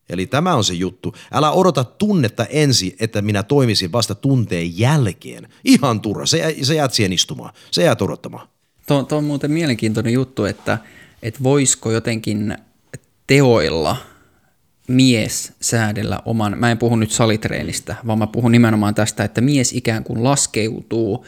Eli 0.09 0.25
tämä 0.25 0.55
on 0.55 0.63
se 0.63 0.73
juttu. 0.73 1.15
Älä 1.31 1.51
odota 1.51 1.83
tunnetta 1.83 2.45
ensin, 2.45 2.95
että 2.99 3.21
minä 3.21 3.43
toimisin 3.43 3.91
vasta 3.91 4.15
tunteen 4.15 4.79
jälkeen. 4.79 5.47
Ihan 5.65 6.01
turha. 6.01 6.25
Se, 6.25 6.55
se 6.61 6.75
jäät 6.75 6.93
siihen 6.93 7.13
istumaan. 7.13 7.53
Se 7.71 7.83
jäät 7.83 8.01
odottamaan. 8.01 8.47
Tuo, 8.87 9.03
tuo 9.03 9.17
on 9.17 9.23
muuten 9.23 9.51
mielenkiintoinen 9.51 10.13
juttu, 10.13 10.45
että, 10.45 10.77
että 11.23 11.43
voisiko 11.43 11.91
jotenkin 11.91 12.57
teoilla 13.27 13.97
mies 14.87 15.53
säädellä 15.61 16.19
oman, 16.25 16.57
mä 16.57 16.71
en 16.71 16.77
puhu 16.77 16.95
nyt 16.95 17.11
salitreenistä, 17.11 17.95
vaan 18.07 18.19
mä 18.19 18.27
puhun 18.27 18.51
nimenomaan 18.51 18.95
tästä, 18.95 19.23
että 19.23 19.41
mies 19.41 19.73
ikään 19.73 20.03
kuin 20.03 20.23
laskeutuu 20.23 21.25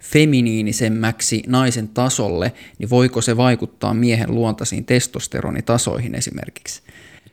feminiinisemmäksi 0.00 1.42
naisen 1.46 1.88
tasolle, 1.88 2.52
niin 2.78 2.90
voiko 2.90 3.20
se 3.20 3.36
vaikuttaa 3.36 3.94
miehen 3.94 4.34
luontaisiin 4.34 4.84
testosteronitasoihin 4.84 6.14
esimerkiksi? 6.14 6.82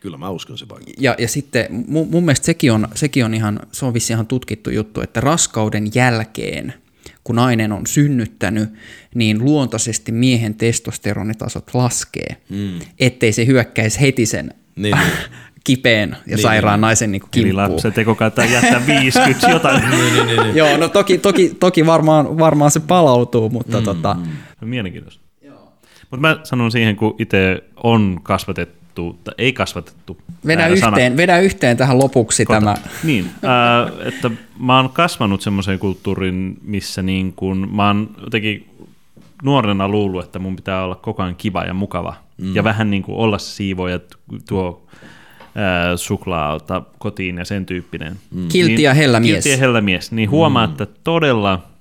Kyllä 0.04 0.18
mä 0.18 0.30
uskon 0.30 0.58
se 0.58 0.70
vaikuttaa. 0.70 0.94
Ja, 0.98 1.16
ja 1.18 1.28
sitten 1.28 1.68
mun, 1.88 2.08
mun 2.12 2.26
mielestä 2.26 2.46
sekin 2.46 2.72
on, 2.72 2.88
sekin 2.96 3.26
on 3.26 3.34
ihan, 3.34 3.60
se 3.72 3.86
on 3.86 3.94
vissi 3.94 4.14
ihan 4.14 4.28
tutkittu 4.28 4.70
juttu, 4.70 5.02
että 5.02 5.22
raskauden 5.22 5.88
jälkeen, 5.96 6.74
kun 7.24 7.36
nainen 7.36 7.72
on 7.72 7.88
synnyttänyt, 7.88 8.70
niin 9.16 9.46
luontaisesti 9.46 10.12
miehen 10.12 10.56
testosteronitasot 10.56 11.64
laskee, 11.74 12.38
mm. 12.50 12.80
ettei 13.00 13.32
se 13.32 13.46
hyökkäisi 13.46 14.02
heti 14.02 14.26
sen 14.26 14.54
niin, 14.76 14.98
niin. 14.98 15.12
kipeän 15.64 16.10
ja 16.10 16.18
niin, 16.28 16.42
sairaan 16.42 16.78
niin. 16.78 16.82
naisen 16.82 17.12
niin 17.12 17.22
kimppuun. 17.22 17.46
Eli 17.46 17.54
lapsen 17.54 17.94
teko 17.94 18.18
jättää 18.52 18.88
50 19.02 19.50
jotain. 19.50 19.90
niin, 19.90 20.14
niin, 20.14 20.28
niin, 20.28 20.44
niin. 20.44 20.56
Joo, 20.56 20.78
no 20.78 20.88
toki, 20.88 21.18
toki, 21.18 21.56
toki 21.60 21.86
varmaan, 21.86 22.38
varmaan 22.38 22.72
se 22.72 22.80
palautuu, 22.80 23.50
mutta 23.50 23.78
mm, 23.78 23.84
tota... 23.84 24.14
Mm. 24.14 24.32
No, 24.62 24.68
mielenkiintoista. 24.68 25.24
Mutta 26.12 26.22
mä 26.22 26.40
sanon 26.44 26.72
siihen, 26.72 26.96
kun 26.96 27.16
itse 27.20 27.64
on 27.84 28.20
kasvatettu 28.24 28.83
kasvatettu, 28.94 29.34
ei 29.38 29.54
kasvatettu. 29.54 30.18
Vedä 30.48 30.68
yhteen, 30.68 31.18
vedä 31.18 31.40
yhteen 31.40 31.78
tähän 31.78 32.00
lopuksi 32.00 32.46
Kota. 32.46 32.60
tämä. 32.60 32.76
Niin, 33.04 33.26
äh, 33.26 34.08
että 34.08 34.32
mä 34.60 34.78
oon 34.78 34.90
kasvanut 34.90 35.42
semmoiseen 35.42 35.80
kulttuuriin, 35.80 36.58
missä 36.62 37.02
niin 37.02 37.34
kun, 37.34 37.70
mä 37.72 37.88
oon 37.88 38.10
jotenkin 38.24 38.70
nuorena 39.44 39.88
luullut, 39.88 40.26
että 40.26 40.40
mun 40.40 40.56
pitää 40.56 40.84
olla 40.84 40.96
koko 40.96 41.24
ajan 41.24 41.36
kiva 41.36 41.64
ja 41.64 41.74
mukava. 41.74 42.16
Mm. 42.38 42.56
Ja 42.56 42.64
vähän 42.64 42.92
niin 42.92 43.04
kuin 43.04 43.18
olla 43.18 43.38
siivoja, 43.38 44.00
tuo 44.48 44.88
äh, 45.44 45.96
suklaata 45.96 46.82
kotiin 47.00 47.38
ja 47.38 47.46
sen 47.46 47.66
tyyppinen. 47.66 48.16
Mm. 48.32 48.48
Kiltti 48.48 48.84
ja 48.84 48.94
hellämies. 48.94 49.32
Kiltti 49.32 49.50
ja 49.50 49.58
hellämies. 49.58 50.12
Niin 50.12 50.30
huomaa, 50.30 50.68
mm. 50.68 50.72
että 50.72 50.88
todella 51.04 51.73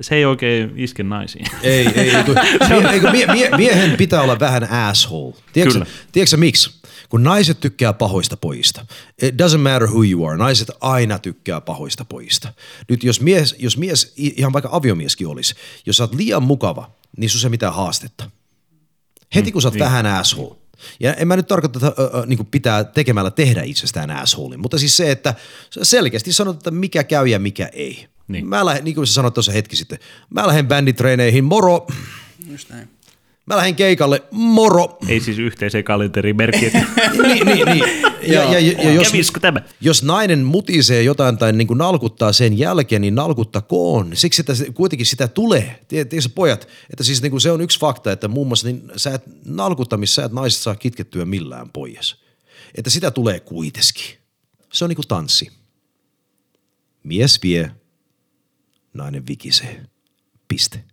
se 0.00 0.14
ei 0.14 0.24
oikein 0.24 0.72
iske 0.76 1.02
naisiin. 1.02 1.46
Ei, 1.62 1.86
ei. 1.86 2.10
ei, 2.10 3.00
mie, 3.12 3.12
mie, 3.12 3.26
mie, 3.26 3.50
miehen 3.56 3.96
pitää 3.96 4.22
olla 4.22 4.40
vähän 4.40 4.70
asshole. 4.70 5.34
Tiedätkö, 5.52 5.84
tiedätkö 6.12 6.36
miksi? 6.36 6.70
Kun 7.08 7.22
naiset 7.22 7.60
tykkää 7.60 7.92
pahoista 7.92 8.36
pojista. 8.36 8.86
It 9.22 9.34
doesn't 9.34 9.58
matter 9.58 9.88
who 9.88 10.04
you 10.04 10.26
are. 10.26 10.36
Naiset 10.36 10.70
aina 10.80 11.18
tykkää 11.18 11.60
pahoista 11.60 12.04
pojista. 12.04 12.52
Nyt 12.88 13.04
jos 13.04 13.20
mies, 13.20 13.54
jos 13.58 13.76
mies 13.76 14.12
ihan 14.16 14.52
vaikka 14.52 14.68
aviomieskin 14.72 15.26
olisi, 15.26 15.54
jos 15.86 15.96
sä 15.96 16.04
oot 16.04 16.14
liian 16.14 16.42
mukava, 16.42 16.90
niin 17.16 17.30
sun 17.30 17.40
se 17.40 17.48
mitään 17.48 17.74
haastetta. 17.74 18.30
Heti 19.34 19.52
kun 19.52 19.62
sä 19.62 19.68
oot 19.68 19.74
mm, 19.74 19.80
vähän 19.80 20.06
asshole, 20.06 20.56
ja 21.00 21.14
en 21.14 21.28
mä 21.28 21.36
nyt 21.36 21.46
tarkoita, 21.46 21.88
että 21.88 22.02
äh, 22.02 22.26
niin 22.26 22.46
pitää 22.46 22.84
tekemällä 22.84 23.30
tehdä 23.30 23.62
itsestään 23.62 24.10
asshole, 24.10 24.56
mutta 24.56 24.78
siis 24.78 24.96
se, 24.96 25.10
että 25.10 25.34
selkeästi 25.82 26.32
sanot, 26.32 26.56
että 26.56 26.70
mikä 26.70 27.04
käy 27.04 27.26
ja 27.26 27.38
mikä 27.38 27.66
ei. 27.72 28.08
Niin. 28.28 28.46
Mä 28.48 28.64
lähden, 28.64 28.84
niin 28.84 28.94
kuin 28.94 29.06
sä 29.06 29.12
sanoit 29.12 29.34
tuossa 29.34 29.52
hetki 29.52 29.76
sitten, 29.76 29.98
mä 30.30 30.46
lähden 30.46 30.68
bänditreeneihin, 30.68 31.44
moro. 31.44 31.86
Just 32.50 32.70
näin. 32.70 32.88
Mä 33.46 33.56
lähden 33.56 33.74
keikalle, 33.74 34.22
moro. 34.30 34.98
Ei 35.08 35.20
siis 35.20 35.38
yhteiseen 35.38 35.84
kalenterimerkkiin. 35.84 36.72
niin, 37.22 37.46
niin, 37.46 37.66
niin. 37.66 37.84
Ja, 38.22 38.42
ja, 38.52 38.60
ja, 38.60 38.82
ja 38.82 38.92
jos, 38.92 39.32
tämä? 39.40 39.62
jos 39.80 40.02
nainen 40.02 40.44
mutisee 40.44 41.02
jotain 41.02 41.38
tai 41.38 41.52
niin 41.52 41.66
kuin 41.66 41.78
nalkuttaa 41.78 42.32
sen 42.32 42.58
jälkeen, 42.58 43.02
niin 43.02 43.14
nalkuttakoon. 43.14 44.10
Siksi, 44.14 44.42
että 44.42 44.52
kuitenkin 44.74 45.06
sitä 45.06 45.28
tulee. 45.28 45.80
Tiedätkö 45.88 46.16
pojat, 46.34 46.68
että 46.90 47.04
siis 47.04 47.22
niin 47.22 47.30
kuin 47.30 47.40
se 47.40 47.50
on 47.50 47.60
yksi 47.60 47.80
fakta, 47.80 48.12
että 48.12 48.28
muun 48.28 48.46
muassa 48.46 48.66
niin 48.66 48.82
sä 48.96 49.14
et 49.14 49.22
nalkuttamissa 49.44 50.14
sä 50.14 50.26
et 50.26 50.32
naiset 50.32 50.62
saa 50.62 50.74
kitkettyä 50.74 51.24
millään 51.24 51.70
pois. 51.70 52.16
Että 52.74 52.90
sitä 52.90 53.10
tulee 53.10 53.40
kuitenkin. 53.40 54.18
Se 54.72 54.84
on 54.84 54.88
niin 54.88 54.96
kuin 54.96 55.08
tanssi. 55.08 55.50
Mies 57.02 57.42
vie, 57.42 57.70
nainen 58.96 59.26
vikisee. 59.26 59.86
Piste. 60.48 60.84